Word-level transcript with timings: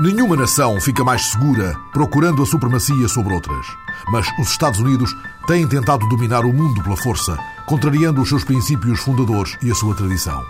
Nenhuma 0.00 0.36
nação 0.36 0.80
fica 0.80 1.02
mais 1.02 1.32
segura 1.32 1.74
procurando 1.92 2.40
a 2.40 2.46
supremacia 2.46 3.08
sobre 3.08 3.34
outras. 3.34 3.66
Mas 4.12 4.28
os 4.38 4.48
Estados 4.52 4.78
Unidos 4.78 5.12
têm 5.48 5.66
tentado 5.66 6.06
dominar 6.06 6.44
o 6.44 6.52
mundo 6.52 6.80
pela 6.84 6.96
força, 6.96 7.36
contrariando 7.66 8.22
os 8.22 8.28
seus 8.28 8.44
princípios 8.44 9.00
fundadores 9.00 9.58
e 9.60 9.72
a 9.72 9.74
sua 9.74 9.96
tradição. 9.96 10.46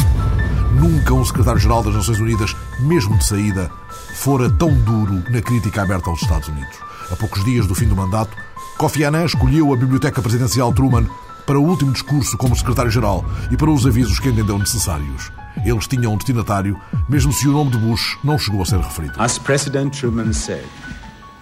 Nunca 0.75 1.15
um 1.15 1.25
secretário-geral 1.25 1.83
das 1.83 1.95
Nações 1.95 2.21
Unidas, 2.21 2.55
mesmo 2.79 3.17
de 3.17 3.25
saída, 3.25 3.71
fora 4.17 4.51
tão 4.51 4.75
duro 4.75 5.25
na 5.31 5.41
crítica 5.41 5.81
aberta 5.81 6.11
aos 6.11 6.21
Estados 6.21 6.49
Unidos. 6.49 6.77
A 7.11 7.17
poucos 7.17 7.43
dias 7.43 7.67
do 7.67 7.75
fim 7.75 7.89
do 7.89 7.97
mandato, 7.97 8.37
Kofi 8.77 9.03
Annan 9.03 9.25
escolheu 9.25 9.73
a 9.73 9.77
Biblioteca 9.79 10.21
Presidencial 10.21 10.75
Truman 10.75 11.09
para 11.47 11.59
o 11.59 11.65
último 11.65 11.91
discurso 11.91 12.37
como 12.37 12.55
secretário-geral 12.55 13.25
e 13.51 13.57
para 13.57 13.71
os 13.71 13.87
avisos 13.87 14.21
que 14.21 14.29
entendeu 14.29 14.59
necessários. 14.59 15.33
Eles 15.65 15.87
tinham 15.87 16.15
um 16.15 16.17
destinatário, 16.17 16.81
mesmo 17.09 17.33
se 17.33 17.49
o 17.49 17.53
nome 17.53 17.71
de 17.71 17.79
Bush 17.79 18.17
não 18.23 18.39
chegou 18.39 18.63
a 18.63 18.65
ser 18.65 18.79
referido. 18.79 19.15
As 19.19 19.39
President 19.39 19.97
Truman 19.97 20.33
said, 20.33 20.65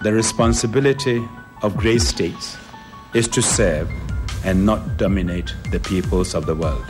the 0.03 0.11
responsibility 0.11 1.21
of 1.61 1.75
great 1.75 2.01
states 2.01 2.57
is 3.13 3.27
to 3.27 3.41
serve 3.41 3.89
and 4.45 4.65
not 4.65 4.81
dominate 4.97 5.53
the 5.71 5.79
peoples 5.79 6.35
of 6.35 6.45
the 6.45 6.53
world. 6.53 6.85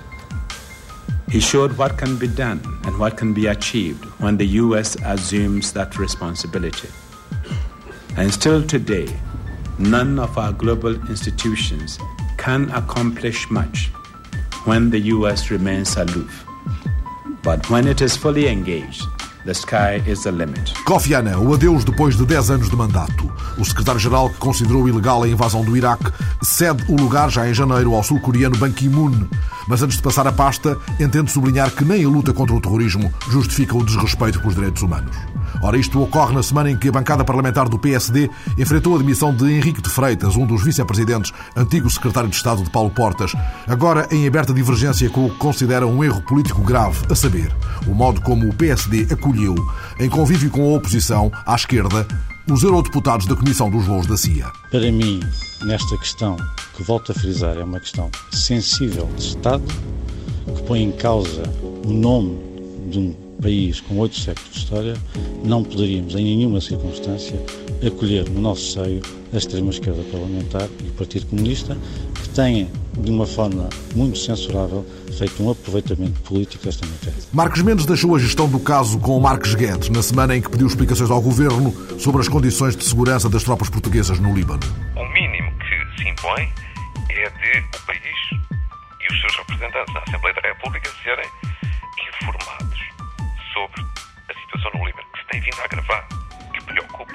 He 1.30 1.42
showed 1.42 1.78
what 1.78 1.98
can 1.98 2.16
be 2.18 2.28
done 2.28 2.62
and 2.86 2.98
what 2.98 3.18
can 3.18 3.34
be 3.34 3.48
achieved 3.48 4.06
when 4.20 4.38
the 4.38 4.48
U.S. 4.64 4.96
assumes 5.04 5.74
that 5.74 5.98
responsibility. 5.98 6.90
And 8.16 8.32
still 8.34 8.64
today, 8.64 9.08
none 9.78 10.20
of 10.20 10.38
our 10.38 10.54
global 10.54 10.96
institutions 11.10 12.00
can 12.38 12.72
accomplish 12.72 13.50
much 13.52 13.88
when 14.64 14.90
the 14.90 15.00
U.S. 15.16 15.52
remains 15.52 15.98
aloof. 15.98 16.46
But 17.44 17.70
when 17.70 17.88
it 17.88 18.04
is 18.04 18.18
fully 18.18 18.48
engaged, 18.48 19.08
the 19.46 19.54
sky 19.54 20.02
is 20.06 20.24
the 20.24 20.32
limit. 20.32 20.74
Kofi 20.86 21.16
Annan, 21.16 21.38
o 21.38 21.54
adeus 21.54 21.84
depois 21.86 22.16
de 22.16 22.26
10 22.26 22.52
anos 22.52 22.70
de 22.70 22.76
mandato. 22.76 23.32
O 23.58 23.64
secretário-geral, 23.64 24.30
que 24.30 24.38
considerou 24.38 24.88
ilegal 24.88 25.24
a 25.24 25.28
invasão 25.28 25.64
do 25.64 25.76
Iraque, 25.76 26.12
cede 26.42 26.84
o 26.90 26.96
lugar 26.96 27.30
já 27.30 27.48
em 27.48 27.54
janeiro 27.54 27.96
ao 27.96 28.04
sul-coreano 28.04 28.58
Ban 28.58 28.72
Ki-moon. 28.72 29.28
Mas 29.68 29.82
antes 29.82 29.98
de 29.98 30.04
passar 30.04 30.28
a 30.28 30.32
pasta, 30.32 30.78
entende 31.00 31.32
sublinhar 31.32 31.72
que 31.72 31.84
nem 31.84 32.04
a 32.04 32.10
luta 32.10 32.34
contra 32.34 32.56
o 32.56 32.62
terrorismo 32.62 33.14
justifica 33.30 33.76
o 33.76 33.84
desrespeito 33.84 34.40
pelos 34.40 34.56
direitos 34.56 34.82
humanos. 34.82 35.16
Ora, 35.62 35.78
isto 35.78 36.02
ocorre 36.02 36.34
na 36.34 36.44
semana 36.44 36.72
em 36.72 36.78
que 36.78 36.90
a 36.90 36.92
bancada 36.92 37.24
parlamentar 37.24 37.68
do 37.68 37.80
PSD 37.80 38.30
enfrentou 38.58 38.96
a 38.96 39.00
demissão 39.00 39.34
de 39.34 39.46
Henrique 39.46 39.82
de 39.82 39.90
Freitas, 39.90 40.36
um 40.36 40.46
dos 40.46 40.64
vice-presidentes, 40.64 41.34
antigo 41.56 41.90
secretário 41.90 42.30
de 42.30 42.36
Estado 42.36 42.64
de 42.64 42.70
Paulo 42.70 42.90
Portas, 42.92 43.34
agora 43.68 44.08
em 44.12 44.28
aberta 44.28 44.54
divergência 44.54 45.10
com 45.10 45.26
o 45.26 45.30
que 45.30 45.38
considera 45.38 45.88
um 45.88 46.04
erro 46.04 46.22
político 46.22 46.62
grave, 46.62 47.00
a 47.10 47.16
saber, 47.16 47.54
o 47.88 47.94
modo 47.94 48.22
como 48.22 48.48
o 48.48 48.54
PSD 48.54 49.08
acolheu, 49.12 49.56
em 50.00 50.10
convívio 50.10 50.50
com 50.50 50.62
a 50.64 50.78
oposição, 50.78 51.32
à 51.46 51.56
esquerda, 51.56 52.08
os 52.50 52.64
eurodeputados 52.64 53.26
da 53.26 53.36
Comissão 53.36 53.70
dos 53.70 53.86
Voos 53.86 54.08
da 54.08 54.16
CIA. 54.16 54.52
Para 54.72 54.90
mim, 54.90 55.20
nesta 55.64 55.98
questão, 55.98 56.38
que 56.76 56.84
volto 56.84 57.12
a 57.12 57.16
frisar, 57.16 57.58
é 57.58 57.64
uma 57.64 57.80
questão 57.80 58.10
sensível 58.32 59.10
de 59.18 59.22
Estado, 59.22 59.64
que 60.56 60.64
põe 60.64 60.82
em 60.84 60.92
causa 60.94 61.44
o 61.86 61.92
nome 61.92 62.38
de 62.90 63.00
um 63.00 63.16
país 63.42 63.82
com 63.82 63.98
oito 64.00 64.16
séculos 64.16 64.52
de 64.52 64.60
história, 64.60 64.94
não 65.44 65.62
poderíamos, 65.62 66.16
em 66.16 66.24
nenhuma 66.24 66.62
circunstância, 66.62 67.38
acolher 67.86 68.30
no 68.30 68.40
nosso 68.40 68.72
seio 68.72 69.02
a 69.34 69.38
extrema-esquerda 69.38 70.04
parlamentar 70.12 70.68
e 70.84 70.90
o 70.90 70.94
Partido 70.94 71.26
Comunista, 71.28 71.78
que 72.16 72.30
têm, 72.30 72.72
de 72.98 73.12
uma 73.12 73.26
forma 73.26 73.70
muito 73.96 74.18
censurável, 74.18 74.86
feito 75.18 75.44
um 75.44 75.52
aproveitamento 75.52 76.20
político 76.22 76.66
desta 76.66 76.86
matéria. 76.86 77.20
Marcos 77.34 77.62
Mendes 77.62 77.86
deixou 77.86 78.16
a 78.16 78.20
gestão 78.20 78.48
do 78.50 78.60
caso 78.60 79.00
com 79.00 79.20
Marcos 79.20 79.56
Guedes, 79.56 79.90
na 79.90 80.02
semana 80.02 80.36
em 80.36 80.42
que 80.42 80.50
pediu 80.50 80.68
explicações 80.68 81.12
ao 81.12 81.22
governo 81.22 81.74
sobre 82.00 82.22
as 82.22 82.28
condições 82.28 82.76
de 82.76 82.84
segurança 82.84 83.30
das 83.30 83.44
tropas 83.44 83.70
portuguesas 83.70 84.20
no 84.20 84.34
Líbano. 84.34 84.62
O 84.96 85.06
mínimo 85.14 85.52
que 85.60 86.02
se 86.02 86.10
impõe 86.10 86.50
é 87.10 87.30
de 87.30 87.60
o 87.60 87.86
país 87.86 88.02
e 89.02 89.14
os 89.14 89.22
seus 89.22 89.36
representantes 89.38 89.94
na 89.94 90.00
Assembleia 90.02 90.36
da 90.36 90.48
República 90.50 90.90
serem 91.04 91.30
informados 92.10 92.80
sobre 93.54 93.82
a 93.82 94.34
situação 94.42 94.72
no 94.80 94.86
Líbano, 94.86 95.08
que 95.14 95.20
se 95.20 95.28
tem 95.28 95.42
vindo 95.42 95.60
a 95.60 95.66
agravar, 95.66 96.08
que 96.54 96.64
preocupa, 96.64 97.14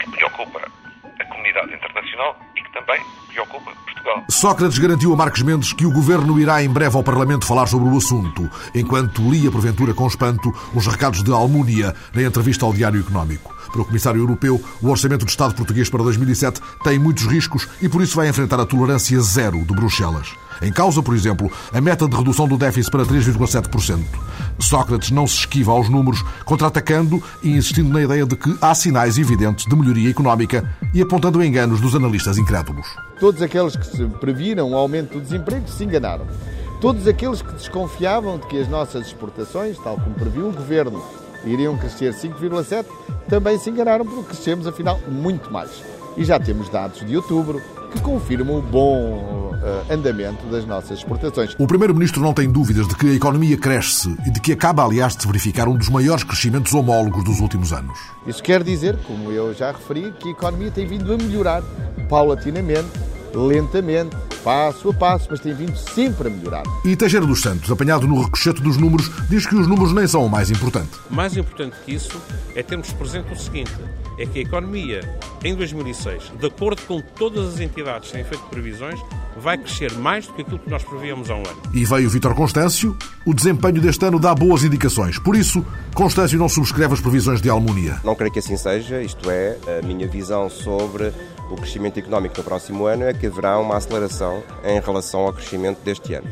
que 0.00 0.10
preocupa 0.10 0.87
a 1.18 1.24
comunidade 1.26 1.74
internacional 1.74 2.36
e 2.56 2.62
que 2.62 2.72
também 2.72 3.00
preocupa 3.28 3.72
Portugal. 3.84 4.24
Sócrates 4.28 4.78
garantiu 4.78 5.12
a 5.12 5.16
Marcos 5.16 5.42
Mendes 5.42 5.72
que 5.72 5.86
o 5.86 5.92
governo 5.92 6.38
irá 6.38 6.62
em 6.62 6.68
breve 6.68 6.96
ao 6.96 7.02
Parlamento 7.02 7.46
falar 7.46 7.66
sobre 7.66 7.88
o 7.88 7.96
assunto, 7.96 8.48
enquanto 8.74 9.28
lia 9.30 9.50
porventura 9.50 9.94
com 9.94 10.06
espanto 10.06 10.52
os 10.74 10.86
recados 10.86 11.22
de 11.22 11.32
Almunia 11.32 11.94
na 12.14 12.22
entrevista 12.22 12.64
ao 12.64 12.72
Diário 12.72 13.00
Económico. 13.00 13.56
Para 13.72 13.82
o 13.82 13.84
Comissário 13.84 14.20
Europeu, 14.20 14.62
o 14.80 14.88
Orçamento 14.88 15.24
do 15.24 15.28
Estado 15.28 15.54
português 15.54 15.90
para 15.90 16.02
2007 16.02 16.60
tem 16.82 16.98
muitos 16.98 17.26
riscos 17.26 17.68
e 17.82 17.88
por 17.88 18.02
isso 18.02 18.16
vai 18.16 18.28
enfrentar 18.28 18.58
a 18.58 18.66
tolerância 18.66 19.20
zero 19.20 19.58
de 19.64 19.74
Bruxelas. 19.74 20.34
Em 20.60 20.72
causa, 20.72 21.02
por 21.02 21.14
exemplo, 21.14 21.50
a 21.72 21.80
meta 21.80 22.08
de 22.08 22.16
redução 22.16 22.48
do 22.48 22.56
déficit 22.56 22.90
para 22.90 23.04
3,7%. 23.04 24.04
Sócrates 24.58 25.10
não 25.10 25.26
se 25.26 25.40
esquiva 25.40 25.72
aos 25.72 25.88
números, 25.88 26.24
contra-atacando 26.44 27.22
e 27.42 27.50
insistindo 27.50 27.92
na 27.92 28.02
ideia 28.02 28.26
de 28.26 28.36
que 28.36 28.56
há 28.60 28.74
sinais 28.74 29.18
evidentes 29.18 29.66
de 29.66 29.76
melhoria 29.76 30.10
económica 30.10 30.68
e 30.92 31.00
apontando 31.00 31.42
enganos 31.42 31.80
dos 31.80 31.94
analistas 31.94 32.38
incrédulos. 32.38 32.86
Todos 33.20 33.40
aqueles 33.42 33.76
que 33.76 33.86
se 33.86 34.04
previram 34.20 34.70
o 34.70 34.76
aumento 34.76 35.14
do 35.14 35.20
desemprego 35.20 35.68
se 35.68 35.84
enganaram. 35.84 36.26
Todos 36.80 37.06
aqueles 37.08 37.42
que 37.42 37.52
desconfiavam 37.52 38.38
de 38.38 38.46
que 38.46 38.60
as 38.60 38.68
nossas 38.68 39.06
exportações, 39.06 39.76
tal 39.78 39.96
como 39.96 40.14
previu 40.14 40.48
o 40.48 40.52
governo, 40.52 41.02
iriam 41.44 41.76
crescer 41.76 42.14
5,7, 42.14 42.86
também 43.28 43.58
se 43.58 43.70
enganaram 43.70 44.04
porque 44.04 44.34
crescemos 44.34 44.66
afinal 44.66 45.00
muito 45.08 45.52
mais. 45.52 45.70
E 46.16 46.24
já 46.24 46.38
temos 46.38 46.68
dados 46.68 47.04
de 47.06 47.16
outubro 47.16 47.60
que 47.90 48.00
confirmam 48.00 48.58
o 48.58 48.62
bom 48.62 49.52
uh, 49.54 49.92
andamento 49.92 50.46
das 50.46 50.64
nossas 50.64 50.98
exportações. 50.98 51.54
O 51.58 51.66
Primeiro-Ministro 51.66 52.22
não 52.22 52.32
tem 52.32 52.50
dúvidas 52.50 52.86
de 52.86 52.94
que 52.94 53.06
a 53.08 53.14
economia 53.14 53.56
cresce 53.56 54.14
e 54.26 54.30
de 54.30 54.40
que 54.40 54.52
acaba, 54.52 54.84
aliás, 54.84 55.16
de 55.16 55.22
se 55.22 55.26
verificar 55.26 55.68
um 55.68 55.76
dos 55.76 55.88
maiores 55.88 56.24
crescimentos 56.24 56.72
homólogos 56.74 57.24
dos 57.24 57.40
últimos 57.40 57.72
anos. 57.72 57.98
Isso 58.26 58.42
quer 58.42 58.62
dizer, 58.62 58.96
como 59.06 59.30
eu 59.30 59.54
já 59.54 59.72
referi, 59.72 60.12
que 60.12 60.28
a 60.28 60.32
economia 60.32 60.70
tem 60.70 60.86
vindo 60.86 61.12
a 61.12 61.16
melhorar 61.16 61.62
paulatinamente, 62.08 62.88
lentamente, 63.34 64.16
passo 64.42 64.90
a 64.90 64.94
passo, 64.94 65.28
mas 65.30 65.40
tem 65.40 65.54
vindo 65.54 65.76
sempre 65.76 66.28
a 66.28 66.30
melhorar. 66.30 66.62
E 66.84 66.96
Teixeira 66.96 67.26
dos 67.26 67.40
Santos, 67.40 67.70
apanhado 67.70 68.06
no 68.06 68.22
recochete 68.22 68.62
dos 68.62 68.76
números, 68.76 69.10
diz 69.28 69.46
que 69.46 69.54
os 69.54 69.66
números 69.66 69.92
nem 69.92 70.06
são 70.06 70.24
o 70.24 70.28
mais 70.28 70.50
importante. 70.50 70.90
Mais 71.10 71.36
importante 71.36 71.76
que 71.84 71.94
isso 71.94 72.20
é 72.54 72.62
termos 72.62 72.92
presente 72.92 73.32
o 73.32 73.36
seguinte: 73.36 73.72
é 74.18 74.26
que 74.26 74.40
a 74.40 74.42
economia 74.42 75.00
em 75.44 75.54
2006, 75.54 76.32
de 76.38 76.46
acordo 76.46 76.82
com 76.82 77.00
todas 77.00 77.54
as 77.54 77.60
entidades 77.60 78.08
que 78.08 78.16
têm 78.16 78.24
feito 78.24 78.42
previsões, 78.44 79.00
vai 79.36 79.56
crescer 79.56 79.92
mais 79.94 80.26
do 80.26 80.32
que 80.32 80.42
aquilo 80.42 80.58
que 80.58 80.68
nós 80.68 80.82
prevíamos 80.82 81.30
há 81.30 81.34
um 81.34 81.38
ano. 81.46 81.62
E 81.72 81.84
veio 81.84 82.10
Vítor 82.10 82.34
Constâncio. 82.34 82.96
O 83.24 83.32
desempenho 83.32 83.80
deste 83.80 84.04
ano 84.04 84.18
dá 84.18 84.34
boas 84.34 84.64
indicações. 84.64 85.18
Por 85.18 85.36
isso, 85.36 85.64
Constâncio 85.94 86.38
não 86.38 86.48
subscreve 86.48 86.94
as 86.94 87.00
previsões 87.00 87.40
de 87.40 87.48
Almunia. 87.48 88.00
Não 88.02 88.14
creio 88.14 88.32
que 88.32 88.38
assim 88.40 88.56
seja, 88.56 89.00
isto 89.00 89.30
é, 89.30 89.56
a 89.78 89.86
minha 89.86 90.08
visão 90.08 90.50
sobre 90.50 91.12
o 91.50 91.56
crescimento 91.56 91.98
económico 91.98 92.36
no 92.38 92.44
próximo 92.44 92.86
ano 92.86 93.04
é 93.04 93.12
que 93.12 93.26
haverá 93.26 93.58
uma 93.58 93.76
aceleração 93.76 94.42
em 94.64 94.80
relação 94.80 95.20
ao 95.20 95.32
crescimento 95.32 95.80
deste 95.82 96.14
ano. 96.14 96.28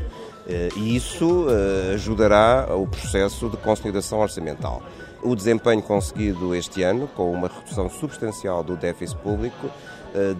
E 0.76 0.94
isso 0.94 1.46
ajudará 1.92 2.68
o 2.70 2.86
processo 2.86 3.48
de 3.48 3.56
consolidação 3.56 4.20
orçamental. 4.20 4.82
O 5.22 5.34
desempenho 5.34 5.82
conseguido 5.82 6.54
este 6.54 6.82
ano, 6.82 7.08
com 7.08 7.32
uma 7.32 7.48
redução 7.48 7.90
substancial 7.90 8.62
do 8.62 8.76
déficit 8.76 9.18
público, 9.20 9.68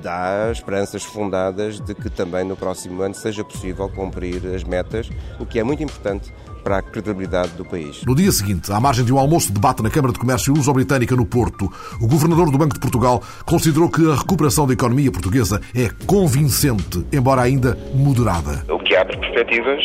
dá 0.01 0.49
esperanças 0.53 1.03
fundadas 1.03 1.81
de 1.81 1.95
que 1.95 2.09
também 2.09 2.45
no 2.45 2.57
próximo 2.57 3.03
ano 3.03 3.15
seja 3.15 3.43
possível 3.43 3.89
cumprir 3.89 4.47
as 4.55 4.63
metas, 4.63 5.11
o 5.41 5.45
que 5.45 5.59
é 5.59 5.65
muito 5.65 5.83
importante 5.83 6.33
para 6.67 6.79
a 6.79 6.83
credibilidade 6.83 7.53
do 7.53 7.65
país. 7.65 8.03
No 8.05 8.13
dia 8.13 8.33
seguinte, 8.33 8.73
à 8.73 8.81
margem 8.81 9.05
de 9.05 9.15
um 9.15 9.19
almoço 9.21 9.47
de 9.47 9.55
debate 9.55 9.85
na 9.85 9.89
Câmara 9.89 10.13
de 10.13 10.19
Comércio 10.19 10.53
Luso-Britânica 10.53 11.15
no 11.15 11.25
Porto, 11.25 11.71
o 12.01 12.09
governador 12.09 12.51
do 12.51 12.59
Banco 12.59 12.75
de 12.75 12.81
Portugal 12.81 13.23
considerou 13.45 13.89
que 13.89 14.05
a 14.11 14.17
recuperação 14.17 14.67
da 14.67 14.73
economia 14.73 15.13
portuguesa 15.13 15.61
é 15.73 15.89
convincente, 16.07 17.07
embora 17.13 17.43
ainda 17.43 17.79
moderada. 17.95 18.65
O 18.69 18.81
que 18.81 18.97
abre 18.97 19.17
perspectivas 19.17 19.81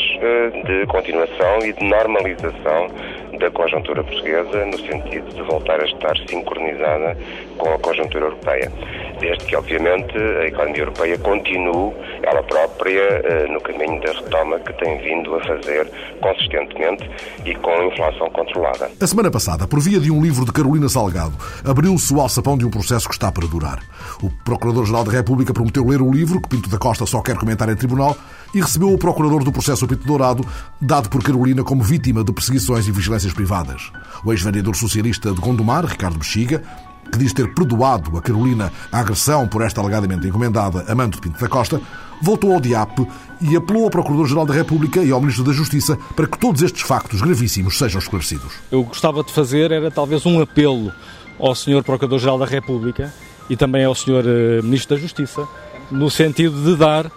de 0.65 0.87
continuação 0.87 1.59
e 1.63 1.71
de 1.71 1.87
normalização 1.87 2.87
da 3.41 3.49
conjuntura 3.51 4.03
portuguesa 4.03 4.65
no 4.65 4.77
sentido 4.77 5.33
de 5.33 5.41
voltar 5.41 5.81
a 5.81 5.85
estar 5.85 6.15
sincronizada 6.29 7.17
com 7.57 7.73
a 7.73 7.79
conjuntura 7.79 8.25
europeia. 8.25 8.71
Desde 9.19 9.45
que, 9.45 9.55
obviamente, 9.55 10.15
a 10.17 10.45
economia 10.45 10.81
europeia 10.83 11.17
continue 11.17 11.93
ela 12.23 12.43
própria 12.43 13.01
eh, 13.01 13.47
no 13.49 13.59
caminho 13.61 13.99
da 14.01 14.11
retoma 14.11 14.59
que 14.59 14.73
tem 14.73 14.97
vindo 14.99 15.35
a 15.35 15.43
fazer 15.43 15.91
consistentemente 16.21 17.09
e 17.45 17.55
com 17.55 17.83
inflação 17.83 18.29
controlada. 18.29 18.89
A 18.99 19.07
semana 19.07 19.31
passada, 19.31 19.67
por 19.67 19.79
via 19.79 19.99
de 19.99 20.11
um 20.11 20.21
livro 20.21 20.45
de 20.45 20.51
Carolina 20.51 20.87
Salgado, 20.87 21.33
abriu-se 21.65 22.13
o 22.13 22.21
alçapão 22.21 22.57
de 22.57 22.65
um 22.65 22.69
processo 22.69 23.07
que 23.07 23.15
está 23.15 23.31
para 23.31 23.47
durar. 23.47 23.79
O 24.21 24.29
Procurador-Geral 24.43 25.03
da 25.03 25.11
República 25.11 25.53
prometeu 25.53 25.85
ler 25.87 26.01
o 26.01 26.11
livro, 26.11 26.39
que 26.41 26.49
Pinto 26.49 26.69
da 26.69 26.77
Costa 26.77 27.05
só 27.05 27.21
quer 27.21 27.37
comentar 27.37 27.67
em 27.69 27.75
tribunal, 27.75 28.15
e 28.53 28.61
recebeu 28.61 28.93
o 28.93 28.97
Procurador 28.97 29.43
do 29.43 29.51
processo 29.51 29.87
Pinto 29.87 30.05
Dourado, 30.05 30.45
dado 30.79 31.09
por 31.09 31.23
Carolina 31.23 31.63
como 31.63 31.83
vítima 31.83 32.23
de 32.23 32.31
perseguições 32.31 32.87
e 32.87 32.91
vigilâncias 32.91 33.33
privadas. 33.33 33.91
O 34.23 34.31
ex-vereador 34.31 34.75
socialista 34.75 35.31
de 35.31 35.39
Gondomar, 35.39 35.85
Ricardo 35.85 36.17
Bexiga, 36.17 36.61
que 37.11 37.17
diz 37.17 37.33
ter 37.33 37.53
perdoado 37.53 38.17
a 38.17 38.21
Carolina 38.21 38.71
a 38.91 38.99
agressão 38.99 39.47
por 39.47 39.61
esta 39.61 39.81
alegadamente 39.81 40.27
encomendada 40.27 40.85
amante 40.91 41.15
de 41.15 41.21
Pinto 41.21 41.39
da 41.39 41.47
Costa, 41.47 41.81
voltou 42.21 42.53
ao 42.53 42.61
DIAP 42.61 42.99
e 43.41 43.55
apelou 43.55 43.85
ao 43.85 43.89
Procurador-Geral 43.89 44.45
da 44.45 44.53
República 44.53 45.03
e 45.03 45.11
ao 45.11 45.19
Ministro 45.19 45.43
da 45.43 45.51
Justiça 45.51 45.97
para 46.15 46.27
que 46.27 46.37
todos 46.37 46.61
estes 46.61 46.83
factos 46.83 47.21
gravíssimos 47.21 47.77
sejam 47.77 47.99
esclarecidos. 47.99 48.53
Eu 48.71 48.83
gostava 48.83 49.23
de 49.23 49.31
fazer 49.31 49.71
era 49.71 49.89
talvez 49.89 50.25
um 50.25 50.39
apelo 50.39 50.91
ao 51.39 51.55
Sr. 51.55 51.83
Procurador-Geral 51.83 52.37
da 52.37 52.45
República 52.45 53.13
e 53.49 53.57
também 53.57 53.83
ao 53.83 53.95
Sr. 53.95 54.23
Eh, 54.25 54.61
Ministro 54.61 54.95
da 54.95 55.01
Justiça, 55.01 55.47
no 55.89 56.09
sentido 56.09 56.63
de 56.63 56.77
dar 56.77 57.11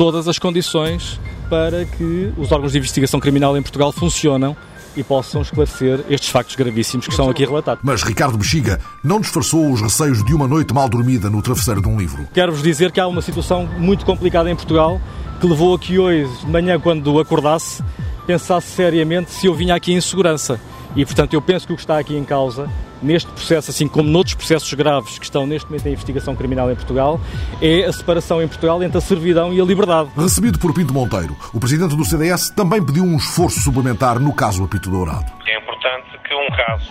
todas 0.00 0.26
as 0.26 0.38
condições 0.38 1.20
para 1.50 1.84
que 1.84 2.32
os 2.38 2.50
órgãos 2.50 2.72
de 2.72 2.78
investigação 2.78 3.20
criminal 3.20 3.54
em 3.54 3.60
Portugal 3.60 3.92
funcionem 3.92 4.56
e 4.96 5.04
possam 5.04 5.42
esclarecer 5.42 6.02
estes 6.08 6.30
factos 6.30 6.56
gravíssimos 6.56 7.04
que 7.04 7.12
estão 7.12 7.28
aqui 7.28 7.44
relatados. 7.44 7.84
Mas 7.84 8.02
Ricardo 8.02 8.38
Bexiga 8.38 8.80
não 9.04 9.20
disfarçou 9.20 9.70
os 9.70 9.82
receios 9.82 10.24
de 10.24 10.32
uma 10.32 10.48
noite 10.48 10.72
mal 10.72 10.88
dormida 10.88 11.28
no 11.28 11.42
travesseiro 11.42 11.82
de 11.82 11.88
um 11.88 11.98
livro. 11.98 12.26
Quero-vos 12.32 12.62
dizer 12.62 12.90
que 12.92 12.98
há 12.98 13.06
uma 13.06 13.20
situação 13.20 13.66
muito 13.78 14.06
complicada 14.06 14.50
em 14.50 14.56
Portugal 14.56 14.98
que 15.38 15.46
levou 15.46 15.74
a 15.74 15.78
que 15.78 15.98
hoje, 15.98 16.34
de 16.46 16.50
manhã, 16.50 16.80
quando 16.80 17.20
acordasse, 17.20 17.84
pensasse 18.26 18.68
seriamente 18.68 19.30
se 19.30 19.48
eu 19.48 19.54
vinha 19.54 19.74
aqui 19.74 19.92
em 19.92 20.00
segurança. 20.00 20.58
E, 20.96 21.04
portanto, 21.04 21.34
eu 21.34 21.42
penso 21.42 21.66
que 21.66 21.74
o 21.74 21.76
que 21.76 21.82
está 21.82 21.98
aqui 21.98 22.16
em 22.16 22.24
causa, 22.24 22.70
neste 23.02 23.30
processo, 23.30 23.70
assim 23.70 23.88
como 23.88 24.08
noutros 24.08 24.34
processos 24.34 24.72
graves 24.74 25.18
que 25.18 25.24
estão 25.24 25.46
neste 25.46 25.68
momento 25.68 25.86
em 25.86 25.92
investigação 25.92 26.36
criminal 26.36 26.70
em 26.70 26.74
Portugal, 26.74 27.20
é 27.60 27.84
a 27.84 27.92
separação 27.92 28.42
em 28.42 28.48
Portugal 28.48 28.82
entre 28.82 28.98
a 28.98 29.00
servidão 29.00 29.52
e 29.52 29.60
a 29.60 29.64
liberdade. 29.64 30.10
Recebido 30.16 30.58
por 30.58 30.72
Pinto 30.74 30.92
Monteiro, 30.92 31.36
o 31.52 31.60
presidente 31.60 31.96
do 31.96 32.04
CDS 32.04 32.50
também 32.50 32.84
pediu 32.84 33.04
um 33.04 33.16
esforço 33.16 33.60
suplementar 33.60 34.18
no 34.18 34.34
caso 34.34 34.64
Apito 34.64 34.90
Dourado. 34.90 35.30
É 35.46 35.58
importante 35.58 36.18
que 36.26 36.34
um 36.34 36.48
caso 36.50 36.90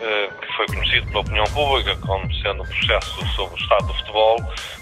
eh, 0.00 0.30
que 0.40 0.56
foi 0.56 0.66
conhecido 0.66 1.06
pela 1.06 1.20
opinião 1.20 1.44
pública 1.46 1.96
como 1.96 2.34
sendo 2.34 2.62
um 2.62 2.66
processo 2.66 3.26
sobre 3.34 3.54
o 3.54 3.58
estado 3.58 3.86
do 3.86 3.94
futebol, 3.94 4.36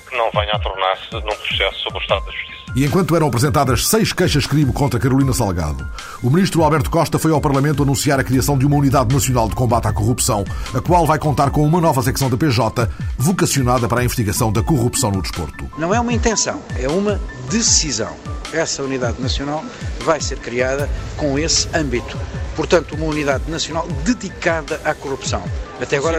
que 0.08 0.16
não 0.16 0.30
venha 0.32 0.52
a 0.52 0.58
tornar-se 0.58 1.12
num 1.12 1.20
processo 1.20 1.78
sobre 1.80 1.98
o 1.98 2.02
estado 2.02 2.24
da 2.24 2.32
justiça. 2.32 2.61
E 2.74 2.86
enquanto 2.86 3.14
eram 3.14 3.26
apresentadas 3.26 3.86
seis 3.86 4.14
queixas-crime 4.14 4.72
contra 4.72 4.98
Carolina 4.98 5.34
Salgado, 5.34 5.86
o 6.22 6.30
ministro 6.30 6.62
Alberto 6.62 6.88
Costa 6.88 7.18
foi 7.18 7.30
ao 7.30 7.40
Parlamento 7.40 7.82
anunciar 7.82 8.18
a 8.18 8.24
criação 8.24 8.56
de 8.56 8.64
uma 8.64 8.76
Unidade 8.76 9.14
Nacional 9.14 9.46
de 9.46 9.54
Combate 9.54 9.88
à 9.88 9.92
Corrupção, 9.92 10.42
a 10.72 10.80
qual 10.80 11.06
vai 11.06 11.18
contar 11.18 11.50
com 11.50 11.66
uma 11.66 11.82
nova 11.82 12.02
secção 12.02 12.30
da 12.30 12.36
PJ, 12.36 12.88
vocacionada 13.18 13.86
para 13.86 14.00
a 14.00 14.04
investigação 14.04 14.50
da 14.50 14.62
corrupção 14.62 15.10
no 15.10 15.20
desporto. 15.20 15.70
Não 15.76 15.94
é 15.94 16.00
uma 16.00 16.14
intenção, 16.14 16.62
é 16.78 16.88
uma 16.88 17.20
decisão. 17.50 18.16
Essa 18.54 18.82
Unidade 18.82 19.20
Nacional 19.20 19.62
vai 20.02 20.22
ser 20.22 20.38
criada 20.38 20.88
com 21.18 21.38
esse 21.38 21.68
âmbito. 21.74 22.18
Portanto, 22.56 22.94
uma 22.94 23.04
unidade 23.04 23.50
nacional 23.50 23.86
dedicada 24.02 24.80
à 24.82 24.94
corrupção. 24.94 25.42
Até 25.80 25.98
agora, 25.98 26.18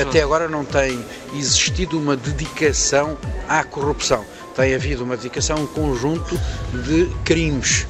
até 0.00 0.22
agora 0.22 0.48
não 0.48 0.64
tem 0.64 1.04
existido 1.34 1.98
uma 1.98 2.16
dedicação 2.16 3.16
à 3.48 3.64
corrupção 3.64 4.24
tem 4.54 4.74
havido 4.74 5.04
uma 5.04 5.16
dedicação 5.16 5.56
a 5.56 5.60
um 5.60 5.66
conjunto 5.66 6.38
de 6.84 7.06
crimes. 7.24 7.86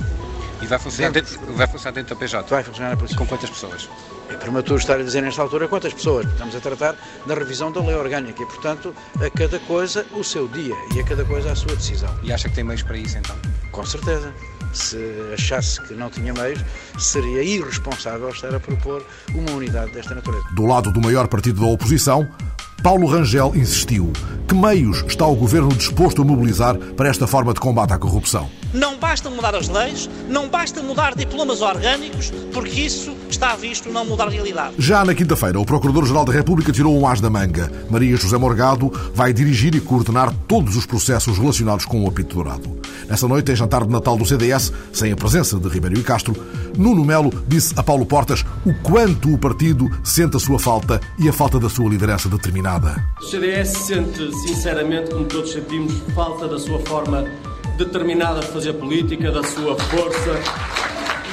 E 0.62 0.66
vai 0.66 0.78
funcionar 0.78 1.10
dentro, 1.10 1.40
vai 1.54 1.66
funcionar 1.66 1.94
dentro 1.94 2.14
da 2.14 2.20
PJ? 2.20 2.48
Vai 2.48 2.62
funcionar 2.62 2.96
na 2.96 3.16
Com 3.16 3.26
quantas 3.26 3.50
pessoas? 3.50 3.88
É 4.30 4.36
prematuro 4.36 4.78
estar 4.78 4.94
a 4.94 5.02
dizer 5.02 5.20
nesta 5.20 5.42
altura 5.42 5.66
quantas 5.66 5.92
pessoas. 5.92 6.26
Estamos 6.26 6.54
a 6.54 6.60
tratar 6.60 6.96
da 7.26 7.34
revisão 7.34 7.70
da 7.72 7.80
lei 7.80 7.94
orgânica 7.94 8.42
e, 8.42 8.46
portanto, 8.46 8.94
a 9.20 9.28
cada 9.28 9.58
coisa 9.60 10.06
o 10.12 10.22
seu 10.22 10.46
dia 10.48 10.74
e 10.94 11.00
a 11.00 11.04
cada 11.04 11.24
coisa 11.24 11.52
a 11.52 11.56
sua 11.56 11.74
decisão. 11.74 12.14
E 12.22 12.32
acha 12.32 12.48
que 12.48 12.54
tem 12.54 12.64
meios 12.64 12.82
para 12.82 12.96
isso, 12.96 13.18
então? 13.18 13.36
Com 13.72 13.84
certeza. 13.84 14.32
Se 14.72 14.96
achasse 15.34 15.82
que 15.82 15.92
não 15.92 16.08
tinha 16.08 16.32
meios, 16.32 16.60
seria 16.98 17.42
irresponsável 17.42 18.30
estar 18.30 18.54
a 18.54 18.60
propor 18.60 19.04
uma 19.34 19.50
unidade 19.50 19.92
desta 19.92 20.14
natureza. 20.14 20.44
Do 20.54 20.64
lado 20.64 20.90
do 20.90 21.00
maior 21.00 21.28
partido 21.28 21.60
da 21.60 21.66
oposição, 21.66 22.26
Paulo 22.82 23.06
Rangel 23.06 23.52
insistiu. 23.54 24.12
Que 24.48 24.54
meios 24.56 25.04
está 25.06 25.24
o 25.24 25.36
governo 25.36 25.68
disposto 25.68 26.20
a 26.20 26.24
mobilizar 26.24 26.76
para 26.76 27.08
esta 27.08 27.28
forma 27.28 27.54
de 27.54 27.60
combate 27.60 27.92
à 27.92 27.98
corrupção? 27.98 28.50
Não 28.74 28.98
basta 28.98 29.30
mudar 29.30 29.54
as 29.54 29.68
leis, 29.68 30.10
não 30.28 30.48
basta 30.48 30.82
mudar 30.82 31.14
diplomas 31.14 31.62
orgânicos, 31.62 32.32
porque 32.52 32.80
isso 32.80 33.16
está 33.30 33.54
visto 33.54 33.88
não 33.88 34.04
mudar 34.04 34.26
a 34.26 34.30
realidade. 34.30 34.74
Já 34.78 35.04
na 35.04 35.14
quinta-feira, 35.14 35.60
o 35.60 35.64
Procurador-Geral 35.64 36.24
da 36.24 36.32
República 36.32 36.72
tirou 36.72 36.98
um 36.98 37.06
as 37.06 37.20
da 37.20 37.30
manga. 37.30 37.70
Maria 37.88 38.16
José 38.16 38.36
Morgado 38.36 38.92
vai 39.14 39.32
dirigir 39.32 39.76
e 39.76 39.80
coordenar 39.80 40.34
todos 40.48 40.76
os 40.76 40.84
processos 40.84 41.38
relacionados 41.38 41.84
com 41.84 42.04
o 42.04 42.08
apito 42.08 42.34
dourado. 42.34 42.81
Nessa 43.12 43.28
noite, 43.28 43.52
em 43.52 43.54
jantar 43.54 43.84
de 43.84 43.92
Natal 43.92 44.16
do 44.16 44.24
CDS, 44.24 44.72
sem 44.90 45.12
a 45.12 45.16
presença 45.16 45.60
de 45.60 45.68
Ribeiro 45.68 46.00
e 46.00 46.02
Castro, 46.02 46.34
Nuno 46.78 47.04
Melo 47.04 47.30
disse 47.46 47.74
a 47.76 47.82
Paulo 47.82 48.06
Portas 48.06 48.42
o 48.64 48.72
quanto 48.82 49.34
o 49.34 49.36
partido 49.36 49.86
sente 50.02 50.38
a 50.38 50.40
sua 50.40 50.58
falta 50.58 50.98
e 51.18 51.28
a 51.28 51.32
falta 51.32 51.60
da 51.60 51.68
sua 51.68 51.90
liderança 51.90 52.26
determinada. 52.26 53.04
O 53.20 53.24
CDS 53.26 53.68
sente, 53.68 54.34
sinceramente, 54.46 55.10
como 55.10 55.26
todos 55.26 55.52
sentimos, 55.52 55.92
falta 56.14 56.48
da 56.48 56.58
sua 56.58 56.78
forma 56.86 57.26
determinada 57.76 58.40
de 58.40 58.46
fazer 58.46 58.72
política, 58.72 59.30
da 59.30 59.44
sua 59.44 59.78
força 59.78 60.40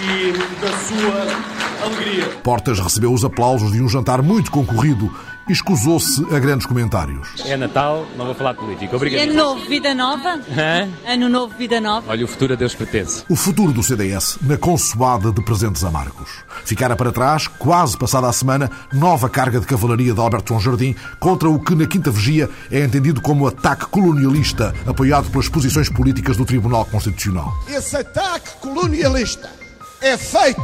e 0.03 0.33
da 0.59 0.77
sua 0.79 1.85
alegria. 1.85 2.25
Portas 2.43 2.77
recebeu 2.77 3.13
os 3.13 3.23
aplausos 3.23 3.71
de 3.71 3.81
um 3.81 3.87
jantar 3.87 4.21
muito 4.21 4.51
concorrido 4.51 5.09
escusou-se 5.49 6.23
a 6.33 6.39
grandes 6.39 6.65
comentários. 6.65 7.29
É 7.45 7.57
Natal, 7.57 8.05
não 8.15 8.25
vou 8.25 8.35
falar 8.35 8.53
de 8.53 8.59
política. 8.59 8.95
Obrigado. 8.95 9.23
Ano 9.23 9.33
novo, 9.33 9.65
vida 9.67 9.93
nova? 9.93 10.39
Hã? 10.49 10.89
Ano 11.05 11.29
novo, 11.29 11.55
vida 11.57 11.81
nova? 11.81 12.11
Olha, 12.11 12.25
o 12.25 12.27
futuro 12.27 12.53
a 12.53 12.55
Deus 12.55 12.75
pertence. 12.75 13.23
O 13.29 13.35
futuro 13.35 13.71
do 13.71 13.83
CDS 13.83 14.37
na 14.41 14.57
consoada 14.57 15.31
de 15.31 15.41
presentes 15.43 15.83
amargos. 15.83 16.29
Ficara 16.63 16.95
para 16.95 17.11
trás, 17.11 17.47
quase 17.47 17.97
passada 17.97 18.27
a 18.27 18.33
semana, 18.33 18.69
nova 18.93 19.29
carga 19.29 19.59
de 19.59 19.65
cavalaria 19.65 20.13
de 20.13 20.19
Alberto 20.19 20.49
João 20.49 20.61
Jardim 20.61 20.95
contra 21.19 21.49
o 21.49 21.59
que 21.59 21.75
na 21.75 21.85
Quinta 21.85 22.11
Vigia 22.11 22.49
é 22.71 22.83
entendido 22.83 23.21
como 23.21 23.47
ataque 23.47 23.85
colonialista 23.87 24.73
apoiado 24.85 25.29
pelas 25.29 25.49
posições 25.49 25.89
políticas 25.89 26.37
do 26.37 26.45
Tribunal 26.45 26.85
Constitucional. 26.85 27.53
Esse 27.67 27.97
ataque 27.97 28.49
colonialista 28.61 29.49
é 30.01 30.17
feito 30.17 30.61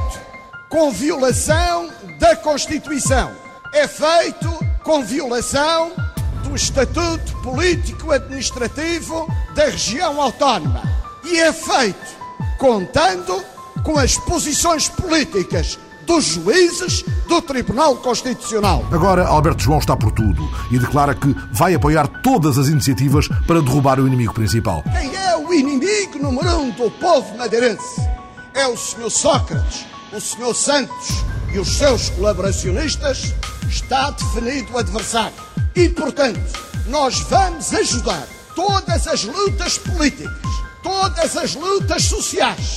com 0.69 0.91
violação 0.91 1.89
da 2.19 2.36
Constituição. 2.36 3.31
É 3.74 3.88
feito 3.88 4.75
com 4.85 5.03
violação 5.03 5.91
do 6.43 6.55
Estatuto 6.55 7.35
Político 7.41 8.11
Administrativo 8.11 9.27
da 9.55 9.65
região 9.65 10.21
autónoma. 10.21 10.83
E 11.23 11.39
é 11.39 11.51
feito 11.51 12.15
contando 12.59 13.43
com 13.83 13.97
as 13.97 14.15
posições 14.15 14.87
políticas 14.87 15.79
dos 16.05 16.25
juízes 16.25 17.03
do 17.27 17.41
Tribunal 17.41 17.95
Constitucional. 17.95 18.85
Agora, 18.91 19.25
Alberto 19.25 19.63
João 19.63 19.79
está 19.79 19.97
por 19.97 20.11
tudo 20.11 20.47
e 20.69 20.77
declara 20.77 21.15
que 21.15 21.35
vai 21.51 21.73
apoiar 21.73 22.07
todas 22.21 22.59
as 22.59 22.67
iniciativas 22.67 23.27
para 23.47 23.63
derrubar 23.63 23.99
o 23.99 24.05
inimigo 24.05 24.35
principal. 24.35 24.83
Quem 24.83 25.15
é 25.15 25.35
o 25.35 25.51
inimigo 25.51 26.19
número 26.19 26.59
um 26.59 26.69
do 26.69 26.91
povo 26.91 27.35
madeirense? 27.35 28.07
É 28.53 28.67
o 28.67 28.77
Sr. 28.77 29.09
Sócrates, 29.09 29.83
o 30.13 30.21
Sr. 30.21 30.53
Santos 30.53 31.25
e 31.55 31.59
os 31.59 31.69
seus 31.69 32.09
colaboracionistas 32.09 33.33
está 33.69 34.12
definido 34.12 34.74
o 34.74 34.77
adversário. 34.77 35.38
E, 35.74 35.88
portanto, 35.88 36.38
nós 36.88 37.21
vamos 37.21 37.74
ajudar 37.74 38.27
todas 38.53 39.07
as 39.07 39.24
lutas 39.24 39.77
políticas, 39.77 40.35
todas 40.83 41.38
as 41.38 41.55
lutas 41.55 42.03
sociais, 42.03 42.75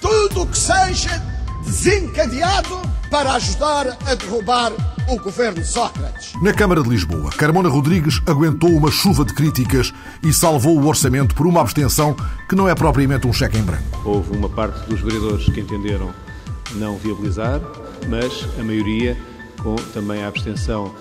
tudo 0.00 0.42
o 0.42 0.46
que 0.46 0.56
seja 0.56 1.20
desencadeado 1.64 2.80
para 3.10 3.32
ajudar 3.32 3.98
a 4.06 4.14
derrubar 4.14 4.72
o 5.08 5.16
governo 5.16 5.64
Sócrates. 5.64 6.32
Na 6.40 6.52
Câmara 6.52 6.84
de 6.84 6.88
Lisboa, 6.88 7.30
Carmona 7.30 7.68
Rodrigues 7.68 8.22
aguentou 8.26 8.70
uma 8.70 8.92
chuva 8.92 9.24
de 9.24 9.34
críticas 9.34 9.92
e 10.22 10.32
salvou 10.32 10.78
o 10.78 10.86
orçamento 10.86 11.34
por 11.34 11.48
uma 11.48 11.62
abstenção 11.62 12.14
que 12.48 12.54
não 12.54 12.68
é 12.68 12.76
propriamente 12.76 13.26
um 13.26 13.32
cheque 13.32 13.58
em 13.58 13.62
branco. 13.62 14.02
Houve 14.04 14.36
uma 14.36 14.48
parte 14.48 14.88
dos 14.88 15.00
vereadores 15.00 15.46
que 15.46 15.58
entenderam 15.58 16.14
não 16.76 16.96
viabilizar, 16.96 17.60
mas 18.08 18.46
a 18.58 18.62
maioria 18.62 19.16
com 19.62 19.76
também 19.92 20.22
a 20.22 20.28
abstenção 20.28 20.92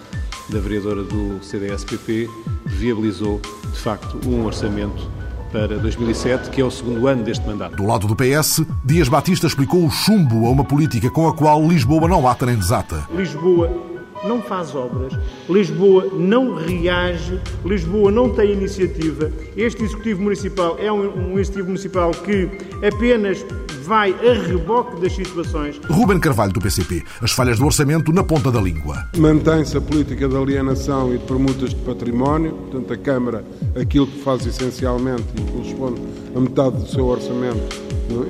da 0.50 0.60
vereadora 0.60 1.04
do 1.04 1.40
CDS-PP, 1.44 2.30
viabilizou, 2.66 3.40
de 3.72 3.80
facto, 3.80 4.20
um 4.28 4.46
orçamento 4.46 5.10
para 5.52 5.80
2007, 5.80 6.50
que 6.50 6.62
é 6.62 6.64
o 6.64 6.70
segundo 6.70 7.08
ano 7.08 7.24
deste 7.24 7.46
mandato. 7.46 7.76
Do 7.76 7.86
lado 7.86 8.08
do 8.08 8.16
PS, 8.16 8.64
Dias 8.84 9.08
Batista 9.08 9.48
explicou 9.48 9.84
o 9.84 9.90
chumbo 9.90 10.46
a 10.46 10.50
uma 10.50 10.64
política 10.64 11.10
com 11.10 11.28
a 11.28 11.34
qual 11.34 11.66
Lisboa 11.68 12.08
não 12.08 12.28
ata 12.28 12.46
nem 12.46 12.56
desata. 12.56 13.08
Lisboa 13.16 13.99
não 14.24 14.42
faz 14.42 14.76
obras, 14.76 15.14
Lisboa 15.50 16.08
não 16.14 16.56
reage, 16.56 17.40
Lisboa 17.66 18.12
não 18.12 18.30
tem 18.30 18.52
iniciativa. 18.52 19.32
Este 19.56 19.84
Executivo 19.84 20.22
Municipal 20.22 20.78
é 20.80 20.92
um, 20.92 21.34
um 21.34 21.40
Executivo 21.40 21.68
Municipal 21.68 22.12
que 22.12 22.50
apenas 22.86 23.46
vai 23.90 24.14
a 24.14 24.34
reboque 24.48 25.02
das 25.02 25.14
situações. 25.14 25.80
Ruben 25.90 26.20
Carvalho, 26.20 26.54
do 26.54 26.60
PCP. 26.60 27.04
As 27.22 27.32
falhas 27.32 27.58
do 27.58 27.66
orçamento 27.66 28.14
na 28.14 28.24
ponta 28.24 28.52
da 28.52 28.62
língua. 28.62 29.08
Mantém-se 29.18 29.76
a 29.78 29.82
política 29.82 30.28
de 30.28 30.36
alienação 30.36 31.14
e 31.14 31.18
de 31.18 31.26
permutas 31.26 31.72
de 31.72 31.78
património, 31.78 32.52
portanto, 32.52 32.94
a 32.94 32.98
Câmara, 32.98 33.44
aquilo 33.80 34.06
que 34.06 34.22
faz 34.22 34.46
essencialmente 34.46 35.24
e 35.36 35.52
corresponde 35.52 36.02
a 36.36 36.40
metade 36.40 36.78
do 36.78 36.88
seu 36.88 37.08
orçamento, 37.08 37.60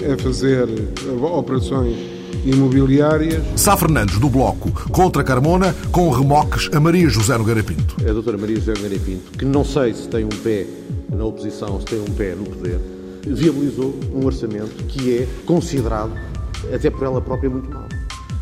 é 0.01 0.15
fazer 0.15 0.65
operações 1.21 2.18
imobiliárias. 2.45 3.43
Sá 3.55 3.75
Fernandes, 3.75 4.17
do 4.19 4.29
Bloco, 4.29 4.71
contra 4.89 5.23
Carmona, 5.23 5.75
com 5.91 6.09
remoques 6.09 6.69
a 6.73 6.79
Maria 6.79 7.09
José 7.09 7.37
Nogueira 7.37 7.63
Pinto. 7.63 7.95
É 8.03 8.09
a 8.09 8.13
doutora 8.13 8.37
Maria 8.37 8.55
José 8.55 8.73
Nogueira 8.73 8.99
Pinto, 8.99 9.37
que 9.37 9.45
não 9.45 9.63
sei 9.63 9.93
se 9.93 10.07
tem 10.07 10.25
um 10.25 10.29
pé 10.29 10.65
na 11.09 11.23
oposição, 11.25 11.79
se 11.79 11.85
tem 11.85 11.99
um 11.99 12.13
pé 12.15 12.35
no 12.35 12.45
poder, 12.45 12.79
viabilizou 13.25 13.99
um 14.13 14.25
orçamento 14.25 14.83
que 14.85 15.19
é 15.19 15.27
considerado, 15.45 16.11
até 16.73 16.89
por 16.89 17.03
ela 17.03 17.21
própria, 17.21 17.49
muito 17.49 17.69
mau. 17.69 17.87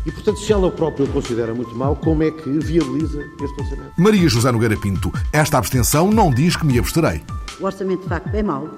E, 0.06 0.12
portanto, 0.12 0.38
se 0.38 0.52
ela 0.52 0.70
própria 0.70 1.04
o 1.04 1.08
considera 1.08 1.52
muito 1.52 1.74
mau, 1.74 1.94
como 1.96 2.22
é 2.22 2.30
que 2.30 2.48
viabiliza 2.48 3.22
este 3.42 3.60
orçamento? 3.60 3.92
Maria 3.98 4.28
José 4.28 4.50
Nogueira 4.50 4.76
Pinto, 4.76 5.12
esta 5.32 5.58
abstenção 5.58 6.10
não 6.10 6.30
diz 6.30 6.56
que 6.56 6.64
me 6.64 6.78
absterei. 6.78 7.22
O 7.60 7.64
orçamento, 7.64 8.02
de 8.02 8.08
facto, 8.08 8.34
é 8.34 8.42
mau, 8.42 8.68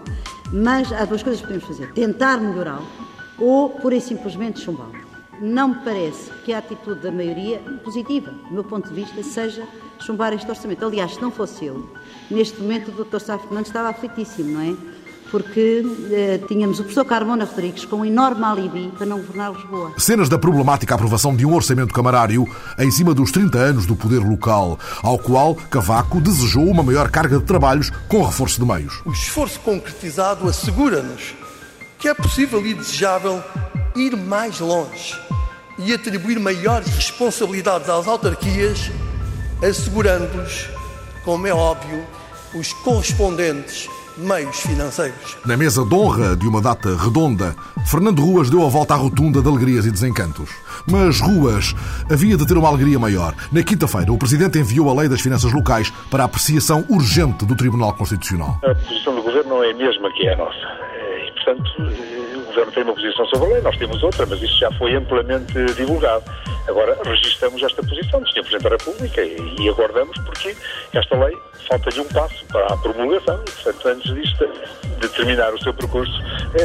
mas 0.52 0.92
há 0.92 1.04
duas 1.04 1.22
coisas 1.22 1.40
que 1.40 1.46
podemos 1.46 1.68
fazer. 1.68 1.92
Tentar 1.92 2.38
melhorá-lo 2.38 2.86
ou, 3.40 3.70
pura 3.70 3.96
e 3.96 4.00
simplesmente, 4.00 4.60
chumbá-lo. 4.60 4.94
Não 5.40 5.68
me 5.68 5.76
parece 5.76 6.30
que 6.44 6.52
a 6.52 6.58
atitude 6.58 7.00
da 7.00 7.10
maioria 7.10 7.58
positiva, 7.82 8.30
do 8.30 8.52
meu 8.52 8.64
ponto 8.64 8.88
de 8.88 8.94
vista, 8.94 9.22
seja 9.22 9.66
chumbar 9.98 10.32
este 10.34 10.48
orçamento. 10.48 10.84
Aliás, 10.84 11.14
se 11.14 11.22
não 11.22 11.30
fosse 11.30 11.64
eu, 11.64 11.88
neste 12.30 12.60
momento 12.60 12.90
o 12.90 13.04
Dr. 13.04 13.20
Sá 13.20 13.38
Fernandes 13.38 13.68
estava 13.68 13.88
aflitíssimo, 13.88 14.50
não 14.50 14.60
é? 14.60 15.00
porque 15.30 15.84
eh, 16.10 16.40
tínhamos 16.48 16.80
o 16.80 16.82
professor 16.82 17.04
Carmona 17.04 17.44
Rodrigues 17.44 17.84
com 17.84 17.96
um 17.96 18.04
enorme 18.04 18.44
alibi 18.44 18.92
para 18.96 19.06
não 19.06 19.18
governar 19.18 19.52
Lisboa. 19.52 19.92
Cenas 19.96 20.28
da 20.28 20.38
problemática 20.38 20.94
aprovação 20.94 21.34
de 21.34 21.46
um 21.46 21.54
orçamento 21.54 21.94
camarário 21.94 22.46
em 22.78 22.90
cima 22.90 23.14
dos 23.14 23.30
30 23.30 23.58
anos 23.58 23.86
do 23.86 23.94
poder 23.94 24.18
local, 24.18 24.78
ao 25.02 25.18
qual 25.18 25.54
Cavaco 25.54 26.20
desejou 26.20 26.64
uma 26.64 26.82
maior 26.82 27.10
carga 27.10 27.38
de 27.38 27.44
trabalhos 27.44 27.90
com 28.08 28.22
reforço 28.22 28.60
de 28.60 28.66
meios. 28.66 29.00
O 29.04 29.12
esforço 29.12 29.60
concretizado 29.60 30.48
assegura-nos 30.48 31.34
que 32.00 32.08
é 32.08 32.14
possível 32.14 32.64
e 32.66 32.72
desejável 32.72 33.42
ir 33.94 34.16
mais 34.16 34.58
longe 34.58 35.14
e 35.78 35.92
atribuir 35.92 36.38
maiores 36.40 36.88
responsabilidades 36.94 37.88
às 37.88 38.06
autarquias, 38.06 38.90
assegurando-lhes, 39.62 40.68
como 41.24 41.46
é 41.46 41.52
óbvio, 41.52 42.06
os 42.54 42.72
correspondentes 42.72 43.88
meios 44.16 44.60
financeiros. 44.60 45.36
Na 45.44 45.56
mesa 45.56 45.84
de 45.84 45.94
honra 45.94 46.36
de 46.36 46.46
uma 46.46 46.60
data 46.60 46.96
redonda, 46.96 47.54
Fernando 47.86 48.22
Ruas 48.22 48.50
deu 48.50 48.64
a 48.64 48.68
volta 48.68 48.94
à 48.94 48.96
rotunda 48.96 49.40
de 49.40 49.48
alegrias 49.48 49.86
e 49.86 49.90
desencantos. 49.90 50.50
Mas 50.90 51.20
Ruas 51.20 51.74
havia 52.10 52.36
de 52.36 52.46
ter 52.46 52.56
uma 52.56 52.68
alegria 52.68 52.98
maior. 52.98 53.34
Na 53.52 53.62
quinta-feira, 53.62 54.12
o 54.12 54.18
Presidente 54.18 54.58
enviou 54.58 54.90
a 54.90 54.94
Lei 54.94 55.08
das 55.08 55.20
Finanças 55.20 55.52
Locais 55.52 55.90
para 56.10 56.24
a 56.24 56.26
apreciação 56.26 56.84
urgente 56.88 57.44
do 57.44 57.54
Tribunal 57.54 57.94
Constitucional. 57.94 58.58
A 58.64 58.74
posição 58.74 59.14
do 59.14 59.22
Governo 59.22 59.50
não 59.50 59.64
é 59.64 59.70
a 59.70 59.74
mesma 59.74 60.10
que 60.12 60.26
é 60.26 60.34
a 60.34 60.36
nossa. 60.36 60.79
Portanto, 61.54 61.72
o 62.36 62.46
Governo 62.46 62.72
tem 62.72 62.82
uma 62.82 62.94
posição 62.94 63.26
sobre 63.26 63.46
a 63.46 63.52
lei, 63.54 63.62
nós 63.62 63.76
temos 63.76 64.02
outra, 64.02 64.26
mas 64.26 64.42
isso 64.42 64.58
já 64.58 64.70
foi 64.72 64.94
amplamente 64.94 65.52
divulgado. 65.74 66.24
Agora, 66.68 66.96
registramos 67.04 67.62
esta 67.62 67.82
posição 67.82 68.20
do 68.20 68.28
Sr. 68.28 68.42
Presidente 68.42 68.62
da 68.62 68.70
República 68.70 69.22
e, 69.22 69.56
e 69.58 69.68
aguardamos 69.68 70.16
porque 70.18 70.56
esta 70.92 71.16
lei 71.16 71.36
falta-lhe 71.68 72.00
um 72.00 72.08
passo 72.08 72.44
para 72.46 72.66
a 72.66 72.76
promulgação 72.76 73.40
e, 73.46 73.50
portanto, 73.50 73.88
antes 73.88 74.14
disto, 74.14 74.48
de 75.00 75.08
terminar 75.08 75.52
o 75.54 75.62
seu 75.62 75.72
percurso, 75.72 76.12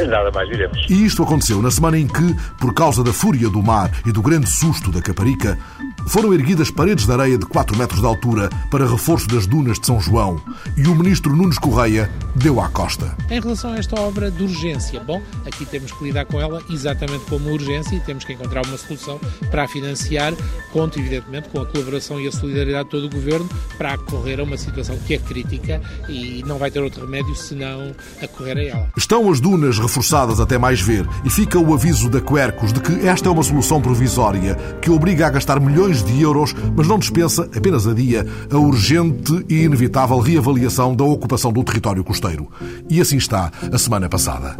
nada 0.08 0.30
mais 0.30 0.48
diremos. 0.48 0.78
E 0.88 1.06
isto 1.06 1.22
aconteceu 1.22 1.62
na 1.62 1.70
semana 1.70 1.98
em 1.98 2.06
que, 2.06 2.34
por 2.60 2.74
causa 2.74 3.02
da 3.02 3.12
fúria 3.12 3.48
do 3.48 3.62
mar 3.62 3.90
e 4.04 4.12
do 4.12 4.22
grande 4.22 4.48
susto 4.48 4.90
da 4.92 5.00
Caparica, 5.00 5.58
foram 6.06 6.32
erguidas 6.32 6.70
paredes 6.70 7.06
de 7.06 7.12
areia 7.12 7.38
de 7.38 7.46
4 7.46 7.76
metros 7.76 8.00
de 8.00 8.06
altura 8.06 8.48
para 8.70 8.86
reforço 8.86 9.26
das 9.28 9.46
dunas 9.46 9.78
de 9.78 9.86
São 9.86 10.00
João 10.00 10.40
e 10.76 10.86
o 10.86 10.94
ministro 10.94 11.34
Nunes 11.34 11.58
Correia 11.58 12.10
deu 12.34 12.60
à 12.60 12.68
costa. 12.68 13.16
Em 13.30 13.40
relação 13.40 13.72
a 13.72 13.78
esta 13.78 14.00
obra 14.00 14.30
de 14.30 14.42
urgência, 14.42 15.00
bom, 15.00 15.20
aqui 15.46 15.64
temos 15.64 15.92
que 15.92 16.04
lidar 16.04 16.24
com 16.26 16.40
ela 16.40 16.62
exatamente 16.70 17.24
como 17.26 17.50
urgência 17.50 17.96
e 17.96 18.00
temos 18.00 18.24
que 18.24 18.32
encontrar 18.32 18.64
uma 18.66 18.76
solução 18.76 19.18
para 19.50 19.64
a 19.64 19.68
financiar, 19.68 20.34
conto 20.72 20.98
evidentemente 20.98 21.48
com 21.48 21.60
a 21.60 21.66
colaboração 21.66 22.20
e 22.20 22.28
a 22.28 22.32
solidariedade 22.32 22.84
de 22.84 22.90
todo 22.90 23.06
o 23.06 23.10
governo 23.10 23.48
para 23.76 23.94
acorrer 23.94 24.40
a 24.40 24.42
uma 24.42 24.56
situação 24.56 24.96
que 25.06 25.14
é 25.14 25.18
crítica 25.18 25.80
e 26.08 26.42
não 26.46 26.58
vai 26.58 26.70
ter 26.70 26.80
outro 26.80 27.04
remédio 27.04 27.34
senão 27.34 27.94
acorrer 28.22 28.56
a 28.58 28.62
ela. 28.62 28.92
Estão 28.96 29.30
as 29.30 29.40
dunas 29.40 29.78
reforçadas 29.78 30.40
até 30.40 30.58
mais 30.58 30.80
ver 30.80 31.06
e 31.24 31.30
fica 31.30 31.58
o 31.58 31.74
aviso 31.74 32.08
da 32.08 32.20
Quercos 32.20 32.72
de 32.72 32.80
que 32.80 33.06
esta 33.06 33.28
é 33.28 33.32
uma 33.32 33.42
solução 33.42 33.80
provisória 33.80 34.54
que 34.80 34.90
obriga 34.90 35.26
a 35.26 35.30
gastar 35.30 35.60
milhões 35.60 35.95
de 36.04 36.20
euros, 36.20 36.54
mas 36.76 36.86
não 36.86 36.98
dispensa, 36.98 37.48
apenas 37.56 37.86
a 37.86 37.94
dia, 37.94 38.26
a 38.50 38.56
urgente 38.56 39.44
e 39.48 39.62
inevitável 39.62 40.18
reavaliação 40.18 40.94
da 40.94 41.04
ocupação 41.04 41.52
do 41.52 41.62
território 41.62 42.04
costeiro. 42.04 42.48
E 42.88 43.00
assim 43.00 43.16
está 43.16 43.50
a 43.72 43.78
semana 43.78 44.08
passada. 44.08 44.56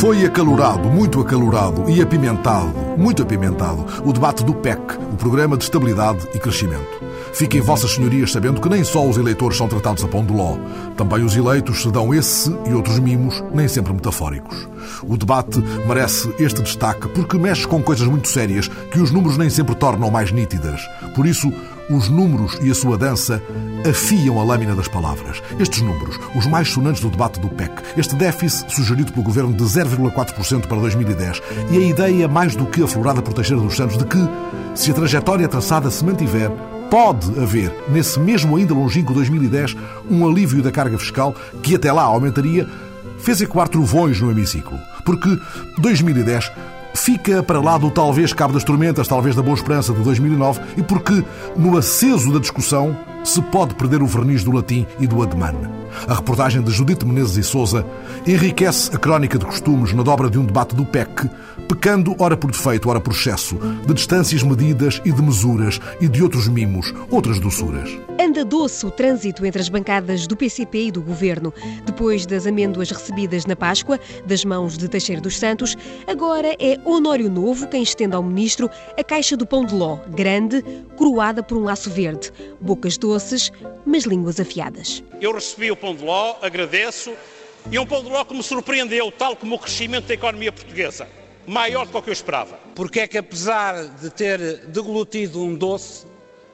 Foi 0.00 0.24
acalorado, 0.24 0.88
muito 0.88 1.20
acalorado 1.20 1.90
e 1.90 2.00
apimentado, 2.00 2.72
muito 2.96 3.22
apimentado, 3.22 3.84
o 4.02 4.14
debate 4.14 4.42
do 4.42 4.54
PEC, 4.54 4.80
o 5.12 5.16
Programa 5.18 5.58
de 5.58 5.64
Estabilidade 5.64 6.26
e 6.34 6.38
Crescimento. 6.38 7.04
Fiquem 7.34 7.60
vossas 7.60 7.90
senhorias 7.90 8.32
sabendo 8.32 8.62
que 8.62 8.68
nem 8.70 8.82
só 8.82 9.06
os 9.06 9.18
eleitores 9.18 9.58
são 9.58 9.68
tratados 9.68 10.02
a 10.02 10.08
pão 10.08 10.24
de 10.24 10.32
ló. 10.32 10.56
Também 10.96 11.22
os 11.22 11.36
eleitos 11.36 11.82
se 11.82 11.90
dão 11.90 12.14
esse 12.14 12.50
e 12.66 12.72
outros 12.72 12.98
mimos, 12.98 13.44
nem 13.52 13.68
sempre 13.68 13.92
metafóricos. 13.92 14.66
O 15.06 15.18
debate 15.18 15.60
merece 15.86 16.34
este 16.38 16.62
destaque 16.62 17.06
porque 17.08 17.36
mexe 17.36 17.68
com 17.68 17.82
coisas 17.82 18.08
muito 18.08 18.26
sérias 18.26 18.68
que 18.68 19.00
os 19.00 19.10
números 19.10 19.36
nem 19.36 19.50
sempre 19.50 19.74
tornam 19.74 20.10
mais 20.10 20.32
nítidas. 20.32 20.80
Por 21.14 21.26
isso, 21.26 21.52
os 21.90 22.08
números 22.08 22.56
e 22.62 22.70
a 22.70 22.74
sua 22.74 22.96
dança 22.96 23.42
afiam 23.88 24.40
a 24.40 24.44
lâmina 24.44 24.74
das 24.74 24.88
palavras. 24.88 25.42
Estes 25.58 25.82
números, 25.82 26.18
os 26.34 26.46
mais 26.46 26.68
sonantes 26.68 27.02
do 27.02 27.10
debate 27.10 27.40
do 27.40 27.48
PEC, 27.48 27.72
este 27.96 28.14
déficit 28.14 28.72
sugerido 28.72 29.12
pelo 29.12 29.24
governo 29.24 29.52
de 29.52 29.64
0,4% 29.64 30.66
para 30.66 30.78
2010 30.78 31.42
e 31.70 31.76
a 31.76 31.80
ideia 31.80 32.28
mais 32.28 32.54
do 32.54 32.66
que 32.66 32.82
aflorada 32.82 33.20
por 33.20 33.34
Teixeira 33.34 33.62
dos 33.62 33.76
Santos 33.76 33.98
de 33.98 34.04
que, 34.04 34.18
se 34.74 34.90
a 34.90 34.94
trajetória 34.94 35.48
traçada 35.48 35.90
se 35.90 36.04
mantiver, 36.04 36.50
pode 36.90 37.28
haver, 37.40 37.72
nesse 37.88 38.18
mesmo 38.18 38.56
ainda 38.56 38.74
longínquo 38.74 39.14
2010, 39.14 39.76
um 40.10 40.26
alívio 40.26 40.62
da 40.62 40.72
carga 40.72 40.98
fiscal 40.98 41.34
que 41.62 41.74
até 41.74 41.92
lá 41.92 42.02
aumentaria, 42.02 42.68
fez 43.18 43.40
ecoar 43.40 43.68
trovões 43.68 44.20
no 44.20 44.30
hemiciclo. 44.30 44.78
Porque 45.04 45.38
2010 45.78 46.50
fica 47.00 47.42
para 47.42 47.60
lá 47.60 47.78
do 47.78 47.90
talvez 47.90 48.32
Cabo 48.32 48.52
das 48.52 48.62
Tormentas, 48.62 49.08
talvez 49.08 49.34
da 49.34 49.42
Boa 49.42 49.54
Esperança 49.54 49.92
de 49.92 50.02
2009, 50.02 50.60
e 50.76 50.82
porque, 50.82 51.24
no 51.56 51.76
aceso 51.78 52.30
da 52.30 52.38
discussão, 52.38 52.94
se 53.24 53.40
pode 53.40 53.74
perder 53.74 54.02
o 54.02 54.06
verniz 54.06 54.44
do 54.44 54.52
latim 54.52 54.86
e 54.98 55.06
do 55.06 55.22
ademã. 55.22 55.52
A 56.06 56.14
reportagem 56.14 56.62
de 56.62 56.70
Judite 56.70 57.06
Menezes 57.06 57.36
e 57.38 57.42
Souza 57.42 57.86
enriquece 58.26 58.94
a 58.94 58.98
crónica 58.98 59.38
de 59.38 59.46
costumes 59.46 59.94
na 59.94 60.02
dobra 60.02 60.28
de 60.28 60.38
um 60.38 60.44
debate 60.44 60.74
do 60.74 60.84
PEC, 60.84 61.28
pecando 61.70 62.16
ora 62.18 62.36
por 62.36 62.50
defeito, 62.50 62.88
ora 62.88 63.00
por 63.00 63.12
excesso, 63.12 63.54
de 63.86 63.94
distâncias 63.94 64.42
medidas 64.42 65.00
e 65.04 65.12
de 65.12 65.22
mesuras 65.22 65.78
e 66.00 66.08
de 66.08 66.20
outros 66.20 66.48
mimos, 66.48 66.92
outras 67.08 67.38
doçuras. 67.38 67.88
Anda 68.20 68.44
doce 68.44 68.84
o 68.84 68.90
trânsito 68.90 69.46
entre 69.46 69.62
as 69.62 69.68
bancadas 69.68 70.26
do 70.26 70.36
PCP 70.36 70.86
e 70.86 70.90
do 70.90 71.00
Governo. 71.00 71.54
Depois 71.86 72.26
das 72.26 72.44
amêndoas 72.44 72.90
recebidas 72.90 73.46
na 73.46 73.54
Páscoa, 73.54 74.00
das 74.26 74.44
mãos 74.44 74.76
de 74.76 74.88
Teixeira 74.88 75.20
dos 75.20 75.38
Santos, 75.38 75.76
agora 76.08 76.56
é 76.58 76.76
Honório 76.84 77.30
Novo 77.30 77.68
quem 77.68 77.84
estende 77.84 78.16
ao 78.16 78.22
Ministro 78.24 78.68
a 78.98 79.04
caixa 79.04 79.36
do 79.36 79.46
pão 79.46 79.64
de 79.64 79.72
ló, 79.72 79.98
grande, 80.08 80.64
coroada 80.96 81.40
por 81.40 81.56
um 81.56 81.62
laço 81.62 81.88
verde. 81.88 82.32
Bocas 82.60 82.98
doces, 82.98 83.52
mas 83.86 84.02
línguas 84.02 84.40
afiadas. 84.40 85.04
Eu 85.20 85.32
recebi 85.32 85.70
o 85.70 85.76
pão 85.76 85.94
de 85.94 86.04
ló, 86.04 86.34
agradeço, 86.42 87.12
e 87.70 87.78
um 87.78 87.86
pão 87.86 88.02
de 88.02 88.10
ló 88.10 88.24
que 88.24 88.34
me 88.34 88.42
surpreendeu, 88.42 89.12
tal 89.12 89.36
como 89.36 89.54
o 89.54 89.58
crescimento 89.58 90.06
da 90.06 90.14
economia 90.14 90.50
portuguesa, 90.50 91.06
maior 91.50 91.84
do 91.84 91.90
que 91.90 91.98
o 91.98 92.02
que 92.02 92.10
eu 92.10 92.12
esperava. 92.12 92.60
Porque 92.76 93.00
é 93.00 93.08
que 93.08 93.18
apesar 93.18 93.84
de 93.84 94.08
ter 94.08 94.38
deglutido 94.68 95.42
um 95.42 95.56
doce, 95.56 96.06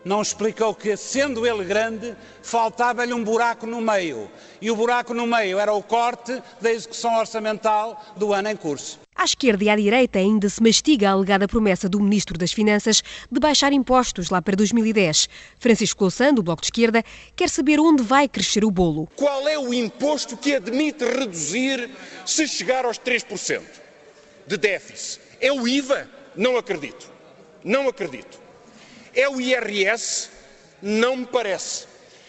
não 0.03 0.23
explicou 0.23 0.75
que, 0.75 0.97
sendo 0.97 1.47
ele 1.47 1.65
grande, 1.65 2.17
faltava-lhe 2.43 3.13
um 3.13 3.23
buraco 3.23 3.67
no 3.67 3.81
meio. 3.83 4.31
E 4.59 4.71
o 4.71 4.77
buraco 4.77 5.13
no 5.13 5.27
meio 5.27 5.59
era 5.59 5.75
o 5.75 5.83
corte 5.83 6.41
da 6.63 6.73
execução 6.73 7.19
orçamental 7.19 8.03
do 8.17 8.33
ano 8.33 8.49
em 8.49 8.57
curso. 8.57 8.99
À 9.15 9.25
esquerda 9.25 9.65
e 9.65 9.69
à 9.69 9.77
direita 9.77 10.19
ainda 10.19 10.49
se 10.49 10.63
mastiga 10.63 11.11
a 11.11 11.13
alegada 11.13 11.47
promessa 11.47 11.91
do 11.91 12.01
Ministro 12.01 12.39
das 12.39 12.53
Finanças 12.53 13.03
de 13.31 13.41
baixar 13.41 13.75
impostos 13.75 14.31
lá 14.31 14.41
para 14.41 14.57
2010. 14.57 15.29
Francisco 15.59 16.05
Louçã, 16.05 16.33
do 16.33 16.43
Bloco 16.43 16.63
de 16.63 16.69
Esquerda, 16.69 17.05
quer 17.35 17.51
saber 17.51 17.79
onde 17.79 18.03
vai 18.03 18.29
crescer 18.29 18.65
o 18.65 18.71
bolo. 18.71 19.09
Qual 19.17 19.47
é 19.47 19.59
o 19.59 19.75
imposto 19.75 20.39
que 20.39 20.55
admite 20.55 21.05
reduzir 21.05 21.91
se 22.25 22.49
chegar 22.49 22.87
aos 22.87 22.99
3% 22.99 23.85
de 24.47 24.57
déficit? 24.57 25.21
É 25.41 25.53
o 25.53 25.67
IVA? 25.67 26.09
Não 26.35 26.57
acredito. 26.57 27.11
Não 27.65 27.89
acredito. 27.89 28.41
É 29.15 29.29
o 29.29 29.41
IRS? 29.41 30.31
Não 30.81 31.17
me 31.17 31.27
parece. 31.27 31.87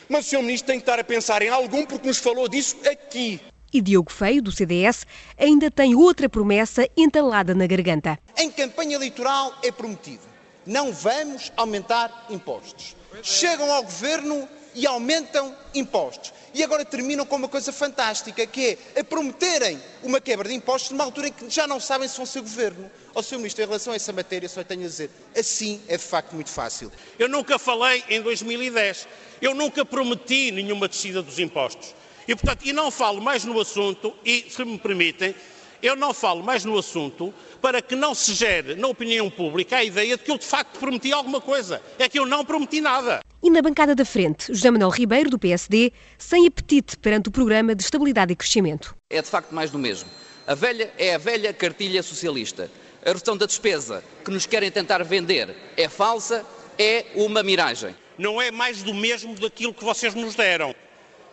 Mas 0.10 0.26
o 0.26 0.30
Sr. 0.30 0.42
Ministro 0.42 0.68
tem 0.68 0.80
que 0.80 0.84
estar 0.84 1.00
a 1.00 1.04
pensar 1.04 1.42
em 1.42 1.50
algum 1.50 1.86
porque 1.86 2.08
nos 2.08 2.18
falou 2.18 2.48
disso 2.48 2.78
aqui. 2.90 3.42
E 3.74 3.82
Diogo 3.82 4.12
Feio, 4.12 4.42
do 4.42 4.52
CDS, 4.52 5.06
ainda 5.38 5.70
tem 5.70 5.94
outra 5.94 6.30
promessa 6.30 6.88
entalada 6.96 7.54
na 7.54 7.68
garganta. 7.68 8.18
Em 8.38 8.50
campanha 8.50 8.96
eleitoral 8.96 9.54
é 9.62 9.72
prometido: 9.72 10.22
não 10.66 10.94
vamos 10.94 11.52
aumentar 11.58 12.28
impostos. 12.30 12.96
Chegam 13.22 13.70
ao 13.72 13.84
governo 13.84 14.48
e 14.78 14.86
aumentam 14.86 15.56
impostos. 15.74 16.32
E 16.54 16.64
agora 16.64 16.86
terminam 16.86 17.26
com 17.26 17.36
uma 17.36 17.48
coisa 17.48 17.74
fantástica, 17.74 18.46
que 18.46 18.78
é 18.96 19.00
a 19.00 19.04
prometerem 19.04 19.82
uma 20.04 20.22
quebra 20.22 20.48
de 20.48 20.54
impostos 20.54 20.92
numa 20.92 21.04
altura 21.04 21.30
em 21.30 21.32
que 21.32 21.50
já 21.50 21.66
não 21.66 21.80
sabem 21.80 22.08
se 22.08 22.16
vão 22.16 22.28
ser 22.28 22.42
governo. 22.42 22.90
Ao 23.16 23.24
Sr. 23.24 23.38
Ministro, 23.38 23.64
em 23.64 23.66
relação 23.66 23.92
a 23.92 23.96
essa 23.96 24.14
matéria, 24.14 24.48
só 24.48 24.64
tenho 24.64 24.82
a 24.82 24.88
dizer, 24.88 25.10
assim 25.36 25.82
é 25.88 25.98
de 25.98 26.04
facto 26.04 26.34
muito 26.34 26.52
fácil. 26.52 26.92
Eu 27.18 27.28
nunca 27.28 27.58
falei 27.58 28.04
em 28.08 28.22
2010. 28.22 29.08
Eu 29.42 29.56
nunca 29.56 29.84
prometi 29.84 30.52
nenhuma 30.52 30.88
descida 30.88 31.24
dos 31.24 31.40
impostos. 31.40 31.96
E, 32.28 32.36
portanto, 32.36 32.64
e 32.64 32.72
não 32.72 32.92
falo 32.92 33.20
mais 33.20 33.44
no 33.46 33.60
assunto, 33.60 34.14
e, 34.24 34.46
se 34.48 34.64
me 34.64 34.78
permitem, 34.78 35.34
eu 35.82 35.96
não 35.96 36.14
falo 36.14 36.44
mais 36.44 36.66
no 36.66 36.78
assunto 36.78 37.34
para 37.62 37.82
que 37.82 37.96
não 37.96 38.14
se 38.14 38.34
gere 38.34 38.76
na 38.76 38.88
opinião 38.88 39.30
pública 39.30 39.78
a 39.78 39.84
ideia 39.84 40.18
de 40.18 40.24
que 40.24 40.32
eu 40.32 40.38
de 40.38 40.46
facto 40.46 40.80
prometi 40.80 41.12
alguma 41.12 41.42
coisa. 41.42 41.82
É 42.00 42.10
que 42.10 42.20
eu 42.20 42.26
não 42.26 42.44
prometi 42.44 42.82
nada. 42.82 43.22
E 43.42 43.50
na 43.50 43.62
bancada 43.62 43.94
da 43.94 44.04
frente, 44.04 44.48
José 44.48 44.72
Manuel 44.72 44.90
Ribeiro, 44.90 45.30
do 45.30 45.38
PSD, 45.40 45.92
sem 46.18 46.48
apetite 46.48 46.98
perante 46.98 47.30
o 47.30 47.32
programa 47.32 47.76
de 47.76 47.84
estabilidade 47.84 48.34
e 48.34 48.36
crescimento. 48.36 48.96
É 49.10 49.22
de 49.22 49.28
facto 49.28 49.54
mais 49.54 49.72
do 49.72 49.78
mesmo. 49.78 50.10
A 50.46 50.56
velha 50.56 50.92
é 50.98 51.16
a 51.16 51.18
velha 51.18 51.54
cartilha 51.54 52.02
socialista. 52.02 52.72
A 53.06 53.10
redução 53.10 53.38
da 53.38 53.46
despesa 53.46 54.04
que 54.26 54.32
nos 54.32 54.46
querem 54.46 54.72
tentar 54.72 55.04
vender 55.04 55.56
é 55.78 55.88
falsa, 55.88 56.46
é 56.78 57.06
uma 57.16 57.44
miragem. 57.44 57.96
Não 58.18 58.42
é 58.42 58.50
mais 58.50 58.82
do 58.82 58.94
mesmo 58.94 59.36
daquilo 59.36 59.74
que 59.74 59.84
vocês 59.84 60.16
nos 60.16 60.36
deram 60.36 60.74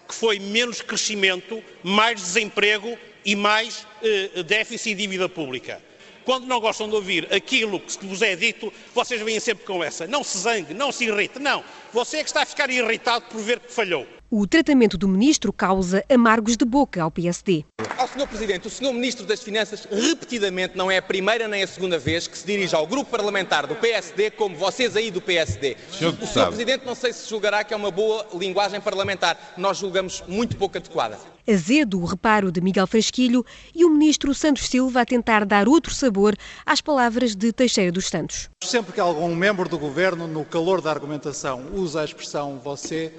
que 0.06 0.14
foi 0.14 0.38
menos 0.38 0.82
crescimento, 0.82 1.62
mais 1.82 2.20
desemprego 2.20 2.96
e 3.24 3.34
mais 3.34 3.86
eh, 4.02 4.42
déficit 4.42 4.90
e 4.90 4.94
dívida 4.94 5.28
pública. 5.28 5.80
Quando 6.24 6.46
não 6.46 6.58
gostam 6.58 6.88
de 6.88 6.94
ouvir 6.94 7.32
aquilo 7.32 7.78
que 7.78 8.06
vos 8.06 8.22
é 8.22 8.34
dito, 8.34 8.72
vocês 8.94 9.20
vêm 9.20 9.38
sempre 9.38 9.64
com 9.66 9.84
essa. 9.84 10.06
Não 10.06 10.24
se 10.24 10.38
zangue, 10.38 10.72
não 10.72 10.90
se 10.90 11.04
irrite. 11.04 11.38
Não. 11.38 11.62
Você 11.92 12.18
é 12.18 12.22
que 12.22 12.30
está 12.30 12.42
a 12.42 12.46
ficar 12.46 12.70
irritado 12.70 13.26
por 13.26 13.40
ver 13.40 13.60
que 13.60 13.70
falhou. 13.70 14.06
O 14.36 14.48
tratamento 14.48 14.98
do 14.98 15.06
ministro 15.06 15.52
causa 15.52 16.04
amargos 16.12 16.56
de 16.56 16.64
boca 16.64 17.00
ao 17.00 17.08
PSD. 17.08 17.64
Ao 17.96 18.08
Sr. 18.08 18.26
Presidente, 18.26 18.66
o 18.66 18.70
Sr. 18.70 18.92
Ministro 18.92 19.24
das 19.24 19.40
Finanças 19.40 19.86
repetidamente 19.88 20.76
não 20.76 20.90
é 20.90 20.96
a 20.96 21.02
primeira 21.02 21.46
nem 21.46 21.62
a 21.62 21.66
segunda 21.68 22.00
vez 22.00 22.26
que 22.26 22.36
se 22.36 22.44
dirige 22.44 22.74
ao 22.74 22.84
grupo 22.84 23.08
parlamentar 23.08 23.64
do 23.64 23.76
PSD 23.76 24.32
como 24.32 24.56
vocês 24.56 24.96
aí 24.96 25.12
do 25.12 25.20
PSD. 25.20 25.76
Senhor 25.88 26.12
o 26.20 26.26
Sr. 26.26 26.48
Presidente 26.48 26.84
não 26.84 26.96
sei 26.96 27.12
se 27.12 27.30
julgará 27.30 27.62
que 27.62 27.72
é 27.72 27.76
uma 27.76 27.92
boa 27.92 28.26
linguagem 28.34 28.80
parlamentar. 28.80 29.54
Nós 29.56 29.78
julgamos 29.78 30.24
muito 30.26 30.56
pouco 30.56 30.78
adequada. 30.78 31.16
Azedo 31.48 32.00
o 32.00 32.04
reparo 32.04 32.50
de 32.50 32.60
Miguel 32.60 32.88
Frasquilho 32.88 33.46
e 33.72 33.84
o 33.84 33.90
ministro 33.90 34.34
Santos 34.34 34.66
Silva 34.66 35.02
a 35.02 35.06
tentar 35.06 35.44
dar 35.44 35.68
outro 35.68 35.94
sabor 35.94 36.34
às 36.66 36.80
palavras 36.80 37.36
de 37.36 37.52
Teixeira 37.52 37.92
dos 37.92 38.08
Santos. 38.08 38.50
Sempre 38.64 38.94
que 38.94 39.00
algum 39.00 39.32
membro 39.32 39.68
do 39.68 39.78
governo, 39.78 40.26
no 40.26 40.44
calor 40.44 40.80
da 40.80 40.90
argumentação, 40.90 41.66
usa 41.72 42.00
a 42.00 42.04
expressão 42.04 42.58
você, 42.58 43.12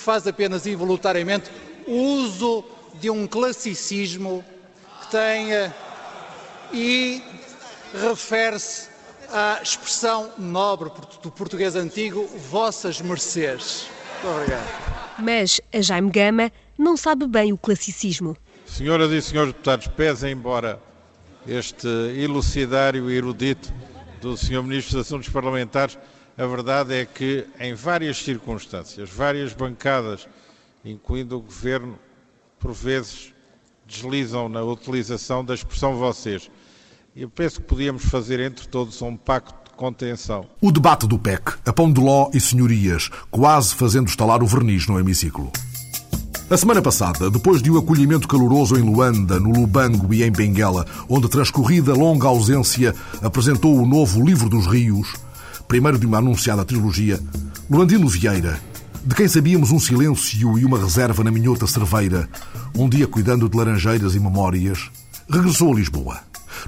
faz 0.00 0.26
apenas 0.26 0.66
involuntariamente 0.66 1.50
uso 1.86 2.64
de 2.94 3.10
um 3.10 3.26
classicismo 3.26 4.44
que 5.02 5.10
tenha 5.10 5.74
e 6.72 7.22
refere-se 7.92 8.88
à 9.32 9.60
expressão 9.62 10.30
nobre 10.38 10.90
do 11.22 11.30
português 11.30 11.76
antigo, 11.76 12.26
vossas 12.50 13.00
mercês. 13.00 13.86
Muito 14.22 14.36
obrigado. 14.36 14.66
Mas 15.18 15.60
a 15.72 15.80
Jaime 15.80 16.10
Gama 16.10 16.50
não 16.76 16.96
sabe 16.96 17.26
bem 17.26 17.52
o 17.52 17.58
classicismo. 17.58 18.36
Senhoras 18.66 19.10
e 19.10 19.20
senhores 19.20 19.52
deputados, 19.52 19.86
pese 19.88 20.28
embora 20.28 20.80
este 21.46 21.86
elucidário 22.16 23.10
e 23.10 23.16
erudito 23.16 23.72
do 24.20 24.36
Sr. 24.36 24.62
Ministro 24.62 24.96
dos 24.96 25.06
Assuntos 25.06 25.28
Parlamentares, 25.28 25.98
a 26.40 26.46
verdade 26.46 26.94
é 26.94 27.04
que, 27.04 27.46
em 27.60 27.74
várias 27.74 28.16
circunstâncias, 28.16 29.10
várias 29.10 29.52
bancadas, 29.52 30.26
incluindo 30.82 31.36
o 31.36 31.40
Governo, 31.42 31.98
por 32.58 32.72
vezes 32.72 33.34
deslizam 33.86 34.48
na 34.48 34.62
utilização 34.62 35.44
da 35.44 35.52
expressão 35.52 35.96
vocês. 35.96 36.50
Eu 37.14 37.28
penso 37.28 37.60
que 37.60 37.66
podíamos 37.66 38.06
fazer 38.06 38.40
entre 38.40 38.66
todos 38.66 39.02
um 39.02 39.18
pacto 39.18 39.70
de 39.70 39.76
contenção. 39.76 40.46
O 40.62 40.72
debate 40.72 41.06
do 41.06 41.18
PEC, 41.18 41.58
a 41.66 41.74
pão 41.74 41.92
de 41.92 42.00
ló 42.00 42.30
e 42.32 42.40
senhorias, 42.40 43.10
quase 43.30 43.74
fazendo 43.74 44.08
estalar 44.08 44.42
o 44.42 44.46
verniz 44.46 44.86
no 44.86 44.98
hemiciclo. 44.98 45.52
A 46.48 46.56
semana 46.56 46.80
passada, 46.80 47.30
depois 47.30 47.60
de 47.60 47.70
um 47.70 47.76
acolhimento 47.76 48.26
caloroso 48.26 48.78
em 48.78 48.82
Luanda, 48.82 49.38
no 49.38 49.50
Lubango 49.50 50.14
e 50.14 50.22
em 50.22 50.32
Benguela, 50.32 50.86
onde 51.06 51.28
transcorrida 51.28 51.92
longa 51.92 52.28
ausência 52.28 52.94
apresentou 53.20 53.76
o 53.76 53.86
novo 53.86 54.24
Livro 54.24 54.48
dos 54.48 54.66
Rios, 54.66 55.12
primeiro 55.70 56.00
de 56.00 56.04
uma 56.04 56.18
anunciada 56.18 56.64
trilogia, 56.64 57.20
Luandino 57.70 58.08
Vieira, 58.08 58.60
de 59.04 59.14
quem 59.14 59.28
sabíamos 59.28 59.70
um 59.70 59.78
silêncio 59.78 60.58
e 60.58 60.64
uma 60.64 60.76
reserva 60.76 61.22
na 61.22 61.30
minhota 61.30 61.64
cerveira, 61.64 62.28
um 62.74 62.88
dia 62.88 63.06
cuidando 63.06 63.48
de 63.48 63.56
laranjeiras 63.56 64.16
e 64.16 64.18
memórias, 64.18 64.90
regressou 65.30 65.72
a 65.72 65.76
Lisboa. 65.76 66.18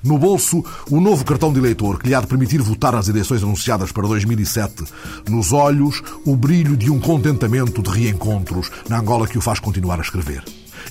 No 0.05 0.17
bolso, 0.17 0.65
o 0.89 1.01
novo 1.01 1.25
cartão 1.25 1.53
de 1.53 1.59
eleitor 1.59 1.99
que 1.99 2.07
lhe 2.07 2.15
há 2.15 2.21
de 2.21 2.29
permitir 2.29 2.63
votar 2.63 2.93
nas 2.93 3.09
eleições 3.09 3.43
anunciadas 3.43 3.91
para 3.91 4.07
2007. 4.07 4.85
Nos 5.29 5.53
olhos, 5.53 6.01
o 6.25 6.37
brilho 6.37 6.77
de 6.77 6.89
um 6.89 7.01
contentamento 7.01 7.83
de 7.83 7.91
reencontros 7.91 8.71
na 8.89 9.01
Angola 9.01 9.27
que 9.27 9.37
o 9.37 9.41
faz 9.41 9.59
continuar 9.59 9.99
a 9.99 10.03
escrever. 10.03 10.45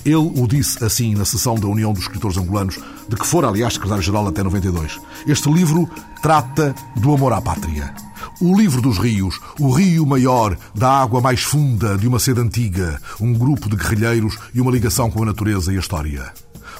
Ele 0.04 0.16
o 0.16 0.46
disse 0.48 0.84
assim 0.84 1.14
na 1.14 1.24
sessão 1.24 1.54
da 1.54 1.68
União 1.68 1.92
dos 1.92 2.02
Escritores 2.02 2.36
Angolanos, 2.36 2.78
de 3.08 3.16
que 3.16 3.26
fora, 3.26 3.48
aliás, 3.48 3.74
secretário-geral 3.74 4.26
até 4.26 4.42
92. 4.42 5.00
Este 5.26 5.50
livro 5.50 5.88
trata 6.20 6.74
do 6.96 7.14
amor 7.14 7.32
à 7.32 7.40
pátria. 7.40 7.94
O 8.40 8.56
livro 8.56 8.82
dos 8.82 8.98
rios, 8.98 9.38
o 9.60 9.70
rio 9.70 10.04
maior, 10.04 10.56
da 10.74 10.90
água 10.90 11.20
mais 11.20 11.42
funda 11.42 11.96
de 11.96 12.08
uma 12.08 12.18
sede 12.18 12.40
antiga, 12.40 13.00
um 13.20 13.32
grupo 13.32 13.68
de 13.68 13.76
guerrilheiros 13.76 14.36
e 14.52 14.60
uma 14.60 14.72
ligação 14.72 15.10
com 15.10 15.22
a 15.22 15.26
natureza 15.26 15.72
e 15.72 15.76
a 15.76 15.80
história. 15.80 16.32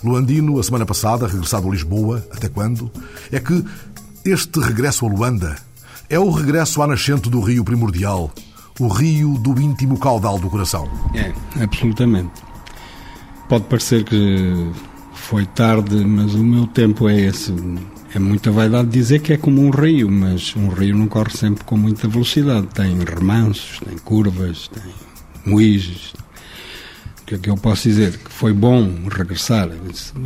Luandino, 0.02 0.58
a 0.58 0.62
semana 0.62 0.84
passada, 0.84 1.28
regressado 1.28 1.68
a 1.68 1.70
Lisboa, 1.70 2.26
até 2.32 2.48
quando? 2.48 2.90
É 3.30 3.38
que 3.38 3.64
este 4.24 4.58
regresso 4.58 5.06
a 5.06 5.08
Luanda 5.08 5.56
é 6.10 6.18
o 6.18 6.30
regresso 6.30 6.82
à 6.82 6.86
nascente 6.86 7.30
do 7.30 7.40
rio 7.40 7.64
primordial, 7.64 8.32
o 8.80 8.88
rio 8.88 9.38
do 9.38 9.60
íntimo 9.60 9.98
caudal 9.98 10.38
do 10.38 10.50
coração. 10.50 10.88
É, 11.14 11.32
absolutamente. 11.62 12.51
Pode 13.52 13.64
parecer 13.66 14.02
que 14.02 14.72
foi 15.12 15.44
tarde, 15.44 15.96
mas 16.06 16.32
o 16.32 16.42
meu 16.42 16.66
tempo 16.66 17.06
é 17.06 17.20
esse. 17.20 17.54
É 18.14 18.18
muita 18.18 18.50
vaidade 18.50 18.88
dizer 18.88 19.18
que 19.18 19.34
é 19.34 19.36
como 19.36 19.60
um 19.60 19.68
rio, 19.68 20.10
mas 20.10 20.56
um 20.56 20.68
rio 20.68 20.96
não 20.96 21.06
corre 21.06 21.36
sempre 21.36 21.62
com 21.62 21.76
muita 21.76 22.08
velocidade. 22.08 22.68
Tem 22.68 22.96
remansos, 23.04 23.78
tem 23.86 23.98
curvas, 23.98 24.68
tem 24.68 24.82
muíges. 25.44 26.14
O 27.20 27.26
que 27.26 27.34
é 27.34 27.38
que 27.38 27.50
eu 27.50 27.56
posso 27.58 27.82
dizer? 27.82 28.16
Que 28.16 28.32
foi 28.32 28.54
bom 28.54 28.90
regressar. 29.14 29.68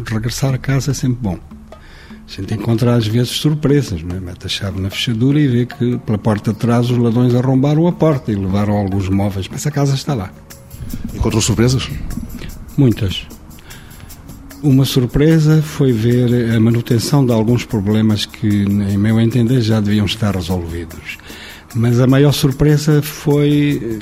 Regressar 0.08 0.54
a 0.54 0.58
casa 0.58 0.92
é 0.92 0.94
sempre 0.94 1.18
bom. 1.20 1.40
A 1.72 2.30
gente 2.30 2.54
encontra 2.54 2.94
às 2.94 3.08
vezes 3.08 3.30
surpresas, 3.30 4.04
não 4.04 4.14
é? 4.14 4.20
mete 4.20 4.46
a 4.46 4.48
chave 4.48 4.80
na 4.80 4.88
fechadura 4.88 5.40
e 5.40 5.48
vê 5.48 5.66
que 5.66 5.98
pela 5.98 6.16
porta 6.16 6.52
de 6.52 6.60
trás 6.60 6.88
os 6.88 6.96
ladrões 6.96 7.34
arrombaram 7.34 7.88
a 7.88 7.92
porta 7.92 8.30
e 8.30 8.36
levaram 8.36 8.74
alguns 8.74 9.08
móveis, 9.08 9.48
mas 9.50 9.66
a 9.66 9.72
casa 9.72 9.96
está 9.96 10.14
lá. 10.14 10.30
Encontrou 11.12 11.42
surpresas? 11.42 11.90
Muitas. 12.76 13.26
Uma 14.62 14.84
surpresa 14.84 15.62
foi 15.62 15.92
ver 15.92 16.52
a 16.54 16.58
manutenção 16.58 17.24
de 17.24 17.32
alguns 17.32 17.64
problemas 17.64 18.26
que, 18.26 18.46
em 18.46 18.96
meu 18.98 19.20
entender, 19.20 19.60
já 19.60 19.80
deviam 19.80 20.06
estar 20.06 20.34
resolvidos. 20.34 21.18
Mas 21.74 22.00
a 22.00 22.06
maior 22.06 22.32
surpresa 22.32 23.02
foi, 23.02 24.00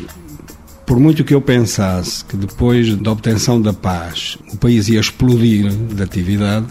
por 0.87 0.99
muito 0.99 1.25
que 1.25 1.35
eu 1.35 1.41
pensasse 1.41 2.25
que 2.25 2.37
depois 2.37 2.95
da 2.97 3.11
obtenção 3.11 3.61
da 3.61 3.73
paz 3.73 4.39
o 4.53 4.57
país 4.57 4.89
ia 4.89 5.01
explodir 5.01 5.69
de 5.71 6.03
atividade, 6.03 6.67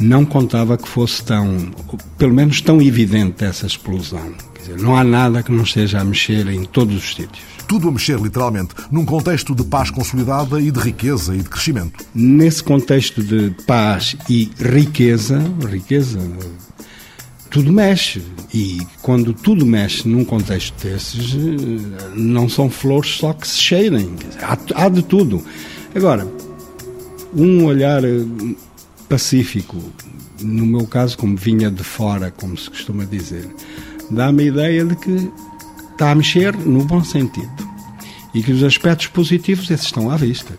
não 0.00 0.24
contava 0.24 0.76
que 0.76 0.88
fosse 0.88 1.24
tão, 1.24 1.70
pelo 2.18 2.34
menos 2.34 2.60
tão 2.60 2.82
evidente 2.82 3.44
essa 3.44 3.66
explosão. 3.66 4.32
Dizer, 4.58 4.78
não 4.78 4.96
há 4.96 5.04
nada 5.04 5.42
que 5.42 5.52
não 5.52 5.62
esteja 5.62 6.00
a 6.00 6.04
mexer 6.04 6.48
em 6.48 6.64
todos 6.64 6.96
os 6.96 7.14
sítios. 7.14 7.51
Tudo 7.66 7.88
a 7.88 7.92
mexer, 7.92 8.20
literalmente, 8.20 8.74
num 8.90 9.04
contexto 9.04 9.54
de 9.54 9.64
paz 9.64 9.90
consolidada 9.90 10.60
e 10.60 10.70
de 10.70 10.78
riqueza 10.78 11.34
e 11.34 11.38
de 11.38 11.48
crescimento. 11.48 12.04
Nesse 12.14 12.62
contexto 12.62 13.22
de 13.22 13.50
paz 13.66 14.16
e 14.28 14.50
riqueza, 14.58 15.42
riqueza, 15.68 16.20
tudo 17.50 17.72
mexe. 17.72 18.22
E 18.52 18.80
quando 19.00 19.32
tudo 19.32 19.64
mexe 19.64 20.08
num 20.08 20.24
contexto 20.24 20.74
desses, 20.82 21.34
não 22.14 22.48
são 22.48 22.68
flores 22.68 23.16
só 23.16 23.32
que 23.32 23.46
se 23.46 23.58
cheirem. 23.58 24.14
Há, 24.42 24.84
há 24.84 24.88
de 24.88 25.02
tudo. 25.02 25.42
Agora, 25.94 26.26
um 27.34 27.64
olhar 27.64 28.04
eh, 28.04 28.24
pacífico, 29.08 29.76
no 30.42 30.66
meu 30.66 30.86
caso, 30.86 31.16
como 31.16 31.36
vinha 31.36 31.70
de 31.70 31.82
fora, 31.82 32.30
como 32.30 32.56
se 32.56 32.68
costuma 32.68 33.04
dizer, 33.04 33.48
dá-me 34.10 34.44
a 34.44 34.46
ideia 34.46 34.84
de 34.84 34.96
que 34.96 35.30
está 35.92 36.10
a 36.10 36.14
mexer 36.14 36.56
no 36.56 36.84
bom 36.84 37.04
sentido. 37.04 37.50
E 38.34 38.42
que 38.42 38.52
os 38.52 38.62
aspectos 38.62 39.06
positivos, 39.08 39.70
esses 39.70 39.86
estão 39.86 40.10
à 40.10 40.16
vista. 40.16 40.54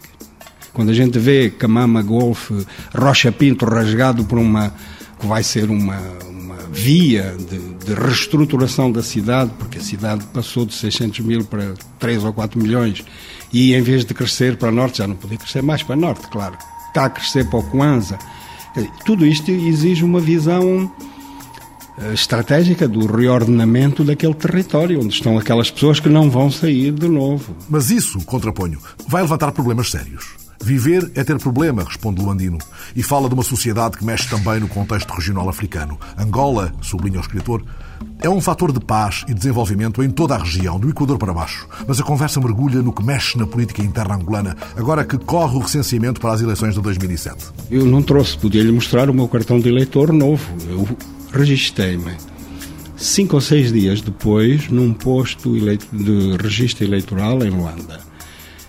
Quando 0.74 0.90
a 0.90 0.94
gente 0.94 1.20
vê 1.20 1.50
Camama 1.50 2.02
Golf, 2.02 2.52
Rocha 2.96 3.32
Pinto 3.32 3.66
rasgado 3.66 4.24
por 4.26 4.40
uma. 4.40 4.74
que 5.20 5.28
vai 5.28 5.44
ser 5.44 5.70
uma, 5.70 6.00
uma 6.28 6.56
via 6.72 7.36
de, 7.38 7.60
de, 7.86 7.94
reestruturação 7.94 8.92
da 8.92 9.04
cidade, 9.04 9.52
porque 9.60 9.78
a 9.78 9.82
cidade 9.82 10.26
passou 10.34 10.66
de 10.66 10.74
600 10.74 11.20
mil 11.20 11.46
para 11.46 11.74
3 12.00 12.24
ou 12.24 12.34
4 12.34 12.60
milhões, 12.60 13.04
e 13.52 13.74
em 13.74 13.82
vez 13.82 14.04
de 14.04 14.14
crescer 14.14 14.58
para 14.58 14.72
norte, 14.72 14.98
já 14.98 15.08
não 15.08 15.16
podia 15.16 15.38
crescer 15.38 15.62
mais 15.62 15.84
para 15.84 15.96
norte, 15.96 16.28
claro. 16.28 16.58
Está 16.88 17.06
a 17.06 17.10
crescer 17.10 17.48
para 17.50 17.60
o 17.60 17.64
Coanza. 17.64 18.18
Tudo 19.06 19.26
isto 19.26 19.52
exige 19.52 20.04
uma 20.04 20.20
visão 20.20 20.92
estratégica 22.14 22.88
do 22.88 23.06
reordenamento 23.06 24.04
daquele 24.04 24.34
território, 24.34 25.00
onde 25.00 25.14
estão 25.14 25.38
aquelas 25.38 25.70
pessoas 25.70 26.00
que 26.00 26.10
não 26.10 26.30
vão 26.30 26.50
sair 26.50 26.92
de 26.92 27.08
novo. 27.08 27.56
Mas 27.70 27.90
isso, 27.92 28.20
contraponho, 28.26 28.80
vai 29.08 29.22
levantar 29.22 29.52
problemas 29.52 29.92
sérios. 29.92 30.44
Viver 30.64 31.12
é 31.14 31.26
ter 31.26 31.38
problema, 31.38 31.84
responde 31.84 32.22
Luandino, 32.22 32.58
e 32.96 33.04
fala 33.04 33.28
de 33.28 33.34
uma 33.34 33.44
sociedade 33.44 33.98
que 33.98 34.06
mexe 34.06 34.30
também 34.30 34.62
no 34.62 34.68
contexto 34.70 35.12
regional 35.12 35.50
africano. 35.50 36.00
Angola, 36.18 36.72
sublinha 36.82 37.18
o 37.18 37.22
escritor, 37.22 37.66
é 38.22 38.30
um 38.30 38.40
fator 38.40 38.72
de 38.72 38.80
paz 38.80 39.26
e 39.28 39.34
desenvolvimento 39.34 40.02
em 40.02 40.10
toda 40.10 40.36
a 40.36 40.38
região, 40.38 40.80
do 40.80 40.90
Equador 40.90 41.18
para 41.18 41.34
baixo. 41.34 41.68
Mas 41.86 42.00
a 42.00 42.04
conversa 42.04 42.40
mergulha 42.40 42.82
no 42.82 42.94
que 42.94 43.04
mexe 43.04 43.38
na 43.38 43.46
política 43.46 43.82
interna 43.82 44.16
angolana, 44.16 44.56
agora 44.78 45.04
que 45.04 45.18
corre 45.18 45.58
o 45.58 45.60
recenseamento 45.60 46.22
para 46.22 46.32
as 46.32 46.42
eleições 46.42 46.76
de 46.76 46.82
2007. 46.82 47.46
Eu 47.70 47.86
não 47.86 48.02
trouxe, 48.02 48.38
podia-lhe 48.38 48.72
mostrar 48.72 49.10
o 49.10 49.14
meu 49.14 49.28
cartão 49.28 49.60
de 49.60 49.68
eleitor 49.68 50.14
novo. 50.14 50.50
Eu 50.66 50.88
registrei-me 51.34 52.14
cinco 52.96 53.36
ou 53.36 53.42
seis 53.42 53.72
dias 53.72 54.02
depois 54.02 54.70
num 54.70 54.94
posto 54.94 55.54
de 55.92 56.38
registro 56.42 56.86
eleitoral 56.86 57.44
em 57.44 57.50
Luanda. 57.50 58.00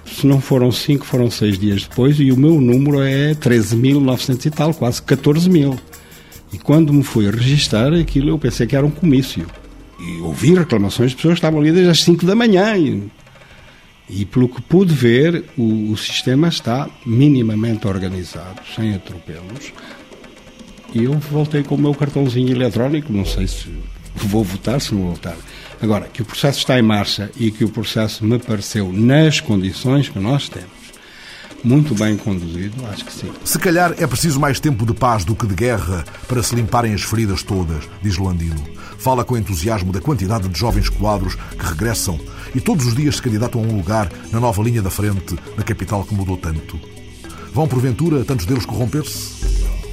Se 0.07 0.27
não 0.27 0.41
foram 0.41 0.73
cinco, 0.73 1.05
foram 1.05 1.31
seis 1.31 1.59
dias 1.59 1.83
depois 1.83 2.19
e 2.19 2.33
o 2.33 2.37
meu 2.37 2.61
número 2.61 3.03
é 3.03 3.35
13.900 3.35 4.47
e 4.47 4.51
tal, 4.51 4.75
quase 4.75 5.03
14 5.03 5.49
mil. 5.49 5.79
E 6.53 6.59
quando 6.59 6.93
me 6.93 7.03
fui 7.03 7.29
registrar 7.31 7.93
aquilo, 7.93 8.31
eu 8.31 8.39
pensei 8.39 8.67
que 8.67 8.77
era 8.77 8.87
um 8.87 8.91
comício. 8.91 9.47
E 9.99 10.21
ouvi 10.21 10.55
reclamações 10.55 11.11
de 11.11 11.17
pessoas 11.17 11.35
que 11.35 11.39
estavam 11.39 11.61
ali 11.61 11.73
desde 11.73 11.91
as 11.91 12.03
5 12.03 12.25
da 12.25 12.35
manhã. 12.35 12.77
E, 12.77 13.11
e 14.09 14.25
pelo 14.25 14.49
que 14.49 14.63
pude 14.63 14.95
ver, 14.95 15.45
o, 15.57 15.91
o 15.91 15.97
sistema 15.97 16.49
está 16.49 16.89
minimamente 17.05 17.89
organizado, 17.89 18.61
sem 18.75 18.95
atropelos. 18.95 19.73
E 20.95 21.05
eu 21.05 21.15
voltei 21.19 21.65
com 21.65 21.75
o 21.75 21.79
meu 21.79 21.93
cartãozinho 21.93 22.53
eletrónico, 22.53 23.13
não 23.13 23.27
sei 23.27 23.49
se 23.49 23.67
vou 24.15 24.45
votar, 24.45 24.81
se 24.81 24.95
não 24.95 25.11
votar. 25.11 25.37
Agora, 25.83 26.07
que 26.07 26.23
o 26.23 26.25
processo 26.25 26.61
está 26.61 26.79
em 26.79 26.83
marcha 26.83 27.31
e 27.37 27.51
que 27.51 27.65
o 27.65 27.69
processo 27.69 28.25
me 28.25 28.39
pareceu 28.39 28.93
nas 28.93 29.41
condições 29.41 30.09
que 30.09 30.21
nós 30.21 30.49
temos, 30.49 30.71
muito 31.65 31.95
bem 31.95 32.17
conduzido, 32.17 32.87
acho 32.87 33.05
que 33.05 33.13
sim. 33.13 33.33
Se 33.45 33.59
calhar 33.59 33.95
é 33.99 34.07
preciso 34.07 34.39
mais 34.39 34.61
tempo 34.61 34.87
de 34.87 34.95
paz 34.95 35.25
do 35.25 35.35
que 35.35 35.47
de 35.47 35.55
guerra 35.55 36.05
para 36.29 36.43
se 36.43 36.55
limparem 36.55 36.95
as 36.95 37.03
feridas 37.03 37.43
todas, 37.43 37.89
diz 38.01 38.17
Landino. 38.17 38.63
Fala 38.99 39.25
com 39.25 39.37
entusiasmo 39.37 39.93
da 39.93 40.01
quantidade 40.01 40.49
de 40.49 40.59
jovens 40.59 40.89
quadros 40.89 41.35
que 41.35 41.67
regressam 41.67 42.21
e 42.55 42.61
todos 42.61 42.87
os 42.87 42.95
dias 42.95 43.17
se 43.17 43.23
candidatam 43.23 43.63
a 43.63 43.65
um 43.65 43.77
lugar 43.77 44.11
na 44.31 44.39
nova 44.39 44.63
linha 44.63 44.81
da 44.81 44.91
frente, 44.91 45.37
na 45.57 45.65
capital 45.65 46.05
que 46.05 46.15
mudou 46.15 46.37
tanto. 46.37 46.79
Vão, 47.53 47.67
porventura, 47.67 48.25
tantos 48.25 48.47
deles 48.47 48.65
corromper-se? 48.65 49.44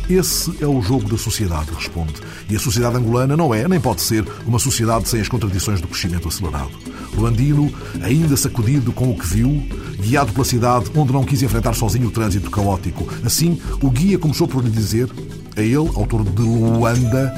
Esse 0.09 0.51
é 0.61 0.67
o 0.67 0.81
jogo 0.81 1.09
da 1.09 1.17
sociedade, 1.17 1.71
responde. 1.73 2.13
E 2.49 2.55
a 2.55 2.59
sociedade 2.59 2.97
angolana 2.97 3.37
não 3.37 3.53
é, 3.53 3.67
nem 3.67 3.79
pode 3.79 4.01
ser, 4.01 4.25
uma 4.45 4.59
sociedade 4.59 5.07
sem 5.07 5.21
as 5.21 5.29
contradições 5.29 5.79
do 5.79 5.87
crescimento 5.87 6.27
acelerado. 6.27 6.71
Luandino, 7.15 7.71
ainda 8.01 8.35
sacudido 8.35 8.91
com 8.91 9.11
o 9.11 9.17
que 9.17 9.25
viu, 9.25 9.63
guiado 9.99 10.33
pela 10.33 10.45
cidade 10.45 10.91
onde 10.95 11.13
não 11.13 11.23
quis 11.23 11.41
enfrentar 11.41 11.73
sozinho 11.73 12.07
o 12.07 12.11
trânsito 12.11 12.49
caótico. 12.49 13.07
Assim, 13.25 13.59
o 13.81 13.89
guia 13.89 14.17
começou 14.17 14.47
por 14.47 14.63
lhe 14.63 14.69
dizer, 14.69 15.09
a 15.55 15.61
ele, 15.61 15.75
autor 15.95 16.23
de 16.23 16.41
Luanda, 16.41 17.33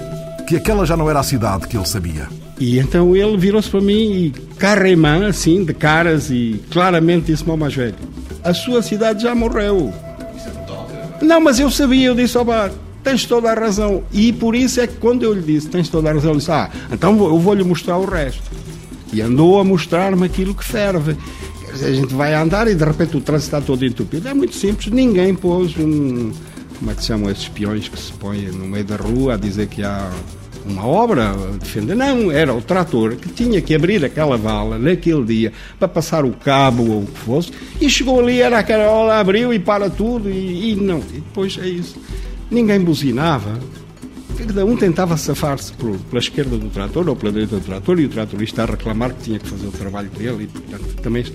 que 0.47 0.55
aquela 0.55 0.85
já 0.85 0.95
não 0.95 1.09
era 1.09 1.19
a 1.19 1.23
cidade 1.23 1.67
que 1.67 1.77
ele 1.77 1.85
sabia. 1.85 2.27
E 2.59 2.79
então 2.79 3.15
ele 3.15 3.35
virou-se 3.37 3.69
para 3.69 3.81
mim 3.81 3.93
e, 3.93 4.33
carremã, 4.57 5.27
assim, 5.27 5.65
de 5.65 5.73
caras, 5.73 6.29
e 6.29 6.61
claramente 6.71 7.27
disse-me 7.27 7.51
ao 7.51 7.57
mais 7.57 7.73
velho: 7.73 7.95
A 8.43 8.53
sua 8.53 8.81
cidade 8.81 9.23
já 9.23 9.33
morreu. 9.33 9.93
Não, 11.23 11.39
mas 11.39 11.59
eu 11.59 11.71
sabia, 11.71 12.07
eu 12.07 12.15
disse, 12.15 12.37
opa, 12.37 12.71
tens 13.03 13.25
toda 13.25 13.51
a 13.51 13.53
razão. 13.53 14.03
E 14.11 14.33
por 14.33 14.55
isso 14.55 14.81
é 14.81 14.87
que 14.87 14.95
quando 14.97 15.23
eu 15.23 15.33
lhe 15.33 15.41
disse, 15.41 15.67
tens 15.67 15.89
toda 15.89 16.09
a 16.09 16.13
razão, 16.13 16.31
ele 16.31 16.39
disse, 16.39 16.51
ah, 16.51 16.69
então 16.91 17.17
eu 17.23 17.39
vou-lhe 17.39 17.63
mostrar 17.63 17.97
o 17.97 18.05
resto. 18.05 18.43
E 19.11 19.21
andou 19.21 19.59
a 19.59 19.63
mostrar-me 19.63 20.25
aquilo 20.25 20.53
que 20.53 20.65
serve. 20.65 21.15
Quer 21.65 21.71
dizer, 21.71 21.85
a 21.87 21.93
gente 21.93 22.13
vai 22.13 22.33
andar 22.33 22.67
e 22.67 22.75
de 22.75 22.83
repente 22.83 23.15
o 23.15 23.21
trânsito 23.21 23.55
está 23.55 23.65
todo 23.65 23.85
entupido. 23.85 24.27
É 24.27 24.33
muito 24.33 24.55
simples, 24.55 24.91
ninguém 24.91 25.33
pôs 25.35 25.77
um. 25.77 26.31
Como 26.79 26.91
é 26.91 26.95
que 26.95 27.01
se 27.01 27.07
chamam 27.07 27.29
esses 27.29 27.47
peões 27.47 27.87
que 27.87 27.97
se 27.97 28.11
põem 28.13 28.47
no 28.47 28.65
meio 28.65 28.83
da 28.83 28.97
rua 28.97 29.35
a 29.35 29.37
dizer 29.37 29.67
que 29.67 29.83
há 29.83 30.11
uma 30.65 30.85
obra 30.85 31.31
a 31.31 31.57
defender. 31.57 31.95
Não, 31.95 32.31
era 32.31 32.53
o 32.53 32.61
trator 32.61 33.15
que 33.15 33.29
tinha 33.29 33.61
que 33.61 33.75
abrir 33.75 34.03
aquela 34.03 34.37
vala 34.37 34.77
naquele 34.77 35.23
dia 35.23 35.53
para 35.77 35.87
passar 35.87 36.25
o 36.25 36.31
cabo 36.31 36.89
ou 36.89 37.03
o 37.03 37.05
que 37.05 37.19
fosse 37.19 37.51
e 37.79 37.89
chegou 37.89 38.19
ali, 38.19 38.41
era 38.41 38.59
aquela 38.59 38.89
hora, 38.89 39.19
abriu 39.19 39.53
e 39.53 39.59
para 39.59 39.89
tudo 39.89 40.29
e, 40.29 40.71
e 40.71 40.75
não. 40.75 40.99
E 40.99 41.19
depois 41.19 41.57
é 41.61 41.67
isso. 41.67 41.99
Ninguém 42.49 42.79
buzinava. 42.79 43.59
Cada 44.37 44.65
um 44.65 44.75
tentava 44.75 45.15
safar-se 45.15 45.71
pela 45.73 46.19
esquerda 46.19 46.57
do 46.57 46.69
trator 46.69 47.07
ou 47.07 47.15
pela 47.15 47.31
direita 47.31 47.55
do 47.55 47.61
trator 47.61 47.99
e 47.99 48.05
o 48.05 48.09
tratorista 48.09 48.63
a 48.63 48.65
reclamar 48.65 49.13
que 49.13 49.23
tinha 49.23 49.39
que 49.39 49.47
fazer 49.47 49.67
o 49.67 49.71
trabalho 49.71 50.09
dele 50.09 50.43
e, 50.43 50.47
portanto, 50.47 51.01
também... 51.01 51.25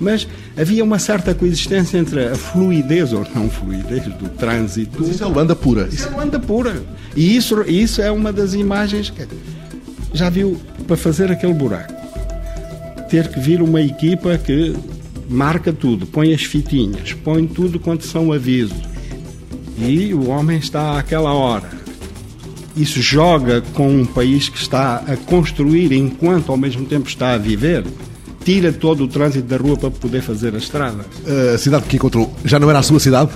Mas 0.00 0.26
havia 0.56 0.82
uma 0.82 0.98
certa 0.98 1.34
coexistência 1.34 1.98
entre 1.98 2.26
a 2.26 2.34
fluidez 2.34 3.12
ou 3.12 3.26
não 3.34 3.48
fluidez 3.48 4.04
do 4.04 4.28
trânsito... 4.30 4.96
Mas 4.98 5.10
isso 5.10 5.24
é 5.24 5.26
Luanda 5.26 5.56
pura. 5.56 5.88
Isso 5.90 6.08
é 6.08 6.10
Luanda 6.10 6.38
pura. 6.40 6.82
E 7.14 7.36
isso, 7.36 7.62
isso 7.62 8.02
é 8.02 8.10
uma 8.10 8.32
das 8.32 8.54
imagens 8.54 9.10
que... 9.10 9.26
Já 10.12 10.30
viu, 10.30 10.60
para 10.86 10.96
fazer 10.96 11.30
aquele 11.30 11.54
buraco, 11.54 11.94
ter 13.08 13.28
que 13.28 13.38
vir 13.38 13.62
uma 13.62 13.80
equipa 13.80 14.36
que 14.38 14.74
marca 15.28 15.72
tudo, 15.72 16.06
põe 16.06 16.32
as 16.32 16.42
fitinhas, 16.42 17.12
põe 17.12 17.46
tudo 17.46 17.78
quanto 17.78 18.06
são 18.06 18.32
avisos. 18.32 18.80
E 19.78 20.14
o 20.14 20.28
homem 20.28 20.58
está 20.58 20.98
àquela 20.98 21.34
hora 21.34 21.85
isso 22.76 23.00
joga 23.00 23.62
com 23.74 23.88
um 23.88 24.04
país 24.04 24.48
que 24.48 24.58
está 24.58 24.96
a 24.96 25.16
construir 25.16 25.92
enquanto 25.92 26.52
ao 26.52 26.58
mesmo 26.58 26.84
tempo 26.86 27.08
está 27.08 27.32
a 27.32 27.38
viver? 27.38 27.84
Tira 28.44 28.72
todo 28.72 29.04
o 29.04 29.08
trânsito 29.08 29.48
da 29.48 29.56
rua 29.56 29.76
para 29.76 29.90
poder 29.90 30.22
fazer 30.22 30.54
a 30.54 30.58
estrada. 30.58 31.04
A 31.54 31.58
cidade 31.58 31.86
que 31.86 31.96
encontrou 31.96 32.32
já 32.44 32.58
não 32.58 32.70
era 32.70 32.78
a 32.78 32.82
sua 32.82 33.00
cidade? 33.00 33.32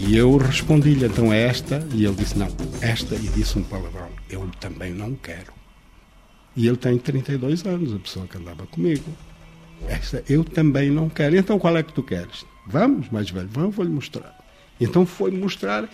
E 0.00 0.16
eu 0.16 0.36
respondi-lhe, 0.36 1.04
então 1.04 1.32
é 1.32 1.42
esta? 1.42 1.86
E 1.92 2.04
ele 2.04 2.14
disse, 2.14 2.38
não, 2.38 2.48
esta, 2.80 3.14
e 3.14 3.28
disse 3.34 3.58
um 3.58 3.62
palavrão, 3.62 4.08
eu 4.30 4.48
também 4.60 4.92
não 4.92 5.14
quero. 5.14 5.52
E 6.56 6.66
ele 6.66 6.76
tem 6.76 6.96
32 6.96 7.66
anos, 7.66 7.94
a 7.94 7.98
pessoa 7.98 8.26
que 8.26 8.38
andava 8.38 8.64
comigo. 8.66 9.04
Esta, 9.86 10.24
eu 10.28 10.42
também 10.44 10.90
não 10.90 11.08
quero. 11.08 11.36
Então 11.36 11.58
qual 11.58 11.76
é 11.76 11.82
que 11.82 11.92
tu 11.92 12.02
queres? 12.02 12.46
Vamos, 12.66 13.10
mais 13.10 13.28
velho, 13.30 13.48
vamos, 13.52 13.74
vou-lhe 13.74 13.90
mostrar. 13.90 14.34
Então 14.80 15.04
foi 15.04 15.30
mostrar 15.30 15.88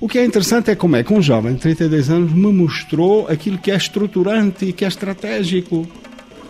o 0.00 0.08
que 0.08 0.18
é 0.18 0.24
interessante 0.24 0.70
é 0.70 0.74
como 0.74 0.96
é 0.96 1.04
que 1.04 1.12
um 1.12 1.20
jovem 1.20 1.54
de 1.54 1.60
32 1.60 2.08
anos 2.08 2.32
me 2.32 2.50
mostrou 2.50 3.28
aquilo 3.28 3.58
que 3.58 3.70
é 3.70 3.76
estruturante 3.76 4.64
e 4.64 4.72
que 4.72 4.84
é 4.84 4.88
estratégico. 4.88 5.86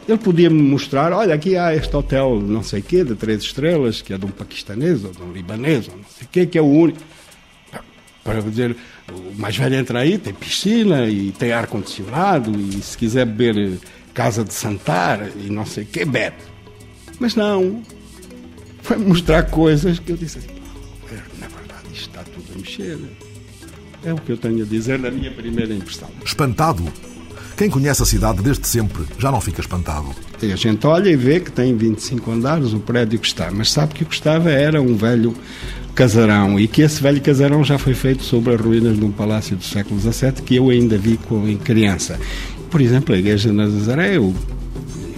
Ele 0.08 0.18
podia 0.18 0.48
me 0.48 0.62
mostrar, 0.62 1.12
olha, 1.12 1.34
aqui 1.34 1.56
há 1.56 1.74
este 1.74 1.94
hotel 1.94 2.40
não 2.40 2.62
sei 2.62 2.80
quê, 2.80 3.02
de 3.04 3.16
três 3.16 3.42
estrelas, 3.42 4.00
que 4.00 4.12
é 4.12 4.18
de 4.18 4.24
um 4.24 4.30
paquistanês 4.30 5.04
ou 5.04 5.10
de 5.10 5.22
um 5.22 5.32
libanês, 5.32 5.88
ou 5.88 5.96
não 5.96 6.04
sei 6.04 6.28
quê, 6.30 6.46
que 6.46 6.56
é 6.56 6.62
o 6.62 6.66
único. 6.66 7.00
Para 8.22 8.40
dizer, 8.40 8.76
o 9.10 9.34
mais 9.40 9.56
velho 9.56 9.74
entra 9.74 9.98
aí, 10.00 10.16
tem 10.16 10.32
piscina 10.32 11.08
e 11.08 11.32
tem 11.32 11.52
ar-condicionado, 11.52 12.52
e 12.56 12.80
se 12.80 12.96
quiser 12.96 13.26
beber 13.26 13.78
casa 14.14 14.44
de 14.44 14.54
santar 14.54 15.28
e 15.36 15.50
não 15.50 15.66
sei 15.66 15.84
o 15.84 15.86
quê, 15.86 16.04
bebe. 16.04 16.36
Mas 17.18 17.34
não. 17.34 17.82
Foi 18.82 18.96
mostrar 18.96 19.44
coisas 19.44 19.98
que 19.98 20.12
eu 20.12 20.16
disse 20.16 20.38
assim, 20.38 20.48
na 21.40 21.48
verdade, 21.48 21.86
isto 21.92 22.08
está 22.08 22.22
tudo 22.22 22.46
a 22.54 22.58
mexer. 22.58 22.98
É 24.04 24.12
o 24.12 24.16
que 24.16 24.32
eu 24.32 24.36
tenho 24.36 24.62
a 24.62 24.66
dizer 24.66 24.98
na 24.98 25.10
minha 25.10 25.30
primeira 25.30 25.74
impressão. 25.74 26.08
Espantado. 26.24 26.82
Quem 27.56 27.68
conhece 27.68 28.02
a 28.02 28.06
cidade 28.06 28.42
desde 28.42 28.66
sempre 28.66 29.04
já 29.18 29.30
não 29.30 29.40
fica 29.40 29.60
espantado. 29.60 30.08
E 30.42 30.50
a 30.50 30.56
gente 30.56 30.86
olha 30.86 31.10
e 31.10 31.16
vê 31.16 31.40
que 31.40 31.52
tem 31.52 31.76
25 31.76 32.30
andares 32.30 32.72
o 32.72 32.80
prédio 32.80 33.18
que 33.18 33.26
está, 33.26 33.50
mas 33.50 33.70
sabe 33.70 33.92
que 33.92 34.02
o 34.02 34.06
que 34.06 34.14
estava 34.14 34.50
era 34.50 34.80
um 34.80 34.96
velho 34.96 35.36
casarão 35.94 36.58
e 36.58 36.66
que 36.66 36.80
esse 36.80 37.02
velho 37.02 37.20
casarão 37.20 37.62
já 37.62 37.76
foi 37.76 37.92
feito 37.92 38.22
sobre 38.22 38.54
as 38.54 38.60
ruínas 38.60 38.98
de 38.98 39.04
um 39.04 39.12
palácio 39.12 39.54
do 39.56 39.62
século 39.62 40.00
XVII 40.00 40.32
que 40.44 40.56
eu 40.56 40.70
ainda 40.70 40.96
vi 40.96 41.20
em 41.46 41.58
criança. 41.58 42.18
Por 42.70 42.80
exemplo, 42.80 43.14
a 43.14 43.18
igreja 43.18 43.50
de 43.50 43.54
Nazaré, 43.54 44.16
eu 44.16 44.34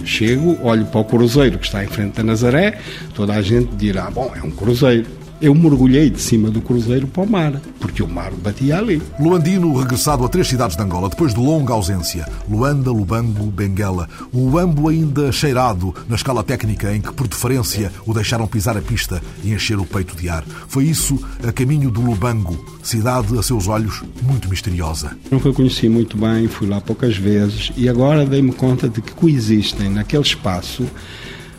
chego, 0.03 0.59
olho 0.61 0.85
para 0.87 0.99
o 0.99 1.05
cruzeiro 1.05 1.57
que 1.57 1.65
está 1.65 1.81
em 1.85 1.87
frente 1.87 2.15
da 2.15 2.23
Nazaré, 2.23 2.79
toda 3.13 3.33
a 3.33 3.41
gente 3.41 3.73
dirá, 3.77 4.11
bom, 4.11 4.33
é 4.35 4.43
um 4.43 4.51
cruzeiro 4.51 5.05
eu 5.43 5.53
mergulhei 5.53 6.09
de 6.09 6.21
cima 6.21 6.49
do 6.49 6.61
cruzeiro 6.61 7.05
para 7.05 7.23
o 7.23 7.29
mar, 7.29 7.61
porque 7.77 8.01
o 8.01 8.07
mar 8.07 8.31
batia 8.31 8.77
ali. 8.77 9.01
Luandino, 9.19 9.77
regressado 9.77 10.23
a 10.23 10.29
três 10.29 10.47
cidades 10.47 10.77
de 10.77 10.81
Angola 10.81 11.09
depois 11.09 11.33
de 11.33 11.39
longa 11.41 11.73
ausência, 11.73 12.25
Luanda, 12.49 12.89
Lubango, 12.89 13.51
Benguela, 13.51 14.07
o 14.31 14.47
Luambo 14.47 14.87
ainda 14.87 15.33
cheirado 15.33 15.93
na 16.07 16.15
escala 16.15 16.45
técnica 16.45 16.95
em 16.95 17.01
que, 17.01 17.11
por 17.11 17.27
deferência, 17.27 17.91
o 18.05 18.13
deixaram 18.13 18.47
pisar 18.47 18.77
a 18.77 18.81
pista 18.81 19.21
e 19.43 19.51
encher 19.51 19.77
o 19.77 19.85
peito 19.85 20.15
de 20.15 20.29
ar. 20.29 20.45
Foi 20.69 20.85
isso 20.85 21.19
a 21.45 21.51
caminho 21.51 21.91
do 21.91 21.99
Lubango, 21.99 22.65
cidade, 22.81 23.37
a 23.37 23.43
seus 23.43 23.67
olhos, 23.67 24.01
muito 24.21 24.47
misteriosa. 24.47 25.11
Nunca 25.29 25.51
conheci 25.51 25.89
muito 25.89 26.15
bem, 26.15 26.47
fui 26.47 26.69
lá 26.69 26.79
poucas 26.79 27.17
vezes 27.17 27.69
e 27.75 27.89
agora 27.89 28.25
dei-me 28.25 28.53
conta 28.53 28.87
de 28.87 29.01
que 29.01 29.11
coexistem 29.11 29.89
naquele 29.89 30.23
espaço 30.23 30.87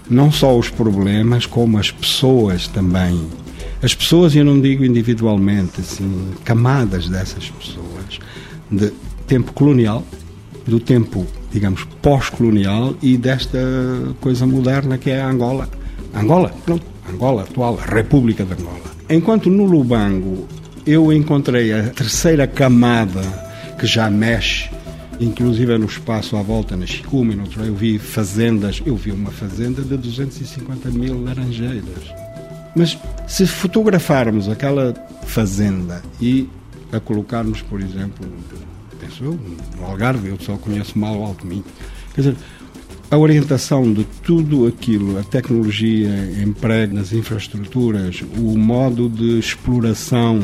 não 0.09 0.33
só 0.33 0.59
os 0.59 0.70
problemas, 0.70 1.44
como 1.44 1.79
as 1.79 1.90
pessoas 1.90 2.66
também 2.66 3.29
as 3.85 3.94
pessoas, 3.94 4.35
eu 4.35 4.47
não 4.47 4.59
digo 4.62 4.83
individualmente, 4.83 5.83
assim, 5.83 6.31
camadas 6.42 7.07
dessas 7.07 7.51
pessoas, 7.51 8.18
de 8.70 8.90
tempo 9.27 9.53
colonial, 9.53 10.03
do 10.66 10.81
tempo, 10.81 11.27
digamos, 11.53 11.85
pós-colonial 12.01 12.94
e 13.03 13.18
desta 13.18 13.59
coisa 14.23 14.47
moderna 14.47 14.97
que 14.97 15.11
é 15.11 15.20
a 15.20 15.29
Angola. 15.29 15.68
Angola, 16.14 16.51
pronto, 16.64 16.83
Angola 17.12 17.42
atual, 17.42 17.77
República 17.77 18.42
de 18.42 18.55
Angola. 18.55 18.81
Enquanto 19.11 19.51
no 19.51 19.66
Lubango 19.66 20.49
eu 20.87 21.12
encontrei 21.12 21.75
a 21.75 21.90
terceira 21.90 22.47
camada 22.47 23.20
que 23.79 23.87
já 23.87 24.09
mexe, 24.09 24.70
inclusive 25.20 25.77
no 25.77 25.85
espaço 25.85 26.38
à 26.38 26.42
volta, 26.42 26.75
na 26.75 26.87
Chicume, 26.87 27.38
eu 27.59 27.75
vi 27.75 27.99
fazendas, 27.99 28.81
eu 28.87 28.97
vi 28.97 29.11
uma 29.11 29.31
fazenda 29.31 29.83
de 29.83 29.94
250 29.94 30.88
mil 30.88 31.23
laranjeiras 31.23 32.24
mas 32.75 32.99
se 33.27 33.47
fotografarmos 33.47 34.49
aquela 34.49 34.95
fazenda 35.27 36.03
e 36.21 36.49
a 36.93 37.01
colocarmos, 37.01 37.63
por 37.63 37.81
exemplo, 37.81 38.27
penso 39.01 39.25
eu, 39.25 39.39
no 39.79 39.85
Algarve, 39.85 40.29
eu 40.29 40.39
só 40.41 40.57
conheço 40.57 40.99
mal 40.99 41.19
o 41.19 41.25
Alto 41.25 41.47
Minho, 41.47 41.65
quer 42.15 42.21
dizer, 42.21 42.37
a 43.11 43.19
orientação 43.19 43.93
de 43.93 44.05
tudo 44.23 44.67
aquilo, 44.67 45.19
a 45.19 45.23
tecnologia, 45.23 46.11
emprego 46.43 46.95
nas 46.95 47.13
infraestruturas, 47.13 48.23
o 48.37 48.57
modo 48.57 49.09
de 49.09 49.39
exploração 49.39 50.41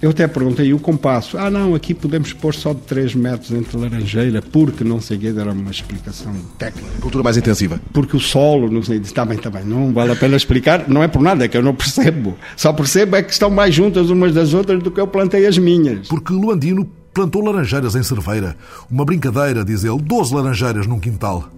eu 0.00 0.10
até 0.10 0.28
perguntei 0.28 0.72
o 0.72 0.78
compasso. 0.78 1.36
Ah, 1.36 1.50
não, 1.50 1.74
aqui 1.74 1.92
podemos 1.92 2.32
pôr 2.32 2.54
só 2.54 2.72
de 2.72 2.80
3 2.82 3.14
metros 3.16 3.50
entre 3.50 3.76
laranjeira, 3.76 4.40
porque 4.40 4.84
não 4.84 5.00
sei 5.00 5.16
o 5.16 5.20
que, 5.20 5.26
era 5.26 5.52
uma 5.52 5.70
explicação 5.70 6.32
técnica. 6.56 6.88
Cultura 7.00 7.24
mais 7.24 7.36
intensiva. 7.36 7.80
Porque 7.92 8.16
o 8.16 8.20
solo, 8.20 8.70
não 8.70 8.82
sei, 8.82 8.98
está 8.98 9.24
bem, 9.24 9.36
está 9.36 9.50
bem, 9.50 9.64
não 9.64 9.92
vale 9.92 10.12
a 10.12 10.16
pena 10.16 10.36
explicar, 10.36 10.88
não 10.88 11.02
é 11.02 11.08
por 11.08 11.20
nada, 11.20 11.44
é 11.44 11.48
que 11.48 11.56
eu 11.56 11.62
não 11.62 11.74
percebo. 11.74 12.36
Só 12.56 12.72
percebo 12.72 13.16
é 13.16 13.22
que 13.22 13.32
estão 13.32 13.50
mais 13.50 13.74
juntas 13.74 14.08
umas 14.08 14.32
das 14.32 14.54
outras 14.54 14.82
do 14.82 14.90
que 14.90 15.00
eu 15.00 15.06
plantei 15.06 15.46
as 15.46 15.58
minhas. 15.58 16.06
Porque 16.06 16.32
Luandino 16.32 16.88
plantou 17.12 17.44
laranjeiras 17.44 17.96
em 17.96 18.02
Cerveira. 18.02 18.56
Uma 18.88 19.04
brincadeira, 19.04 19.64
diz 19.64 19.82
ele, 19.82 20.00
12 20.00 20.32
laranjeiras 20.32 20.86
num 20.86 21.00
quintal. 21.00 21.48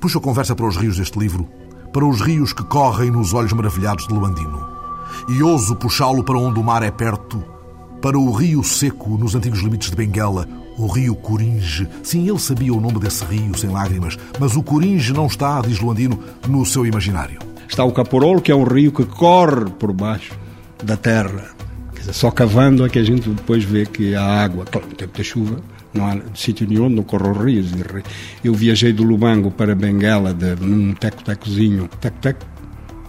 Puxa 0.00 0.18
a 0.18 0.22
conversa 0.22 0.56
para 0.56 0.66
os 0.66 0.76
rios 0.76 0.96
deste 0.96 1.18
livro, 1.18 1.46
para 1.92 2.06
os 2.06 2.22
rios 2.22 2.54
que 2.54 2.64
correm 2.64 3.10
nos 3.10 3.34
olhos 3.34 3.52
maravilhados 3.52 4.06
de 4.06 4.14
Luandino. 4.14 4.66
E 5.28 5.42
ouso 5.42 5.76
puxá-lo 5.76 6.24
para 6.24 6.38
onde 6.38 6.58
o 6.58 6.64
mar 6.64 6.82
é 6.82 6.90
perto 6.90 7.51
para 8.02 8.18
o 8.18 8.32
rio 8.32 8.64
seco 8.64 9.16
nos 9.16 9.36
antigos 9.36 9.60
limites 9.60 9.88
de 9.88 9.96
Benguela, 9.96 10.48
o 10.76 10.88
rio 10.88 11.14
Coringe. 11.14 11.88
Sim, 12.02 12.28
ele 12.28 12.38
sabia 12.40 12.74
o 12.74 12.80
nome 12.80 12.98
desse 12.98 13.24
rio 13.24 13.56
sem 13.56 13.70
lágrimas, 13.70 14.18
mas 14.40 14.56
o 14.56 14.62
Coringe 14.62 15.12
não 15.12 15.26
está, 15.26 15.60
diz 15.60 15.78
Luandino, 15.78 16.18
no 16.48 16.66
seu 16.66 16.84
imaginário. 16.84 17.38
Está 17.68 17.84
o 17.84 17.92
Caporolo, 17.92 18.42
que 18.42 18.50
é 18.50 18.56
um 18.56 18.64
rio 18.64 18.90
que 18.90 19.04
corre 19.04 19.70
por 19.78 19.92
baixo 19.92 20.34
da 20.82 20.96
terra. 20.96 21.50
Dizer, 21.94 22.12
só 22.12 22.32
cavando 22.32 22.84
é 22.84 22.88
que 22.88 22.98
a 22.98 23.04
gente 23.04 23.28
depois 23.30 23.62
vê 23.62 23.86
que 23.86 24.16
a 24.16 24.24
água, 24.24 24.64
claro, 24.64 24.88
no 24.88 24.94
tempo 24.96 25.16
da 25.16 25.22
chuva, 25.22 25.60
não 25.94 26.04
há 26.04 26.16
sítio 26.34 26.66
nenhum 26.66 26.86
onde 26.86 26.96
não 26.96 27.04
corram 27.04 27.32
rios. 27.34 27.70
Eu 28.42 28.52
viajei 28.52 28.92
do 28.92 29.04
Lubango 29.04 29.52
para 29.52 29.76
Benguela 29.76 30.34
de, 30.34 30.56
num 30.56 30.92
teco-tecozinho. 30.92 31.88
Teco-teco, 32.00 32.44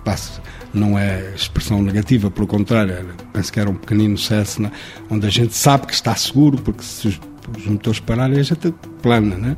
passa 0.06 0.40
não 0.74 0.98
é 0.98 1.34
expressão 1.36 1.82
negativa, 1.82 2.32
pelo 2.32 2.48
contrário, 2.48 3.06
penso 3.32 3.52
que 3.54 3.60
era 3.60 3.70
um 3.70 3.76
pequenino 3.76 4.18
Cessna, 4.18 4.72
onde 5.10 5.28
a 5.28 5.30
gente 5.30 5.56
sabe 5.56 5.88
que 5.88 5.94
está 5.94 6.16
seguro, 6.16 6.58
porque 6.58 6.84
se 6.84 7.10
os, 7.10 7.22
os 7.58 7.66
motores 7.66 8.00
pararem, 8.00 8.40
a 8.40 8.44
gente 8.44 8.74
plana, 9.02 9.36
né? 9.36 9.58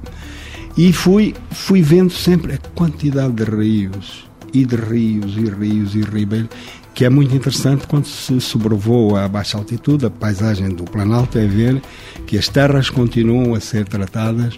E 0.78 0.92
fui, 0.92 1.34
fui 1.52 1.82
vendo 1.82 2.12
sempre 2.12 2.54
a 2.54 2.58
quantidade 2.58 3.34
de 3.34 3.44
rios, 3.46 4.28
e 4.54 4.66
de 4.66 4.76
rios, 4.76 5.38
e 5.38 5.50
rios, 5.50 5.96
e 5.96 6.02
ribeiros, 6.02 6.50
que 6.94 7.06
é 7.06 7.10
muito 7.10 7.36
interessante 7.36 7.88
quando 7.88 8.06
se 8.06 8.40
sobrevoa 8.40 9.24
a 9.24 9.28
baixa 9.28 9.58
altitude, 9.58 10.06
a 10.06 10.10
paisagem 10.10 10.70
do 10.70 10.86
Planalto 10.86 11.38
é 11.38 11.46
ver 11.46 11.82
que 12.26 12.38
as 12.38 12.48
terras 12.48 12.90
continuam 12.90 13.54
a 13.54 13.60
ser 13.60 13.86
tratadas 13.86 14.58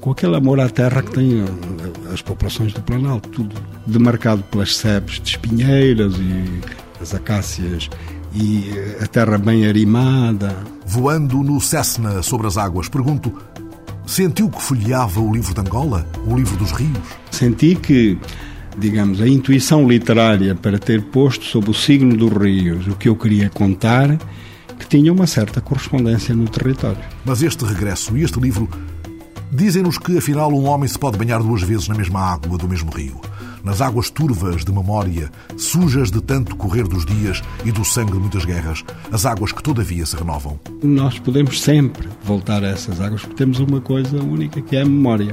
com 0.00 0.10
aquele 0.12 0.36
amor 0.36 0.60
à 0.60 0.68
terra 0.68 1.02
que 1.02 1.12
têm 1.12 1.40
eh, 1.40 2.12
as 2.12 2.22
populações 2.22 2.72
do 2.72 2.82
Planalto, 2.82 3.28
tudo 3.28 3.54
demarcado 3.86 4.42
pelas 4.44 4.76
sebes 4.76 5.20
de 5.20 5.30
espinheiras 5.30 6.14
e 6.16 6.60
as 7.00 7.14
acácias 7.14 7.88
e 8.34 8.70
eh, 8.74 8.98
a 9.02 9.06
terra 9.06 9.38
bem 9.38 9.66
arimada. 9.66 10.56
Voando 10.86 11.42
no 11.42 11.60
Cessna 11.60 12.22
sobre 12.22 12.46
as 12.46 12.56
águas, 12.56 12.88
pergunto: 12.88 13.32
sentiu 14.06 14.48
que 14.48 14.62
folheava 14.62 15.20
o 15.20 15.32
livro 15.32 15.54
de 15.54 15.60
Angola, 15.60 16.06
o 16.26 16.36
livro 16.36 16.56
dos 16.56 16.72
rios? 16.72 16.98
Senti 17.30 17.74
que, 17.74 18.18
digamos, 18.78 19.20
a 19.20 19.28
intuição 19.28 19.88
literária 19.88 20.54
para 20.54 20.78
ter 20.78 21.02
posto 21.02 21.44
sob 21.44 21.70
o 21.70 21.74
signo 21.74 22.16
dos 22.16 22.32
rios 22.32 22.86
o 22.86 22.94
que 22.94 23.08
eu 23.08 23.16
queria 23.16 23.50
contar, 23.50 24.16
que 24.78 24.86
tinha 24.86 25.12
uma 25.12 25.26
certa 25.26 25.60
correspondência 25.60 26.34
no 26.34 26.48
território. 26.48 27.02
Mas 27.24 27.42
este 27.42 27.64
regresso 27.64 28.16
e 28.16 28.22
este 28.22 28.40
livro 28.40 28.68
Dizem-nos 29.50 29.96
que, 29.96 30.18
afinal, 30.18 30.52
um 30.52 30.66
homem 30.66 30.86
se 30.86 30.98
pode 30.98 31.16
banhar 31.16 31.42
duas 31.42 31.62
vezes 31.62 31.88
na 31.88 31.94
mesma 31.94 32.20
água 32.20 32.58
do 32.58 32.68
mesmo 32.68 32.90
rio. 32.90 33.18
Nas 33.64 33.80
águas 33.80 34.10
turvas 34.10 34.64
de 34.64 34.70
memória, 34.70 35.30
sujas 35.56 36.10
de 36.10 36.20
tanto 36.20 36.54
correr 36.54 36.86
dos 36.86 37.04
dias 37.04 37.42
e 37.64 37.72
do 37.72 37.84
sangue 37.84 38.12
de 38.12 38.18
muitas 38.18 38.44
guerras, 38.44 38.84
as 39.10 39.24
águas 39.24 39.50
que 39.50 39.62
todavia 39.62 40.04
se 40.04 40.16
renovam. 40.16 40.60
Nós 40.82 41.18
podemos 41.18 41.60
sempre 41.60 42.08
voltar 42.22 42.62
a 42.62 42.68
essas 42.68 43.00
águas 43.00 43.22
porque 43.22 43.36
temos 43.36 43.58
uma 43.58 43.80
coisa 43.80 44.22
única 44.22 44.60
que 44.60 44.76
é 44.76 44.82
a 44.82 44.86
memória. 44.86 45.32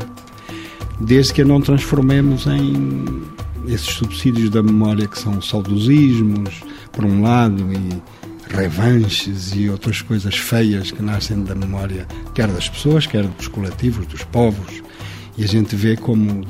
Desde 0.99 1.33
que 1.33 1.41
a 1.41 1.45
não 1.45 1.59
transformemos 1.59 2.47
em 2.47 3.23
esses 3.67 3.95
subsídios 3.95 4.49
da 4.49 4.63
memória 4.63 5.07
que 5.07 5.19
são 5.19 5.41
saudosismos, 5.41 6.63
por 6.91 7.03
um 7.03 7.21
lado, 7.21 7.61
e 7.73 8.01
revanches 8.49 9.53
e 9.55 9.69
outras 9.69 10.01
coisas 10.01 10.35
feias 10.37 10.91
que 10.91 11.01
nascem 11.01 11.43
da 11.43 11.55
memória, 11.55 12.07
quer 12.33 12.47
das 12.47 12.69
pessoas, 12.69 13.05
quer 13.05 13.25
dos 13.27 13.47
coletivos, 13.47 14.05
dos 14.07 14.23
povos. 14.23 14.83
E 15.37 15.43
a 15.43 15.47
gente 15.47 15.75
vê 15.75 15.97
como 15.97 16.45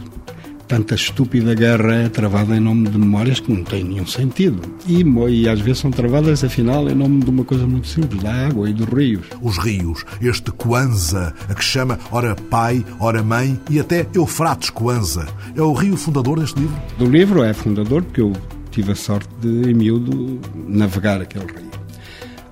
tanta 0.68 0.96
estúpida 0.96 1.54
guerra 1.54 1.94
é 1.94 2.10
travada 2.10 2.56
em 2.56 2.60
nome 2.60 2.90
de 2.90 2.98
memórias 2.98 3.40
que 3.40 3.52
não 3.52 3.64
têm 3.64 3.84
nenhum 3.84 4.06
sentido. 4.06 4.62
E, 4.88 5.04
e, 5.30 5.50
às 5.50 5.60
vezes 5.60 5.80
são 5.80 5.92
travadas, 5.92 6.44
afinal, 6.44 6.90
em 6.90 6.96
nome 6.96 7.24
de 7.24 7.30
uma 7.30 7.44
coisa 7.44 7.66
muito 7.66 7.88
simples, 7.88 8.22
da 8.22 8.48
água 8.48 8.70
e 8.70 8.74
dos 8.74 8.88
rios. 8.88 9.26
Os 9.42 9.58
rios, 9.58 10.04
este 10.22 10.52
Coanza, 10.52 11.34
a 11.48 11.54
que 11.54 11.64
chama 11.64 12.00
ora 12.12 12.36
pai, 12.36 12.86
ora 13.00 13.24
mãe 13.24 13.60
e 13.70 13.80
até 13.80 14.08
Eufrates 14.14 14.70
Coanza, 14.70 15.28
é 15.56 15.62
o 15.62 15.74
rio 15.74 15.96
fundador 15.96 16.40
deste 16.40 16.60
livro? 16.60 16.76
Do 16.98 17.06
livro 17.06 17.44
é 17.44 17.54
fundador, 17.54 18.04
porque 18.04 18.22
eu 18.22 18.34
tive 18.72 18.92
a 18.92 18.96
sorte 18.96 19.30
de, 19.42 19.70
em 19.70 19.74
miúdo, 19.74 20.40
navegar 20.68 21.22
aquele 21.22 21.46
rio. 21.46 21.85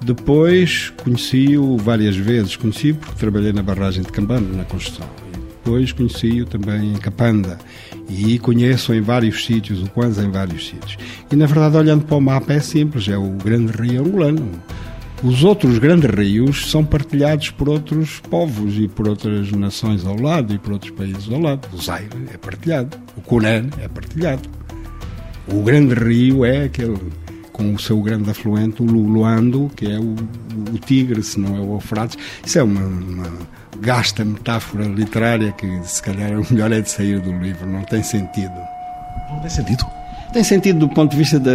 Depois 0.03 0.91
conheci-o 1.03 1.77
várias 1.77 2.15
vezes. 2.15 2.55
Conheci-o 2.55 2.95
porque 2.95 3.15
trabalhei 3.15 3.53
na 3.53 3.63
barragem 3.63 4.03
de 4.03 4.11
Cambando, 4.11 4.55
na 4.55 4.65
construção. 4.65 5.07
Depois 5.63 5.93
conheci-o 5.93 6.45
também 6.45 6.93
em 6.93 6.97
Capanda. 6.97 7.57
E 8.09 8.37
conheço 8.39 8.93
em 8.93 9.01
vários 9.01 9.45
sítios, 9.45 9.81
o 9.81 9.89
Kwanza 9.89 10.23
em 10.23 10.29
vários 10.29 10.67
sítios. 10.67 10.97
E 11.31 11.35
na 11.35 11.45
verdade, 11.45 11.77
olhando 11.77 12.03
para 12.03 12.17
o 12.17 12.21
mapa, 12.21 12.53
é 12.53 12.59
simples: 12.59 13.07
é 13.07 13.17
o 13.17 13.29
grande 13.29 13.71
rio 13.71 14.01
angolano. 14.01 14.51
Os 15.23 15.41
outros 15.41 15.77
grandes 15.77 16.09
rios 16.09 16.69
são 16.69 16.83
partilhados 16.83 17.49
por 17.49 17.69
outros 17.69 18.19
povos 18.29 18.77
e 18.77 18.89
por 18.89 19.07
outras 19.07 19.49
nações 19.53 20.05
ao 20.05 20.19
lado 20.19 20.53
e 20.53 20.59
por 20.59 20.73
outros 20.73 20.91
países 20.91 21.31
ao 21.31 21.39
lado. 21.39 21.65
O 21.71 21.81
Zaire 21.81 22.09
é 22.33 22.37
partilhado, 22.37 22.97
o 23.15 23.21
Cunan 23.21 23.69
é 23.81 23.87
partilhado. 23.87 24.49
O 25.47 25.63
grande 25.63 25.93
rio 25.93 26.43
é 26.43 26.65
aquele 26.65 26.97
com 27.53 27.73
o 27.73 27.79
seu 27.79 28.01
grande 28.01 28.29
afluente, 28.29 28.81
o 28.81 28.85
Luando, 28.85 29.71
que 29.75 29.89
é 29.89 29.99
o, 29.99 30.15
o 30.73 30.77
Tigre, 30.79 31.23
se 31.23 31.39
não 31.39 31.55
é 31.55 31.59
o 31.59 31.73
Eufrates. 31.75 32.17
Isso 32.43 32.59
é 32.59 32.63
uma, 32.63 32.81
uma 32.81 33.31
gasta 33.79 34.25
metáfora 34.25 34.85
literária 34.85 35.51
que 35.53 35.79
se 35.83 36.01
calhar 36.01 36.31
o 36.39 36.45
melhor 36.51 36.71
é 36.71 36.81
de 36.81 36.89
sair 36.89 37.19
do 37.21 37.31
livro, 37.31 37.65
não 37.65 37.83
tem 37.83 38.03
sentido. 38.03 38.53
Não 39.31 39.39
tem 39.39 39.49
sentido? 39.49 39.85
Tem 40.33 40.43
sentido 40.43 40.79
do 40.79 40.89
ponto 40.89 41.11
de 41.11 41.17
vista 41.17 41.39
da, 41.39 41.51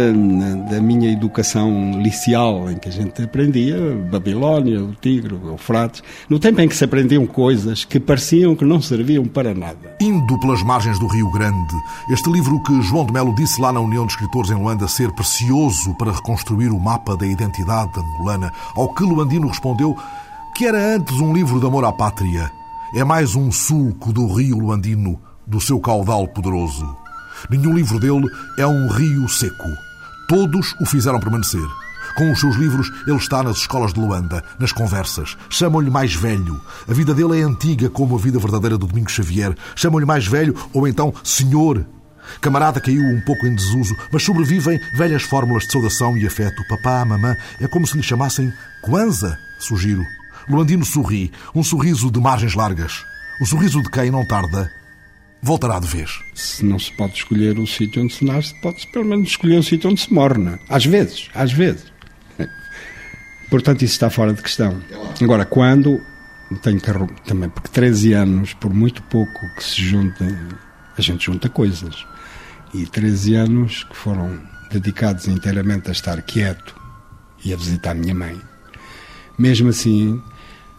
da 0.69 0.81
minha 0.81 1.11
educação 1.11 1.91
liceal, 2.01 2.71
em 2.71 2.77
que 2.77 2.87
a 2.87 2.91
gente 2.91 3.21
aprendia 3.21 3.75
Babilónia, 4.09 4.81
o 4.81 4.95
Tigre, 4.95 5.33
o 5.33 5.49
Eufrates, 5.49 6.01
no 6.29 6.39
tempo 6.39 6.61
em 6.61 6.67
que 6.69 6.77
se 6.77 6.85
aprendiam 6.85 7.27
coisas 7.27 7.83
que 7.83 7.99
pareciam 7.99 8.55
que 8.55 8.63
não 8.63 8.81
serviam 8.81 9.25
para 9.25 9.53
nada. 9.53 9.97
Indo 9.99 10.39
pelas 10.39 10.63
margens 10.63 10.97
do 10.97 11.07
Rio 11.07 11.29
Grande, 11.29 11.75
este 12.09 12.31
livro 12.31 12.63
que 12.63 12.81
João 12.81 13.05
de 13.05 13.11
Melo 13.11 13.35
disse 13.35 13.59
lá 13.59 13.73
na 13.73 13.81
União 13.81 14.05
de 14.05 14.13
Escritores 14.13 14.49
em 14.49 14.55
Luanda 14.55 14.87
ser 14.87 15.11
precioso 15.11 15.93
para 15.95 16.13
reconstruir 16.13 16.69
o 16.69 16.79
mapa 16.79 17.17
da 17.17 17.27
identidade 17.27 17.99
angolana, 17.99 18.49
ao 18.77 18.93
que 18.93 19.03
Luandino 19.03 19.49
respondeu 19.49 19.93
que 20.55 20.65
era 20.65 20.95
antes 20.95 21.19
um 21.19 21.33
livro 21.33 21.59
de 21.59 21.65
amor 21.65 21.83
à 21.83 21.91
pátria, 21.91 22.49
é 22.95 23.03
mais 23.03 23.35
um 23.35 23.51
sulco 23.51 24.13
do 24.13 24.25
rio 24.33 24.57
Luandino, 24.57 25.19
do 25.45 25.59
seu 25.59 25.81
caudal 25.81 26.25
poderoso. 26.29 26.98
Nenhum 27.49 27.73
livro 27.73 27.99
dele 27.99 28.27
é 28.57 28.65
um 28.65 28.87
rio 28.87 29.27
seco. 29.29 29.69
Todos 30.27 30.75
o 30.79 30.85
fizeram 30.85 31.19
permanecer. 31.19 31.67
Com 32.15 32.31
os 32.31 32.39
seus 32.39 32.55
livros, 32.55 32.91
ele 33.07 33.17
está 33.17 33.41
nas 33.41 33.57
escolas 33.57 33.93
de 33.93 33.99
Luanda, 33.99 34.43
nas 34.59 34.71
conversas. 34.71 35.37
Chamam-lhe 35.49 35.89
mais 35.89 36.13
velho. 36.13 36.59
A 36.87 36.93
vida 36.93 37.13
dele 37.13 37.39
é 37.39 37.43
antiga 37.43 37.89
como 37.89 38.15
a 38.15 38.19
vida 38.19 38.39
verdadeira 38.39 38.77
do 38.77 38.87
Domingos 38.87 39.13
Xavier. 39.13 39.55
Chamam-lhe 39.75 40.05
mais 40.05 40.27
velho 40.27 40.55
ou 40.73 40.87
então 40.87 41.13
senhor. 41.23 41.85
Camarada 42.41 42.81
caiu 42.81 43.01
um 43.01 43.21
pouco 43.21 43.47
em 43.47 43.55
desuso, 43.55 43.95
mas 44.11 44.23
sobrevivem 44.23 44.79
velhas 44.95 45.23
fórmulas 45.23 45.63
de 45.63 45.71
saudação 45.71 46.17
e 46.17 46.27
afeto. 46.27 46.61
Papá, 46.67 47.03
mamã, 47.05 47.35
é 47.59 47.67
como 47.67 47.87
se 47.87 47.95
lhe 47.95 48.03
chamassem 48.03 48.51
Kwanza, 48.81 49.37
sugiro. 49.59 50.03
Luandino 50.47 50.85
sorri, 50.85 51.31
um 51.55 51.63
sorriso 51.63 52.11
de 52.11 52.19
margens 52.19 52.53
largas. 52.53 53.03
O 53.41 53.45
sorriso 53.45 53.81
de 53.81 53.89
quem 53.89 54.11
não 54.11 54.25
tarda 54.25 54.69
voltará 55.41 55.79
de 55.79 55.87
vez. 55.87 56.19
Se 56.33 56.65
não 56.65 56.79
se 56.79 56.91
pode 56.95 57.13
escolher 57.13 57.59
o 57.59 57.67
sítio 57.67 58.03
onde 58.03 58.13
se 58.13 58.25
nasce, 58.25 58.53
pode-se 58.61 58.87
pelo 58.91 59.05
menos 59.05 59.29
escolher 59.29 59.57
o 59.57 59.63
sítio 59.63 59.89
onde 59.89 60.01
se 60.01 60.13
morre, 60.13 60.37
não 60.37 60.53
é? 60.53 60.59
Às 60.69 60.85
vezes, 60.85 61.29
às 61.33 61.51
vezes. 61.51 61.91
Portanto, 63.49 63.81
isso 63.81 63.93
está 63.93 64.09
fora 64.09 64.33
de 64.33 64.41
questão. 64.41 64.81
Agora, 65.21 65.45
quando 65.45 65.99
tenho 66.61 66.79
que 66.79 66.91
também, 67.25 67.49
porque 67.49 67.69
13 67.69 68.13
anos, 68.13 68.53
por 68.53 68.73
muito 68.73 69.01
pouco 69.03 69.39
que 69.55 69.63
se 69.63 69.81
juntem, 69.81 70.35
a 70.97 71.01
gente 71.01 71.25
junta 71.25 71.49
coisas. 71.49 72.05
E 72.73 72.85
13 72.85 73.35
anos 73.35 73.83
que 73.83 73.95
foram 73.95 74.39
dedicados 74.71 75.27
inteiramente 75.27 75.89
a 75.89 75.91
estar 75.91 76.21
quieto 76.21 76.75
e 77.43 77.53
a 77.53 77.57
visitar 77.57 77.91
a 77.91 77.95
minha 77.95 78.13
mãe. 78.13 78.39
Mesmo 79.37 79.69
assim, 79.69 80.21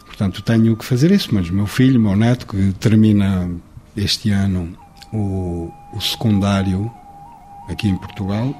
portanto, 0.05 0.41
tenho 0.41 0.77
que 0.77 0.85
fazer 0.85 1.11
isso, 1.11 1.29
mas 1.33 1.49
meu 1.49 1.67
filho, 1.67 1.99
meu 1.99 2.15
neto, 2.15 2.47
que 2.47 2.73
termina 2.73 3.49
este 3.95 4.31
ano 4.31 4.77
o, 5.13 5.71
o 5.93 6.01
secundário 6.01 6.91
aqui 7.67 7.89
em 7.89 7.97
Portugal, 7.97 8.55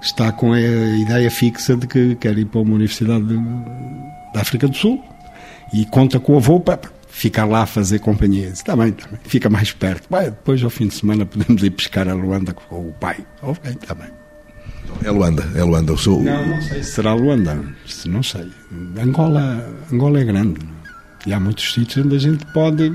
está 0.00 0.30
com 0.32 0.52
a 0.52 0.60
ideia 0.60 1.30
fixa 1.30 1.76
de 1.76 1.86
que 1.86 2.14
quer 2.16 2.36
ir 2.36 2.46
para 2.46 2.60
uma 2.60 2.74
universidade 2.74 3.24
da 4.32 4.40
África 4.40 4.68
do 4.68 4.76
Sul 4.76 5.02
e 5.72 5.84
conta 5.86 6.20
com 6.20 6.34
o 6.34 6.36
avô 6.36 6.60
para 6.60 6.80
ficar 7.08 7.44
lá 7.44 7.62
a 7.62 7.66
fazer 7.66 8.00
companhia. 8.00 8.48
Está 8.48 8.76
bem, 8.76 8.88
está 8.88 9.08
bem, 9.08 9.20
fica 9.24 9.48
mais 9.48 9.72
perto. 9.72 10.06
Vai, 10.10 10.26
depois, 10.26 10.62
ao 10.62 10.70
fim 10.70 10.88
de 10.88 10.94
semana, 10.94 11.24
podemos 11.24 11.62
ir 11.62 11.70
pescar 11.70 12.08
a 12.08 12.14
Luanda 12.14 12.52
com 12.52 12.88
o 12.88 12.92
pai. 12.92 13.24
Ok, 13.42 13.70
está 13.70 13.94
bem. 13.94 14.08
É 15.02 15.10
Luanda, 15.10 15.44
é 15.54 15.62
Luanda. 15.62 15.92
O 15.92 15.98
seu... 15.98 16.20
Não, 16.20 16.46
não 16.46 16.62
sei 16.62 16.82
se 16.82 16.92
será 16.92 17.14
Luanda, 17.14 17.64
não 18.06 18.22
sei. 18.22 18.48
Angola, 19.00 19.66
Angola 19.92 20.20
é 20.20 20.24
grande 20.24 20.60
e 21.26 21.32
há 21.32 21.40
muitos 21.40 21.72
sítios 21.72 22.04
onde 22.04 22.16
a 22.16 22.18
gente 22.18 22.44
pode 22.52 22.92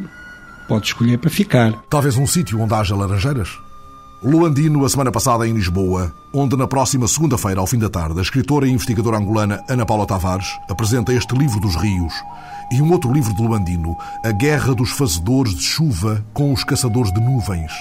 pode 0.70 0.86
escolher 0.86 1.18
para 1.18 1.32
ficar. 1.32 1.74
Talvez 1.90 2.16
um 2.16 2.28
sítio 2.28 2.62
onde 2.62 2.74
haja 2.76 2.96
laranjeiras? 2.96 3.50
Luandino, 4.24 4.86
a 4.86 4.90
semana 4.90 5.12
passada 5.12 5.48
em 5.48 5.54
Lisboa, 5.54 6.14
onde 6.32 6.56
na 6.56 6.68
próxima 6.68 7.08
segunda-feira, 7.08 7.60
ao 7.60 7.66
fim 7.66 7.80
da 7.80 7.90
tarde, 7.90 8.20
a 8.20 8.22
escritora 8.22 8.68
e 8.68 8.72
investigadora 8.72 9.18
angolana 9.18 9.64
Ana 9.68 9.86
Paula 9.86 10.06
Tavares 10.06 10.48
apresenta 10.70 11.12
este 11.12 11.36
livro 11.36 11.60
dos 11.60 11.76
rios 11.76 12.14
e 12.72 12.82
um 12.82 12.92
outro 12.92 13.12
livro 13.12 13.34
de 13.34 13.42
Luandino, 13.42 13.98
A 14.24 14.32
Guerra 14.32 14.76
dos 14.76 14.92
Fazedores 14.92 15.56
de 15.56 15.64
Chuva 15.64 16.24
com 16.34 16.54
os 16.54 16.64
Caçadores 16.64 17.12
de 17.12 17.20
Nuvens. 17.20 17.72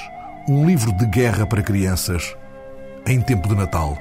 Um 0.49 0.67
livro 0.67 0.93
de 0.93 1.05
guerra 1.07 1.45
para 1.45 1.63
crianças 1.63 2.35
em 3.07 3.21
tempo 3.21 3.49
de 3.49 3.55
Natal. 3.55 3.99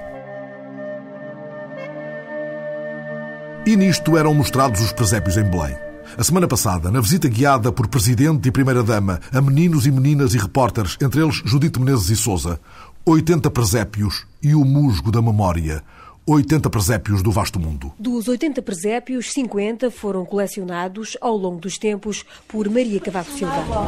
E 3.66 3.76
nisto 3.76 4.18
eram 4.18 4.34
mostrados 4.34 4.80
os 4.80 4.94
presépios 4.94 5.36
em 5.36 5.44
Belém. 5.44 5.87
A 6.16 6.24
semana 6.24 6.48
passada, 6.48 6.92
na 6.92 7.02
visita 7.02 7.28
guiada 7.28 7.72
por 7.72 7.88
Presidente 7.88 8.48
e 8.48 8.52
Primeira-Dama 8.52 9.20
a 9.32 9.42
meninos 9.42 9.86
e 9.86 9.92
meninas 9.92 10.34
e 10.34 10.38
repórteres, 10.38 10.98
entre 11.02 11.22
eles 11.22 11.42
Judite 11.44 11.80
Menezes 11.80 12.10
e 12.10 12.16
Souza, 12.16 12.60
80 13.06 13.50
presépios 13.50 14.26
e 14.42 14.54
o 14.54 14.64
musgo 14.64 15.12
da 15.12 15.22
memória. 15.22 15.84
80 16.26 16.70
presépios 16.70 17.24
do 17.24 17.32
vasto 17.32 17.58
mundo. 17.60 17.94
Dos 17.98 18.28
80 18.28 18.62
presépios, 18.62 19.32
50 19.32 19.90
foram 19.90 20.26
colecionados 20.26 21.18
ao 21.22 21.38
longo 21.38 21.62
dos 21.62 21.78
tempos 21.78 22.26
por 22.48 22.70
Maria 22.70 23.00
Cavaco 23.00 23.32
Silva. 23.32 23.88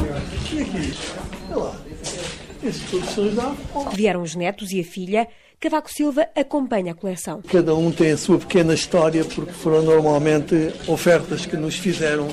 Vieram 3.94 4.22
os 4.22 4.36
netos 4.36 4.72
e 4.72 4.80
a 4.80 4.84
filha 4.84 5.28
Cavaco 5.60 5.92
Silva 5.92 6.30
acompanha 6.38 6.94
a 6.94 6.96
coleção. 6.96 7.42
Cada 7.42 7.76
um 7.76 7.92
tem 7.92 8.12
a 8.12 8.18
sua 8.18 8.40
pequena 8.40 8.74
história, 8.74 9.26
porque 9.26 9.52
foram 9.52 9.82
normalmente 9.82 10.72
ofertas 10.88 11.46
que 11.46 11.58
nos 11.58 11.76
fizeram 11.76 12.30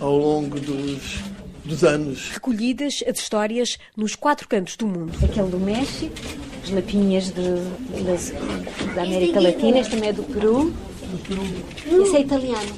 ao 0.00 0.16
longo 0.16 0.58
dos, 0.58 1.20
dos 1.64 1.84
anos. 1.84 2.30
Recolhidas 2.30 3.04
as 3.08 3.18
histórias 3.20 3.78
nos 3.96 4.16
quatro 4.16 4.48
cantos 4.48 4.74
do 4.76 4.84
mundo. 4.84 5.16
Aquele 5.22 5.48
do 5.48 5.60
México, 5.60 6.12
as 6.64 6.70
lapinhas 6.70 7.26
de, 7.26 7.34
de, 7.34 8.94
da 8.96 9.02
América 9.02 9.40
Latina, 9.40 9.78
este 9.78 9.92
também 9.92 10.08
é 10.08 10.12
do 10.12 10.24
Peru. 10.24 10.64
Do 10.64 11.18
Peru. 11.18 12.02
Esse 12.02 12.16
é 12.16 12.20
italiano. 12.22 12.72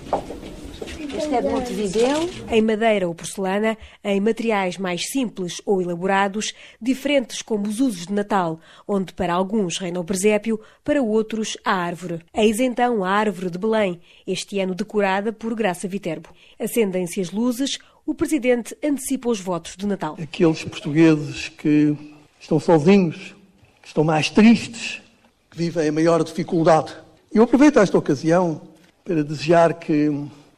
Este 1.17 1.35
é 1.35 1.43
de 1.43 1.49
Montevideo. 1.49 2.29
Em 2.51 2.61
madeira 2.61 3.09
ou 3.09 3.15
porcelana, 3.15 3.77
em 4.05 4.21
materiais 4.21 4.77
mais 4.77 5.11
simples 5.11 5.61
ou 5.65 5.81
elaborados, 5.81 6.53
diferentes 6.81 7.43
como 7.43 7.67
os 7.67 7.81
usos 7.81 8.07
de 8.07 8.13
Natal, 8.13 8.61
onde 8.87 9.13
para 9.13 9.33
alguns 9.33 9.79
reina 9.79 10.01
o 10.01 10.05
presépio, 10.05 10.61
para 10.85 11.03
outros 11.03 11.57
a 11.65 11.73
árvore. 11.73 12.21
Eis 12.35 12.61
então 12.61 13.03
a 13.03 13.11
árvore 13.11 13.51
de 13.51 13.59
Belém, 13.59 14.01
este 14.27 14.61
ano 14.61 14.75
decorada 14.75 15.33
por 15.33 15.55
Graça 15.55 15.89
Viterbo. 15.89 16.29
Acendem-se 16.59 17.21
as 17.21 17.31
luzes, 17.31 17.79
o 18.07 18.15
Presidente 18.15 18.77
antecipa 18.85 19.29
os 19.29 19.41
votos 19.41 19.77
de 19.77 19.87
Natal. 19.87 20.17
Aqueles 20.21 20.65
portugueses 20.65 21.49
que 21.49 21.97
estão 22.41 22.61
sozinhos, 22.61 23.35
que 23.83 23.89
estão 23.89 24.05
mais 24.05 24.31
tristes, 24.31 25.03
que 25.51 25.59
vivem 25.59 25.89
a 25.89 25.93
maior 25.93 26.23
dificuldade. 26.23 26.95
Eu 27.33 27.43
aproveito 27.43 27.79
esta 27.79 27.97
ocasião 27.99 28.61
para 29.05 29.25
desejar 29.25 29.75
que 29.75 30.11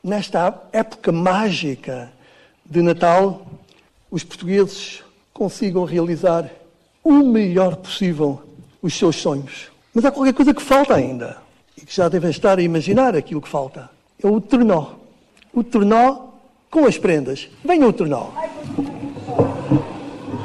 nesta 0.02 0.62
época 0.72 1.12
mágica 1.12 2.12
de 2.64 2.82
Natal, 2.82 3.46
os 4.10 4.24
portugueses 4.24 5.02
consigam 5.32 5.84
realizar 5.84 6.50
o 7.02 7.22
melhor 7.22 7.76
possível 7.76 8.42
os 8.82 8.94
seus 8.94 9.16
sonhos. 9.16 9.70
Mas 9.94 10.04
há 10.04 10.10
qualquer 10.10 10.34
coisa 10.34 10.54
que 10.54 10.62
falta 10.62 10.94
ainda 10.94 11.38
e 11.76 11.84
que 11.84 11.94
já 11.94 12.08
devem 12.08 12.30
estar 12.30 12.58
a 12.58 12.62
imaginar 12.62 13.16
aquilo 13.16 13.40
que 13.40 13.48
falta. 13.48 13.90
É 14.22 14.26
o 14.26 14.40
trenó. 14.40 14.94
O 15.52 15.64
trenó 15.64 16.28
com 16.70 16.86
as 16.86 16.96
prendas. 16.96 17.48
Venha 17.64 17.88
o 17.88 17.92
trenó. 17.92 18.28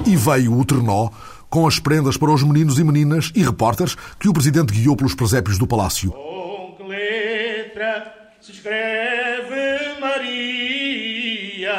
E 0.05 0.15
veio 0.15 0.57
o 0.57 0.65
trenó 0.65 1.09
com 1.49 1.67
as 1.67 1.79
prendas 1.79 2.17
para 2.17 2.31
os 2.31 2.43
meninos 2.43 2.79
e 2.79 2.83
meninas 2.83 3.31
e 3.35 3.43
repórteres 3.43 3.95
que 4.19 4.27
o 4.27 4.33
Presidente 4.33 4.73
guiou 4.73 4.95
pelos 4.95 5.15
presépios 5.15 5.57
do 5.57 5.67
Palácio. 5.67 6.11
Com 6.11 6.75
que 6.77 6.83
letra 6.83 8.24
se 8.45 8.51
escreve 8.51 9.99
Maria? 9.99 11.73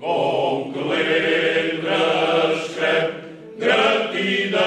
Com 0.00 0.72
que 0.72 0.80
letra 0.80 1.96
gratidão? 3.56 4.60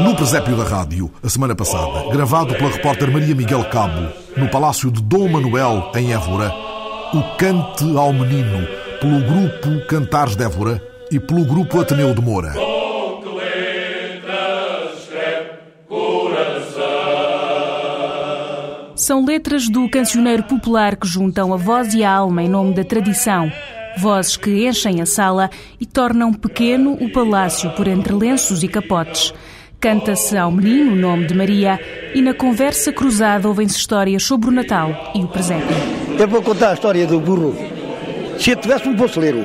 No 0.00 0.16
presépio 0.16 0.56
da 0.56 0.64
rádio, 0.64 1.12
a 1.22 1.28
semana 1.28 1.54
passada, 1.54 2.10
gravado 2.10 2.54
pela 2.54 2.70
repórter 2.70 3.10
Maria 3.10 3.34
Miguel 3.34 3.68
Cabo, 3.68 4.10
no 4.38 4.48
Palácio 4.48 4.90
de 4.90 5.02
Dom 5.02 5.28
Manuel, 5.28 5.92
em 5.96 6.14
Évora, 6.14 6.50
o 7.12 7.36
Cante 7.36 7.84
ao 7.94 8.10
Menino, 8.10 8.66
pelo 9.02 9.20
grupo 9.20 9.86
Cantares 9.86 10.34
de 10.34 10.44
Évora 10.44 10.82
e 11.10 11.20
pelo 11.20 11.44
grupo 11.44 11.78
Ateneu 11.78 12.14
de 12.14 12.22
Moura. 12.22 12.75
São 19.06 19.24
letras 19.24 19.68
do 19.68 19.88
cancioneiro 19.88 20.42
popular 20.42 20.96
que 20.96 21.06
juntam 21.06 21.54
a 21.54 21.56
voz 21.56 21.94
e 21.94 22.02
a 22.02 22.10
alma 22.10 22.42
em 22.42 22.48
nome 22.48 22.74
da 22.74 22.82
tradição. 22.82 23.52
Vozes 23.96 24.36
que 24.36 24.66
enchem 24.66 25.00
a 25.00 25.06
sala 25.06 25.48
e 25.80 25.86
tornam 25.86 26.32
pequeno 26.32 26.94
o 26.94 27.08
palácio 27.12 27.70
por 27.76 27.86
entre 27.86 28.12
lenços 28.12 28.64
e 28.64 28.68
capotes. 28.68 29.32
canta-se 29.78 30.36
ao 30.36 30.50
menino 30.50 30.94
o 30.94 30.96
nome 30.96 31.24
de 31.24 31.34
Maria 31.34 31.78
e 32.16 32.20
na 32.20 32.34
conversa 32.34 32.92
cruzada 32.92 33.46
ouvem-se 33.46 33.76
histórias 33.76 34.24
sobre 34.24 34.48
o 34.48 34.52
Natal 34.52 34.90
e 35.14 35.20
o 35.20 35.28
presépio. 35.28 35.76
Eu 36.18 36.26
vou 36.26 36.42
contar 36.42 36.70
a 36.70 36.74
história 36.74 37.06
do 37.06 37.20
burro. 37.20 37.54
Se 38.40 38.50
eu 38.50 38.56
tivesse 38.56 38.88
um 38.88 38.96
poçoleiro 38.96 39.44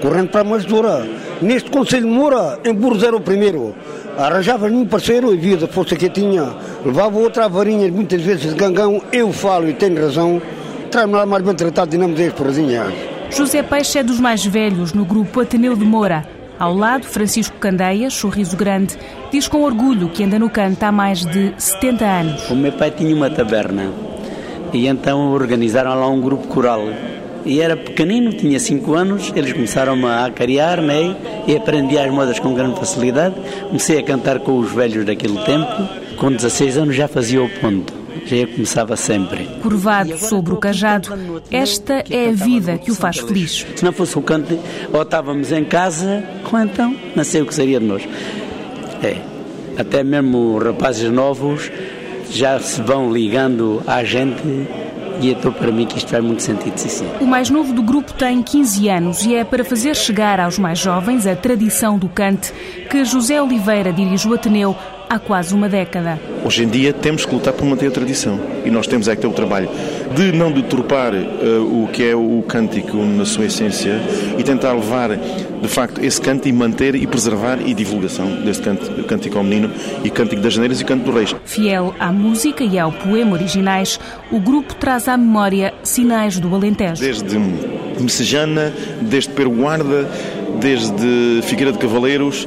correndo 0.00 0.30
para 0.30 0.40
a 0.40 0.44
Masdoura, 0.44 1.06
neste 1.40 1.70
Conselho 1.70 2.06
de 2.06 2.12
Moura, 2.12 2.58
em 2.64 2.74
burros 2.74 3.02
era 3.02 3.16
o 3.16 3.20
primeiro. 3.20 3.74
Arranjava-lhe 4.18 4.74
um 4.74 4.86
parceiro 4.86 5.32
e 5.34 5.36
via 5.36 5.56
da 5.56 5.66
força 5.66 5.94
que 5.96 6.08
tinha. 6.08 6.54
Levava 6.84 7.18
outra 7.18 7.48
varinha, 7.48 7.90
muitas 7.90 8.22
vezes 8.22 8.50
de 8.50 8.54
gangão. 8.54 9.02
Eu 9.12 9.32
falo 9.32 9.68
e 9.68 9.74
tenho 9.74 10.00
razão. 10.00 10.40
Traz-me 10.90 11.14
lá 11.14 11.26
mais 11.26 11.42
bem 11.42 11.54
tratado 11.54 11.94
e 11.94 11.98
não 11.98 12.08
me 12.08 12.14
deixes 12.14 12.34
porrazinhas. 12.34 12.92
José 13.30 13.62
Peixe 13.62 13.98
é 13.98 14.02
dos 14.02 14.20
mais 14.20 14.44
velhos 14.44 14.92
no 14.92 15.04
grupo 15.04 15.40
Ateneu 15.40 15.76
de 15.76 15.84
Moura. 15.84 16.24
Ao 16.58 16.72
lado, 16.74 17.04
Francisco 17.04 17.58
Candeias, 17.58 18.14
sorriso 18.14 18.56
grande, 18.56 18.96
diz 19.30 19.46
com 19.46 19.62
orgulho 19.62 20.08
que 20.08 20.24
anda 20.24 20.38
no 20.38 20.48
canto 20.48 20.82
há 20.84 20.90
mais 20.90 21.26
de 21.26 21.52
70 21.58 22.04
anos. 22.04 22.50
O 22.50 22.56
meu 22.56 22.72
pai 22.72 22.90
tinha 22.90 23.14
uma 23.14 23.28
taberna 23.28 23.92
e 24.72 24.86
então 24.86 25.32
organizaram 25.32 25.98
lá 25.98 26.08
um 26.08 26.20
grupo 26.20 26.46
coral. 26.48 26.82
E 27.46 27.60
era 27.60 27.76
pequenino, 27.76 28.32
tinha 28.32 28.58
5 28.58 28.94
anos, 28.94 29.32
eles 29.34 29.52
começaram 29.52 30.04
a 30.04 30.26
acariar, 30.26 30.82
né? 30.82 31.16
E 31.46 31.56
aprendi 31.56 31.96
as 31.96 32.10
modas 32.10 32.40
com 32.40 32.52
grande 32.52 32.78
facilidade. 32.78 33.36
Comecei 33.68 33.98
a 33.98 34.02
cantar 34.02 34.40
com 34.40 34.58
os 34.58 34.72
velhos 34.72 35.06
daquele 35.06 35.38
tempo. 35.44 35.88
Com 36.16 36.32
16 36.32 36.76
anos 36.76 36.96
já 36.96 37.06
fazia 37.06 37.42
o 37.42 37.48
ponto 37.48 38.06
já 38.26 38.46
começava 38.46 38.96
sempre. 38.96 39.44
Curvado 39.62 40.18
sobre 40.18 40.52
o 40.52 40.56
cajado, 40.56 41.42
esta 41.50 42.04
é 42.10 42.30
a 42.30 42.32
vida 42.32 42.76
que 42.76 42.90
o 42.90 42.94
faz 42.94 43.18
feliz. 43.18 43.64
Se 43.76 43.84
não 43.84 43.92
fosse 43.92 44.18
o 44.18 44.22
canto, 44.22 44.58
ou 44.92 45.02
estávamos 45.02 45.52
em 45.52 45.64
casa, 45.64 46.24
ou 46.50 46.58
então 46.58 46.96
não 47.14 47.22
sei 47.22 47.42
o 47.42 47.46
que 47.46 47.54
seria 47.54 47.78
de 47.78 47.86
nós. 47.86 48.02
É, 49.02 49.18
até 49.78 50.02
mesmo 50.02 50.58
rapazes 50.58 51.10
novos 51.10 51.70
já 52.30 52.58
se 52.58 52.82
vão 52.82 53.12
ligando 53.12 53.80
à 53.86 54.02
gente 54.02 54.42
e 55.20 55.30
então 55.30 55.52
para 55.52 55.70
mim 55.70 55.86
que 55.86 55.98
isto 55.98 56.10
faz 56.10 56.22
muito 56.24 56.42
sentido, 56.42 56.76
sim, 56.78 56.88
sim. 56.88 57.06
O 57.20 57.26
mais 57.26 57.50
novo 57.50 57.72
do 57.72 57.82
grupo 57.82 58.12
tem 58.12 58.42
15 58.42 58.88
anos 58.88 59.24
e 59.24 59.34
é 59.34 59.44
para 59.44 59.64
fazer 59.64 59.94
chegar 59.94 60.40
aos 60.40 60.58
mais 60.58 60.78
jovens 60.78 61.26
a 61.26 61.34
tradição 61.34 61.98
do 61.98 62.08
cante 62.08 62.52
que 62.90 63.04
José 63.04 63.40
Oliveira 63.40 63.92
dirige 63.92 64.28
o 64.28 64.34
Ateneu 64.34 64.76
há 65.08 65.18
quase 65.18 65.54
uma 65.54 65.68
década. 65.68 66.18
Hoje 66.44 66.64
em 66.64 66.68
dia 66.68 66.92
temos 66.92 67.24
que 67.24 67.34
lutar 67.34 67.52
por 67.52 67.64
manter 67.64 67.88
a 67.88 67.90
tradição 67.90 68.38
e 68.64 68.70
nós 68.70 68.86
temos 68.86 69.08
é 69.08 69.14
que 69.14 69.22
ter 69.22 69.26
o 69.26 69.32
trabalho 69.32 69.68
de 70.14 70.32
não 70.32 70.50
deturpar 70.52 71.12
uh, 71.14 71.84
o 71.84 71.88
que 71.88 72.08
é 72.08 72.14
o 72.14 72.42
cântico 72.46 72.96
na 72.96 73.24
sua 73.24 73.46
essência 73.46 74.00
e 74.38 74.42
tentar 74.42 74.72
levar 74.72 75.10
de 75.16 75.68
facto 75.68 76.04
esse 76.04 76.20
canto 76.20 76.48
e 76.48 76.52
manter 76.52 76.94
e 76.94 77.06
preservar 77.06 77.58
e 77.64 77.74
divulgação 77.74 78.26
desse 78.42 78.62
canto, 78.62 79.04
cântico 79.04 79.38
ao 79.38 79.44
menino 79.44 79.70
e 80.04 80.10
cântico 80.10 80.40
das 80.42 80.52
janeiras 80.52 80.80
e 80.80 80.84
canto 80.84 81.04
do 81.04 81.12
reis. 81.12 81.34
Fiel 81.44 81.94
à 81.98 82.12
música 82.12 82.64
e 82.64 82.78
ao 82.78 82.92
poema 82.92 83.32
originais, 83.32 83.98
o 84.30 84.40
grupo 84.40 84.74
traz 84.74 85.08
à 85.08 85.16
memória 85.16 85.74
sinais 85.82 86.38
do 86.38 86.54
Alentejo. 86.54 87.00
Desde 87.00 87.38
Messejana, 88.00 88.72
desde 89.00 89.30
Peruguarda, 89.30 90.08
desde 90.60 91.40
Figueira 91.42 91.72
de 91.72 91.78
Cavaleiros, 91.78 92.46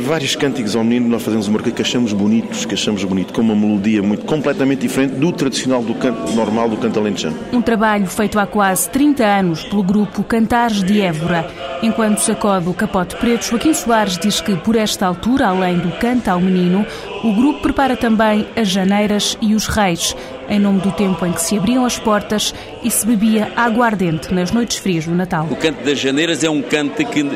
vários 0.00 0.36
cânticos 0.36 0.76
ao 0.76 0.84
menino 0.84 1.08
nós 1.08 1.22
fazemos 1.22 1.48
uma 1.48 1.58
marca 1.58 1.70
que 1.70 1.82
achamos 1.82 2.12
bonitos, 2.12 2.64
que 2.64 2.74
achamos 2.74 3.02
bonito, 3.04 3.32
com 3.32 3.40
uma 3.40 3.54
melodia 3.54 4.02
muito 4.02 4.24
completamente 4.24 4.80
diferente 4.80 5.14
do 5.14 5.32
tradicional 5.32 5.82
do 5.82 5.94
canto 5.94 6.32
normal 6.32 6.68
do 6.68 6.76
canto 6.76 6.98
alentejano. 6.98 7.36
Um 7.52 7.60
trabalho 7.60 8.06
feito 8.06 8.38
há 8.38 8.46
quase 8.46 8.88
30 8.90 9.24
anos 9.24 9.64
pelo 9.64 9.82
grupo 9.82 10.22
Cantares 10.22 10.82
de 10.82 11.00
Évora. 11.00 11.46
Enquanto 11.82 12.18
sacode 12.18 12.68
o 12.68 12.74
capote 12.74 13.16
preto, 13.16 13.44
Joaquim 13.44 13.74
Soares 13.74 14.16
diz 14.16 14.40
que 14.40 14.54
por 14.56 14.76
esta 14.76 15.06
altura, 15.06 15.48
além 15.48 15.78
do 15.78 15.90
canto 15.98 16.28
ao 16.28 16.40
menino, 16.40 16.86
o 17.24 17.32
grupo 17.34 17.60
prepara 17.62 17.96
também 17.96 18.46
as 18.54 18.68
janeiras 18.68 19.36
e 19.40 19.54
os 19.54 19.66
reis, 19.66 20.14
em 20.52 20.58
nome 20.58 20.80
do 20.80 20.92
tempo 20.92 21.24
em 21.24 21.32
que 21.32 21.40
se 21.40 21.56
abriam 21.56 21.86
as 21.86 21.98
portas 21.98 22.54
e 22.84 22.90
se 22.90 23.06
bebia 23.06 23.50
aguardente 23.56 24.32
nas 24.34 24.52
noites 24.52 24.76
frias 24.76 25.06
do 25.06 25.14
Natal. 25.14 25.48
O 25.50 25.56
canto 25.56 25.82
das 25.82 25.98
janeiras 25.98 26.44
é 26.44 26.50
um 26.50 26.60
canto 26.60 27.02
que 27.06 27.26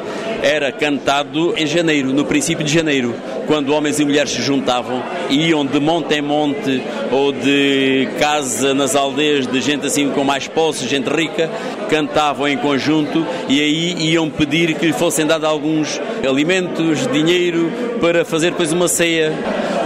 era 0.42 0.70
cantado 0.70 1.54
em 1.56 1.66
janeiro, 1.66 2.12
no 2.12 2.26
princípio 2.26 2.62
de 2.62 2.70
janeiro, 2.70 3.14
quando 3.46 3.72
homens 3.72 3.98
e 3.98 4.04
mulheres 4.04 4.32
se 4.32 4.42
juntavam 4.42 5.02
e 5.30 5.48
iam 5.48 5.64
de 5.64 5.80
monte 5.80 6.14
em 6.14 6.20
monte 6.20 6.82
ou 7.10 7.32
de 7.32 8.06
casa 8.20 8.74
nas 8.74 8.94
aldeias 8.94 9.46
de 9.46 9.62
gente 9.62 9.86
assim 9.86 10.10
com 10.10 10.22
mais 10.22 10.46
posse, 10.46 10.86
gente 10.86 11.08
rica, 11.08 11.50
cantavam 11.88 12.46
em 12.46 12.58
conjunto 12.58 13.26
e 13.48 13.62
aí 13.62 14.10
iam 14.10 14.28
pedir 14.28 14.74
que 14.74 14.84
lhe 14.84 14.92
fossem 14.92 15.26
dados 15.26 15.48
alguns 15.48 15.98
alimentos, 16.28 17.06
dinheiro 17.06 17.72
para 17.98 18.26
fazer 18.26 18.50
depois 18.50 18.72
uma 18.72 18.88
ceia. 18.88 19.32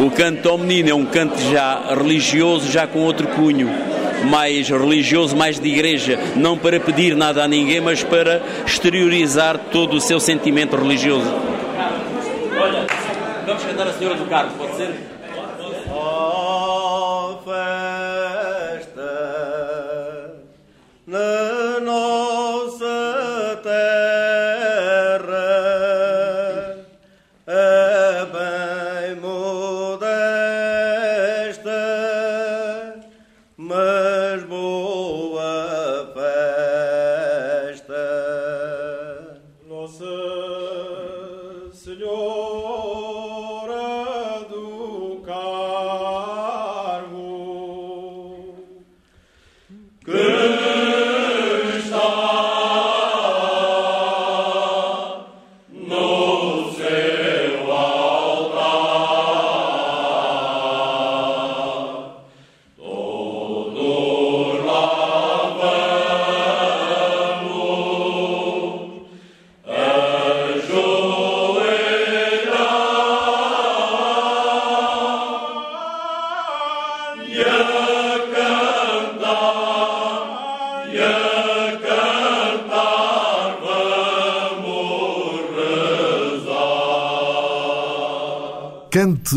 O 0.00 0.10
canto 0.10 0.48
ao 0.48 0.56
menino 0.56 0.88
é 0.88 0.94
um 0.94 1.04
canto 1.04 1.38
já 1.52 1.94
religioso, 1.94 2.72
já 2.72 2.86
com 2.86 3.00
outro 3.00 3.28
cunho 3.28 3.68
mais 4.30 4.68
religioso, 4.68 5.36
mais 5.36 5.60
de 5.60 5.68
igreja, 5.68 6.18
não 6.36 6.56
para 6.56 6.80
pedir 6.80 7.14
nada 7.14 7.44
a 7.44 7.48
ninguém, 7.48 7.82
mas 7.82 8.02
para 8.02 8.40
exteriorizar 8.66 9.58
todo 9.70 9.94
o 9.96 10.00
seu 10.00 10.18
sentimento 10.18 10.74
religioso. 10.74 11.30
Olha, 12.58 12.86
vamos 13.46 13.62
cantar 13.62 13.88
a 13.88 13.92
Senhora 13.92 14.16
do 14.16 14.24
Carmo, 14.24 14.52
pode 14.56 14.76
ser? 14.76 14.94
Oh, 15.90 17.36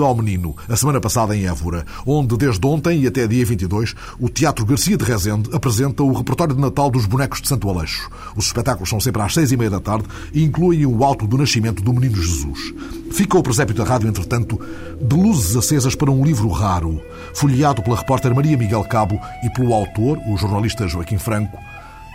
ao 0.02 0.16
Menino, 0.16 0.56
a 0.68 0.76
semana 0.76 1.00
passada 1.00 1.36
em 1.36 1.46
Évora, 1.46 1.86
onde 2.06 2.38
desde 2.38 2.66
ontem 2.66 3.02
e 3.02 3.08
até 3.08 3.28
dia 3.28 3.46
22 3.46 3.94
o 4.20 4.30
Teatro 4.30 4.66
Garcia 4.66 4.98
de 4.98 5.04
Rezende 5.04 5.50
apresenta 5.54 6.04
o 6.04 6.14
repertório 6.14 6.56
de 6.56 6.62
Natal 6.62 6.90
dos 6.90 7.06
bonecos 7.06 7.42
de 7.42 7.48
Santo 7.48 7.70
Aleixo. 7.70 8.10
Os 8.36 8.46
espetáculos 8.46 8.90
são 8.90 9.00
sempre 9.00 9.22
às 9.22 9.34
seis 9.34 9.52
e 9.52 9.58
meia 9.58 9.70
da 9.70 9.80
tarde 9.80 10.08
e 10.34 10.44
incluem 10.44 10.86
o 10.86 11.04
alto 11.04 11.28
do 11.28 11.38
nascimento 11.38 11.84
do 11.84 11.94
Menino 11.94 12.16
Jesus. 12.16 12.74
Fica 13.12 13.38
o 13.38 13.44
presépio 13.44 13.76
da 13.76 13.84
rádio, 13.84 14.10
entretanto, 14.10 14.60
de 15.00 15.16
luzes 15.16 15.56
acesas 15.56 15.94
para 15.94 16.10
um 16.10 16.24
livro 16.26 16.50
raro, 16.50 17.00
folheado 17.34 17.84
pela 17.84 17.98
repórter 17.98 18.34
Maria 18.34 18.58
Miguel 18.58 18.84
Cabo 18.86 19.20
e 19.44 19.50
pelo 19.52 19.74
autor, 19.74 20.18
o 20.28 20.38
jornalista 20.38 20.88
Joaquim 20.88 21.18
Franco, 21.18 21.58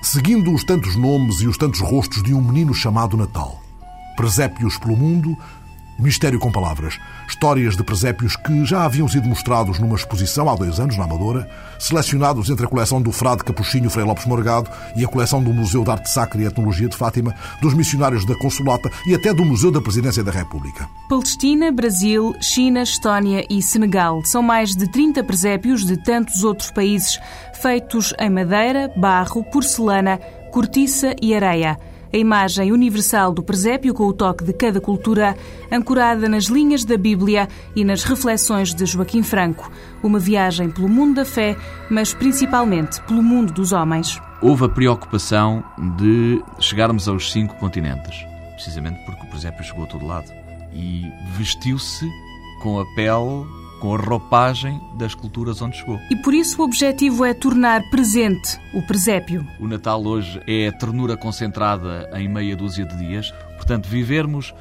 seguindo 0.03 0.53
os 0.53 0.65
tantos 0.65 0.97
nomes 0.97 1.41
e 1.41 1.47
os 1.47 1.57
tantos 1.57 1.81
rostos 1.81 2.23
de 2.23 2.35
um 2.35 2.41
menino 2.41 2.75
chamado 2.75 3.17
Natal. 3.17 3.63
Presépios 4.17 4.77
pelo 4.79 4.97
mundo, 4.97 5.37
Mistério 5.99 6.39
com 6.39 6.53
Palavras. 6.53 6.97
Histórias 7.29 7.77
de 7.77 7.83
presépios 7.83 8.37
que 8.37 8.65
já 8.65 8.85
haviam 8.85 9.09
sido 9.09 9.29
mostrados 9.29 9.81
numa 9.81 9.97
exposição 9.97 10.49
há 10.49 10.55
dois 10.55 10.79
anos 10.79 10.97
na 10.97 11.03
Amadora, 11.03 11.51
selecionados 11.77 12.49
entre 12.49 12.65
a 12.65 12.69
coleção 12.69 13.03
do 13.03 13.11
Frade 13.11 13.43
Capuchinho 13.43 13.91
Frei 13.91 14.05
Lopes 14.05 14.25
Morgado 14.25 14.71
e 14.95 15.05
a 15.05 15.09
coleção 15.09 15.43
do 15.43 15.53
Museu 15.53 15.83
de 15.83 15.91
Arte 15.91 16.09
Sacra 16.09 16.41
e 16.41 16.47
Etnologia 16.47 16.89
de 16.89 16.97
Fátima, 16.97 17.35
dos 17.61 17.75
missionários 17.75 18.25
da 18.25 18.39
Consulata 18.39 18.89
e 19.09 19.15
até 19.15 19.35
do 19.35 19.45
Museu 19.45 19.73
da 19.73 19.81
Presidência 19.81 20.23
da 20.23 20.31
República. 20.31 20.89
Palestina, 21.09 21.73
Brasil, 21.73 22.33
China, 22.41 22.83
Estónia 22.83 23.45
e 23.51 23.61
Senegal. 23.61 24.23
São 24.25 24.41
mais 24.41 24.77
de 24.77 24.89
30 24.89 25.25
presépios 25.25 25.85
de 25.85 25.97
tantos 25.97 26.45
outros 26.45 26.71
países, 26.71 27.19
feitos 27.61 28.15
em 28.21 28.31
madeira, 28.31 28.93
barro, 28.97 29.43
porcelana, 29.43 30.19
cortiça 30.53 31.17
e 31.21 31.35
areia. 31.35 31.77
A 32.13 32.17
imagem 32.17 32.73
universal 32.73 33.33
do 33.33 33.43
presépio 33.43 33.95
com 33.95 34.05
o 34.07 34.13
toque 34.13 34.45
de 34.45 34.53
cada 34.53 34.81
cultura, 34.81 35.37
ancorada 35.71 36.29
nas 36.29 36.45
linhas 36.45 36.85
da 36.85 36.97
Bíblia 36.97 37.49
e 37.75 37.85
nas 37.85 38.05
reflexões 38.05 38.75
de 38.75 38.87
Joaquim 38.87 39.23
Franco. 39.23 39.71
Uma 40.03 40.19
viagem 40.19 40.71
pelo 40.71 40.89
mundo 40.89 41.17
da 41.17 41.25
fé, 41.25 41.57
mas 41.91 42.15
principalmente 42.15 43.01
pelo 43.03 43.23
mundo 43.23 43.53
dos 43.53 43.73
homens. 43.73 44.21
Houve 44.41 44.67
a 44.67 44.69
preocupação 44.69 45.65
de 45.97 46.43
chegarmos 46.61 47.09
aos 47.09 47.33
cinco 47.33 47.55
continentes, 47.57 48.25
precisamente 48.55 49.05
porque 49.05 49.27
o 49.27 49.31
presépio 49.31 49.65
chegou 49.65 49.85
a 49.85 49.89
todo 49.89 50.07
lado. 50.07 50.31
E 50.73 51.11
vestiu-se 51.37 52.09
com 52.63 52.79
a 52.79 52.85
pele 52.95 53.47
com 53.81 53.95
a 53.95 53.99
roupagem 53.99 54.81
das 54.95 55.15
culturas 55.15 55.63
onde 55.63 55.77
chegou. 55.77 55.99
E 56.11 56.17
por 56.17 56.35
isso 56.35 56.61
o 56.61 56.65
objetivo 56.65 57.25
é 57.25 57.33
tornar 57.33 57.83
presente 57.91 58.59
o 58.75 58.83
presépio. 58.83 59.47
O 59.61 59.67
Natal 59.67 60.05
hoje 60.05 60.41
é 60.47 60.69
a 60.69 60.73
ternura 60.73 61.17
concentrada 61.17 62.11
em 62.15 62.29
meia 62.29 62.57
dúzia 62.57 62.85
de 62.85 62.97
dias. 62.97 63.33
Portanto, 63.57 63.89
vivermos 63.89 64.55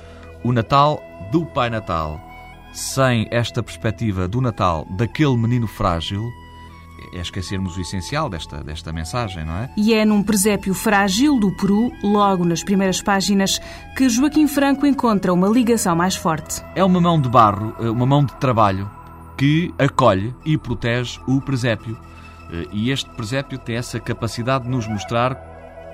o 0.44 0.52
Natal 0.52 1.02
do 1.32 1.46
Pai 1.46 1.70
Natal 1.70 2.22
sem 2.74 3.28
esta 3.32 3.64
perspectiva 3.64 4.28
do 4.28 4.40
Natal 4.40 4.86
daquele 4.98 5.36
menino 5.36 5.68
frágil 5.68 6.22
é 7.14 7.22
esquecermos 7.22 7.78
o 7.78 7.82
essencial 7.82 8.30
desta, 8.30 8.64
desta 8.64 8.92
mensagem, 8.92 9.46
não 9.46 9.54
é? 9.54 9.70
E 9.78 9.94
é 9.94 10.04
num 10.04 10.22
presépio 10.22 10.74
frágil 10.74 11.40
do 11.40 11.52
Peru, 11.52 11.92
logo 12.04 12.44
nas 12.44 12.64
primeiras 12.64 13.02
páginas, 13.02 13.60
que 13.96 14.10
Joaquim 14.10 14.48
Franco 14.48 14.86
encontra 14.86 15.34
uma 15.34 15.48
ligação 15.48 15.96
mais 15.96 16.16
forte. 16.16 16.62
É 16.76 16.84
uma 16.84 17.00
mão 17.00 17.20
de 17.20 17.30
barro, 17.30 17.74
uma 17.80 18.06
mão 18.06 18.26
de 18.26 18.34
trabalho 18.36 18.97
que 19.38 19.74
acolhe 19.78 20.34
e 20.46 20.58
protege 20.58 21.20
o 21.28 21.40
presépio. 21.40 21.98
Eh, 22.52 22.68
e 22.72 22.92
este 22.92 23.10
presépio 23.12 23.58
tem 23.58 23.76
essa 23.76 24.00
capacidade 24.00 24.66
de 24.66 24.70
nos 24.70 24.88
mostrar 24.88 25.36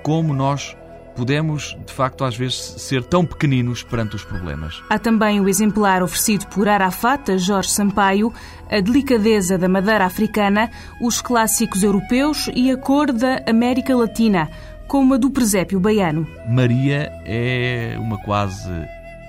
como 0.02 0.32
nós 0.34 0.76
podemos, 1.14 1.76
de 1.86 1.92
facto, 1.92 2.24
às 2.24 2.36
vezes 2.36 2.56
ser 2.56 3.04
tão 3.04 3.24
pequeninos 3.24 3.82
perante 3.82 4.16
os 4.16 4.24
problemas. 4.24 4.82
Há 4.90 4.98
também 4.98 5.40
o 5.40 5.48
exemplar 5.48 6.02
oferecido 6.02 6.46
por 6.48 6.68
Arafat, 6.68 7.38
Jorge 7.38 7.70
Sampaio, 7.70 8.32
a 8.70 8.80
delicadeza 8.80 9.56
da 9.56 9.68
madeira 9.68 10.04
africana, 10.04 10.70
os 11.00 11.20
clássicos 11.20 11.82
europeus 11.82 12.50
e 12.54 12.70
a 12.70 12.76
cor 12.76 13.12
da 13.12 13.42
América 13.48 13.96
Latina, 13.96 14.50
como 14.88 15.14
a 15.14 15.16
do 15.16 15.30
presépio 15.30 15.78
baiano. 15.78 16.26
Maria 16.48 17.10
é 17.24 17.96
uma 17.98 18.18
quase 18.18 18.68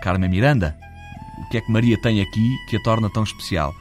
Carmen 0.02 0.30
Miranda. 0.30 0.76
O 1.46 1.50
que 1.50 1.58
é 1.58 1.62
que 1.62 1.72
Maria 1.72 2.00
tem 2.02 2.22
aqui 2.22 2.50
que 2.68 2.78
a 2.78 2.82
torna 2.82 3.10
tão 3.10 3.24
especial? 3.24 3.74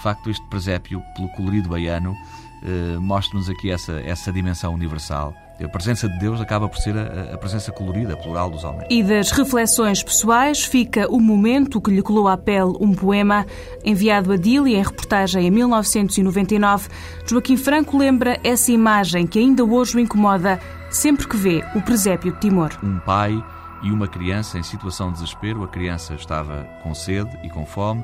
De 0.00 0.02
facto, 0.02 0.30
este 0.30 0.46
presépio, 0.46 1.02
pelo 1.14 1.28
colorido 1.28 1.68
baiano, 1.68 2.16
eh, 2.62 2.96
mostra-nos 2.98 3.50
aqui 3.50 3.70
essa, 3.70 4.00
essa 4.00 4.32
dimensão 4.32 4.72
universal. 4.72 5.34
A 5.62 5.68
presença 5.68 6.08
de 6.08 6.18
Deus 6.18 6.40
acaba 6.40 6.70
por 6.70 6.78
ser 6.78 6.96
a, 6.96 7.34
a, 7.34 7.36
presença 7.36 7.70
colorida, 7.70 8.16
plural 8.16 8.48
dos 8.48 8.64
homens. 8.64 8.86
E 8.88 9.02
das 9.02 9.30
reflexões 9.30 10.02
pessoais 10.02 10.64
fica 10.64 11.06
o 11.10 11.20
momento 11.20 11.82
que 11.82 11.90
lhe 11.90 12.00
colou 12.00 12.28
à 12.28 12.38
pele 12.38 12.72
um 12.80 12.94
poema 12.94 13.46
enviado 13.84 14.32
a 14.32 14.38
Dili 14.38 14.74
em 14.74 14.82
reportagem 14.82 15.46
em 15.46 15.50
1999. 15.50 16.88
Joaquim 17.26 17.58
Franco 17.58 17.98
lembra 17.98 18.40
essa 18.42 18.72
imagem 18.72 19.26
que 19.26 19.38
ainda 19.38 19.62
hoje 19.62 19.98
o 19.98 20.00
incomoda 20.00 20.58
sempre 20.88 21.28
que 21.28 21.36
vê 21.36 21.62
o 21.74 21.82
presépio 21.82 22.32
de 22.32 22.40
Timor. 22.40 22.70
Um 22.82 22.98
pai 23.00 23.44
e 23.82 23.92
uma 23.92 24.08
criança 24.08 24.58
em 24.58 24.62
situação 24.62 25.08
de 25.08 25.20
desespero. 25.20 25.62
A 25.62 25.68
criança 25.68 26.14
estava 26.14 26.66
com 26.82 26.94
sede 26.94 27.38
e 27.42 27.50
com 27.50 27.66
fome 27.66 28.02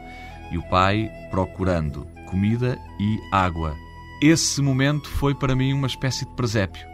e 0.51 0.59
o 0.59 0.63
pai 0.69 1.11
procurando 1.31 2.07
comida 2.31 2.79
e 2.99 3.19
água. 3.33 3.77
Esse 4.21 4.63
momento 4.63 5.09
foi 5.09 5.35
para 5.35 5.55
mim 5.55 5.73
uma 5.73 5.87
espécie 5.87 6.25
de 6.25 6.33
presépio, 6.33 6.87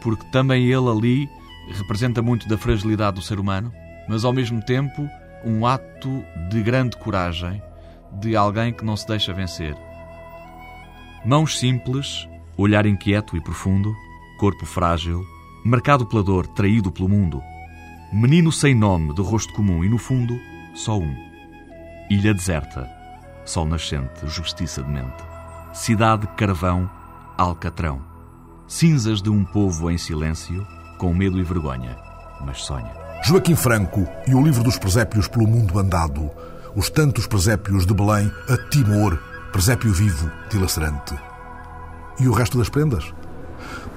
porque 0.00 0.24
também 0.26 0.64
ele 0.64 0.88
ali 0.88 1.28
representa 1.68 2.22
muito 2.22 2.48
da 2.48 2.58
fragilidade 2.58 3.16
do 3.16 3.22
ser 3.22 3.38
humano, 3.38 3.72
mas 4.08 4.24
ao 4.24 4.32
mesmo 4.32 4.60
tempo 4.62 5.08
um 5.44 5.66
ato 5.66 6.24
de 6.50 6.62
grande 6.62 6.96
coragem 6.96 7.62
de 8.20 8.36
alguém 8.36 8.72
que 8.72 8.84
não 8.84 8.96
se 8.96 9.06
deixa 9.06 9.32
vencer. 9.32 9.76
Mãos 11.24 11.58
simples, 11.58 12.28
olhar 12.56 12.84
inquieto 12.86 13.36
e 13.36 13.40
profundo, 13.40 13.94
corpo 14.38 14.66
frágil, 14.66 15.24
marcado 15.64 16.06
pela 16.06 16.22
dor, 16.22 16.46
traído 16.48 16.90
pelo 16.90 17.08
mundo, 17.08 17.42
menino 18.12 18.50
sem 18.50 18.74
nome, 18.74 19.14
de 19.14 19.22
rosto 19.22 19.52
comum 19.54 19.84
e 19.84 19.88
no 19.88 19.98
fundo, 19.98 20.38
só 20.74 20.98
um. 20.98 21.31
Ilha 22.12 22.34
deserta, 22.34 22.86
sol 23.42 23.64
nascente, 23.64 24.26
justiça 24.26 24.82
de 24.82 24.90
mente. 24.90 25.24
Cidade 25.72 26.26
carvão, 26.36 26.90
alcatrão. 27.38 28.02
Cinzas 28.68 29.22
de 29.22 29.30
um 29.30 29.42
povo 29.46 29.90
em 29.90 29.96
silêncio, 29.96 30.66
com 30.98 31.14
medo 31.14 31.40
e 31.40 31.42
vergonha, 31.42 31.96
mas 32.44 32.64
sonha. 32.64 32.92
Joaquim 33.24 33.56
Franco 33.56 34.06
e 34.28 34.34
o 34.34 34.42
livro 34.42 34.62
dos 34.62 34.76
presépios 34.76 35.26
pelo 35.26 35.48
mundo 35.48 35.78
andado. 35.78 36.30
Os 36.76 36.90
tantos 36.90 37.26
presépios 37.26 37.86
de 37.86 37.94
Belém 37.94 38.30
a 38.46 38.58
Timor, 38.68 39.18
presépio 39.50 39.90
vivo, 39.90 40.30
dilacerante. 40.50 41.18
E 42.20 42.28
o 42.28 42.32
resto 42.34 42.58
das 42.58 42.68
prendas? 42.68 43.10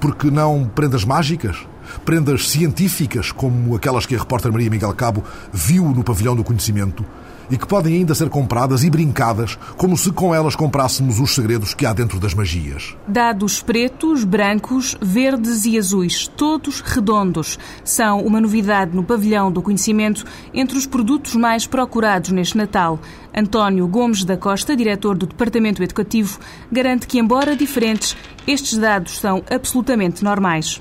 Porque 0.00 0.30
não 0.30 0.66
prendas 0.66 1.04
mágicas? 1.04 1.66
Prendas 2.02 2.48
científicas, 2.48 3.30
como 3.30 3.76
aquelas 3.76 4.06
que 4.06 4.16
a 4.16 4.18
repórter 4.18 4.50
Maria 4.50 4.70
Miguel 4.70 4.94
Cabo 4.94 5.22
viu 5.52 5.84
no 5.90 6.02
pavilhão 6.02 6.34
do 6.34 6.42
conhecimento, 6.42 7.04
e 7.50 7.56
que 7.56 7.66
podem 7.66 7.94
ainda 7.94 8.14
ser 8.14 8.28
compradas 8.28 8.84
e 8.84 8.90
brincadas, 8.90 9.58
como 9.76 9.96
se 9.96 10.12
com 10.12 10.34
elas 10.34 10.56
comprássemos 10.56 11.20
os 11.20 11.34
segredos 11.34 11.74
que 11.74 11.86
há 11.86 11.92
dentro 11.92 12.18
das 12.18 12.34
magias. 12.34 12.96
Dados 13.06 13.62
pretos, 13.62 14.24
brancos, 14.24 14.96
verdes 15.00 15.64
e 15.64 15.78
azuis, 15.78 16.26
todos 16.28 16.80
redondos, 16.80 17.58
são 17.84 18.20
uma 18.20 18.40
novidade 18.40 18.94
no 18.94 19.04
pavilhão 19.04 19.50
do 19.50 19.62
conhecimento 19.62 20.24
entre 20.52 20.76
os 20.76 20.86
produtos 20.86 21.34
mais 21.34 21.66
procurados 21.66 22.30
neste 22.30 22.56
Natal. 22.56 22.98
António 23.34 23.86
Gomes 23.86 24.24
da 24.24 24.36
Costa, 24.36 24.74
diretor 24.74 25.16
do 25.16 25.26
Departamento 25.26 25.82
Educativo, 25.82 26.38
garante 26.72 27.06
que, 27.06 27.18
embora 27.18 27.54
diferentes, 27.54 28.16
estes 28.46 28.78
dados 28.78 29.18
são 29.18 29.44
absolutamente 29.50 30.24
normais 30.24 30.78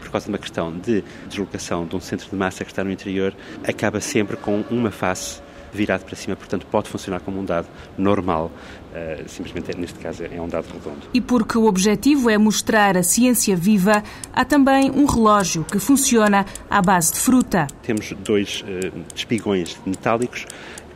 por 0.00 0.12
causa 0.12 0.26
de 0.26 0.32
uma 0.32 0.38
questão 0.38 0.78
de 0.78 1.02
deslocação 1.26 1.86
de 1.86 1.96
um 1.96 2.00
centro 2.00 2.28
de 2.28 2.36
massa 2.36 2.66
que 2.66 2.70
está 2.70 2.84
no 2.84 2.90
interior, 2.90 3.34
acaba 3.66 3.98
sempre 3.98 4.36
com 4.36 4.60
uma 4.70 4.90
face 4.90 5.40
virado 5.72 6.04
para 6.04 6.14
cima, 6.16 6.36
portanto 6.36 6.66
pode 6.66 6.88
funcionar 6.88 7.20
como 7.20 7.40
um 7.40 7.44
dado 7.44 7.68
normal. 7.96 8.50
Uh, 8.92 9.26
simplesmente, 9.26 9.74
neste 9.76 9.98
caso, 9.98 10.22
é 10.24 10.40
um 10.40 10.48
dado 10.48 10.66
redondo. 10.66 11.00
E 11.14 11.20
porque 11.20 11.56
o 11.56 11.64
objetivo 11.64 12.28
é 12.28 12.36
mostrar 12.36 12.96
a 12.96 13.02
ciência 13.02 13.56
viva, 13.56 14.02
há 14.34 14.44
também 14.44 14.90
um 14.90 15.06
relógio 15.06 15.64
que 15.64 15.78
funciona 15.78 16.44
à 16.68 16.82
base 16.82 17.14
de 17.14 17.20
fruta. 17.20 17.66
Temos 17.82 18.12
dois 18.22 18.62
uh, 18.62 19.04
espigões 19.14 19.78
metálicos 19.86 20.46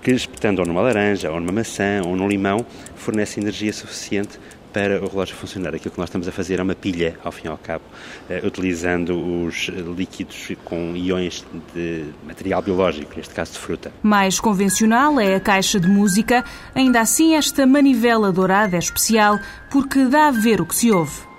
que, 0.03 0.11
espetando 0.11 0.61
ou 0.61 0.69
numa 0.69 0.83
laranja, 0.83 1.33
ou 1.33 1.41
numa 1.41 1.53
maçã, 1.53 2.03
ou 2.05 2.15
num 2.15 2.29
limão, 2.29 2.65
fornecem 2.95 3.43
energia 3.43 3.73
suficiente 3.73 4.39
para 4.77 5.03
o 5.03 5.09
relógio 5.09 5.35
funcionar. 5.35 5.75
Aquilo 5.75 5.91
que 5.91 5.99
nós 5.99 6.11
estamos 6.11 6.29
a 6.29 6.33
fazer 6.33 6.61
é 6.61 6.63
uma 6.63 6.75
pilha, 6.75 7.19
ao 7.25 7.33
fim 7.33 7.47
e 7.47 7.49
ao 7.49 7.57
cabo, 7.57 7.85
uh, 8.29 8.47
utilizando 8.47 9.17
os 9.17 9.71
líquidos 9.97 10.53
com 10.67 10.95
iões 10.95 11.47
de 11.75 12.05
material 12.27 12.61
biológico, 12.61 13.11
neste 13.17 13.33
caso 13.33 13.53
de 13.53 13.59
fruta. 13.59 13.91
Mais 14.03 14.39
convencional 14.39 15.19
é 15.19 15.35
a 15.35 15.41
caixa 15.41 15.81
de 15.81 15.89
música, 15.89 16.45
ainda 16.75 17.01
assim 17.01 17.37
esta 17.37 17.67
manivela 17.67 18.31
dourada 18.31 18.77
é 18.77 18.79
especial 18.79 19.39
porque 19.71 20.05
dá 20.05 20.29
a 20.29 20.31
ver 20.31 20.61
o 20.61 20.67
que 20.67 20.77
se 20.77 20.91
ouve. 20.93 21.36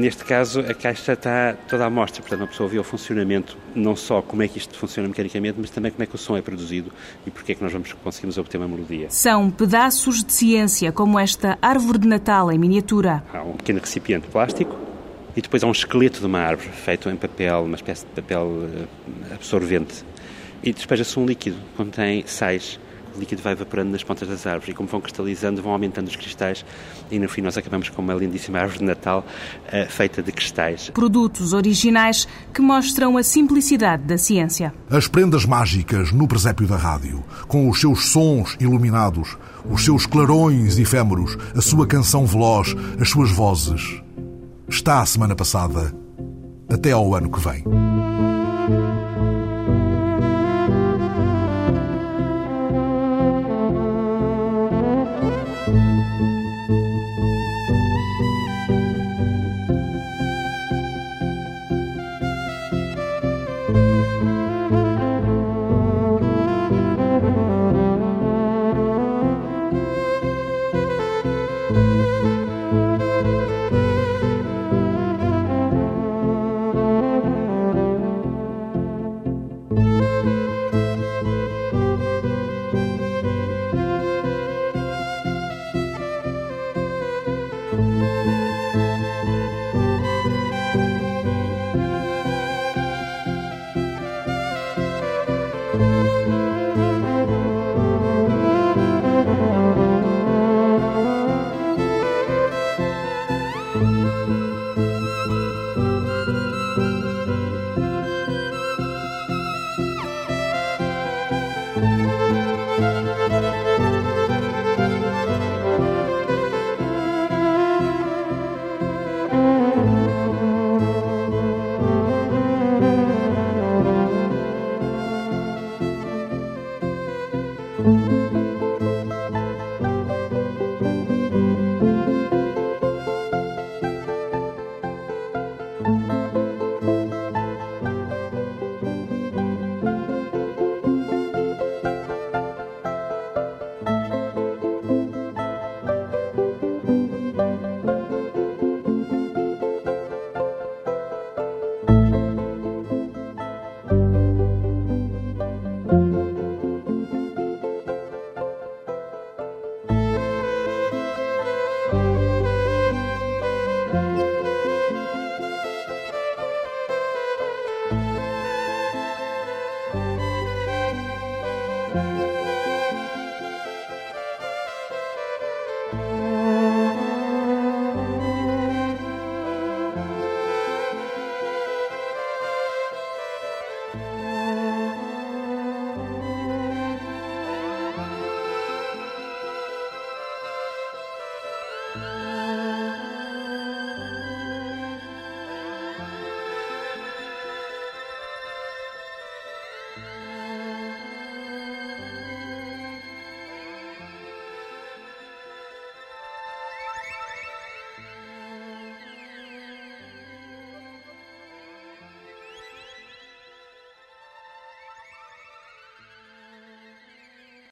Neste 0.00 0.24
caso, 0.24 0.60
a 0.60 0.72
caixa 0.72 1.12
está 1.12 1.54
toda 1.68 1.84
à 1.84 1.90
mostra, 1.90 2.22
portanto, 2.22 2.40
uma 2.40 2.46
pessoa 2.46 2.66
vê 2.66 2.78
o 2.78 2.82
funcionamento, 2.82 3.54
não 3.74 3.94
só 3.94 4.22
como 4.22 4.42
é 4.42 4.48
que 4.48 4.56
isto 4.56 4.74
funciona 4.78 5.06
mecanicamente, 5.06 5.58
mas 5.60 5.68
também 5.68 5.92
como 5.92 6.02
é 6.02 6.06
que 6.06 6.14
o 6.14 6.18
som 6.18 6.38
é 6.38 6.40
produzido 6.40 6.90
e 7.26 7.30
porque 7.30 7.52
é 7.52 7.54
que 7.54 7.62
nós 7.62 7.70
vamos, 7.70 7.92
conseguimos 8.02 8.38
obter 8.38 8.56
uma 8.56 8.66
melodia. 8.66 9.10
São 9.10 9.50
pedaços 9.50 10.24
de 10.24 10.32
ciência, 10.32 10.90
como 10.90 11.18
esta 11.18 11.58
árvore 11.60 11.98
de 11.98 12.08
Natal 12.08 12.50
em 12.50 12.56
miniatura. 12.56 13.22
Há 13.30 13.42
um 13.42 13.52
pequeno 13.52 13.78
recipiente 13.78 14.26
plástico 14.28 14.74
e 15.36 15.42
depois 15.42 15.62
há 15.62 15.66
um 15.66 15.72
esqueleto 15.72 16.20
de 16.20 16.24
uma 16.24 16.38
árvore 16.38 16.70
feito 16.70 17.10
em 17.10 17.16
papel, 17.16 17.64
uma 17.64 17.76
espécie 17.76 18.06
de 18.06 18.12
papel 18.12 18.70
eh, 18.72 19.34
absorvente. 19.34 20.02
E 20.62 20.72
despeja-se 20.72 21.18
um 21.18 21.26
líquido, 21.26 21.58
contém 21.76 22.24
sais 22.26 22.80
o 23.14 23.20
líquido 23.20 23.42
vai 23.42 23.52
evaporando 23.52 23.90
nas 23.90 24.02
pontas 24.02 24.28
das 24.28 24.46
árvores 24.46 24.68
e 24.68 24.74
como 24.74 24.88
vão 24.88 25.00
cristalizando, 25.00 25.62
vão 25.62 25.72
aumentando 25.72 26.08
os 26.08 26.16
cristais 26.16 26.64
e 27.10 27.18
no 27.18 27.28
fim 27.28 27.40
nós 27.40 27.56
acabamos 27.56 27.88
com 27.88 28.02
uma 28.02 28.14
lindíssima 28.14 28.58
árvore 28.58 28.78
de 28.80 28.84
Natal 28.84 29.24
uh, 29.66 29.90
feita 29.90 30.22
de 30.22 30.32
cristais. 30.32 30.90
Produtos 30.90 31.52
originais 31.52 32.26
que 32.52 32.60
mostram 32.60 33.16
a 33.16 33.22
simplicidade 33.22 34.04
da 34.04 34.18
ciência. 34.18 34.72
As 34.88 35.08
prendas 35.08 35.44
mágicas 35.44 36.12
no 36.12 36.26
presépio 36.26 36.66
da 36.66 36.76
rádio, 36.76 37.24
com 37.46 37.68
os 37.68 37.80
seus 37.80 38.10
sons 38.10 38.56
iluminados, 38.60 39.36
os 39.68 39.84
seus 39.84 40.06
clarões 40.06 40.78
efêmeros, 40.78 41.36
a 41.54 41.60
sua 41.60 41.86
canção 41.86 42.26
veloz, 42.26 42.74
as 43.00 43.08
suas 43.10 43.30
vozes. 43.30 44.02
Está 44.68 45.00
a 45.00 45.06
semana 45.06 45.34
passada. 45.34 45.92
Até 46.68 46.92
ao 46.92 47.14
ano 47.14 47.30
que 47.30 47.40
vem. 47.40 47.64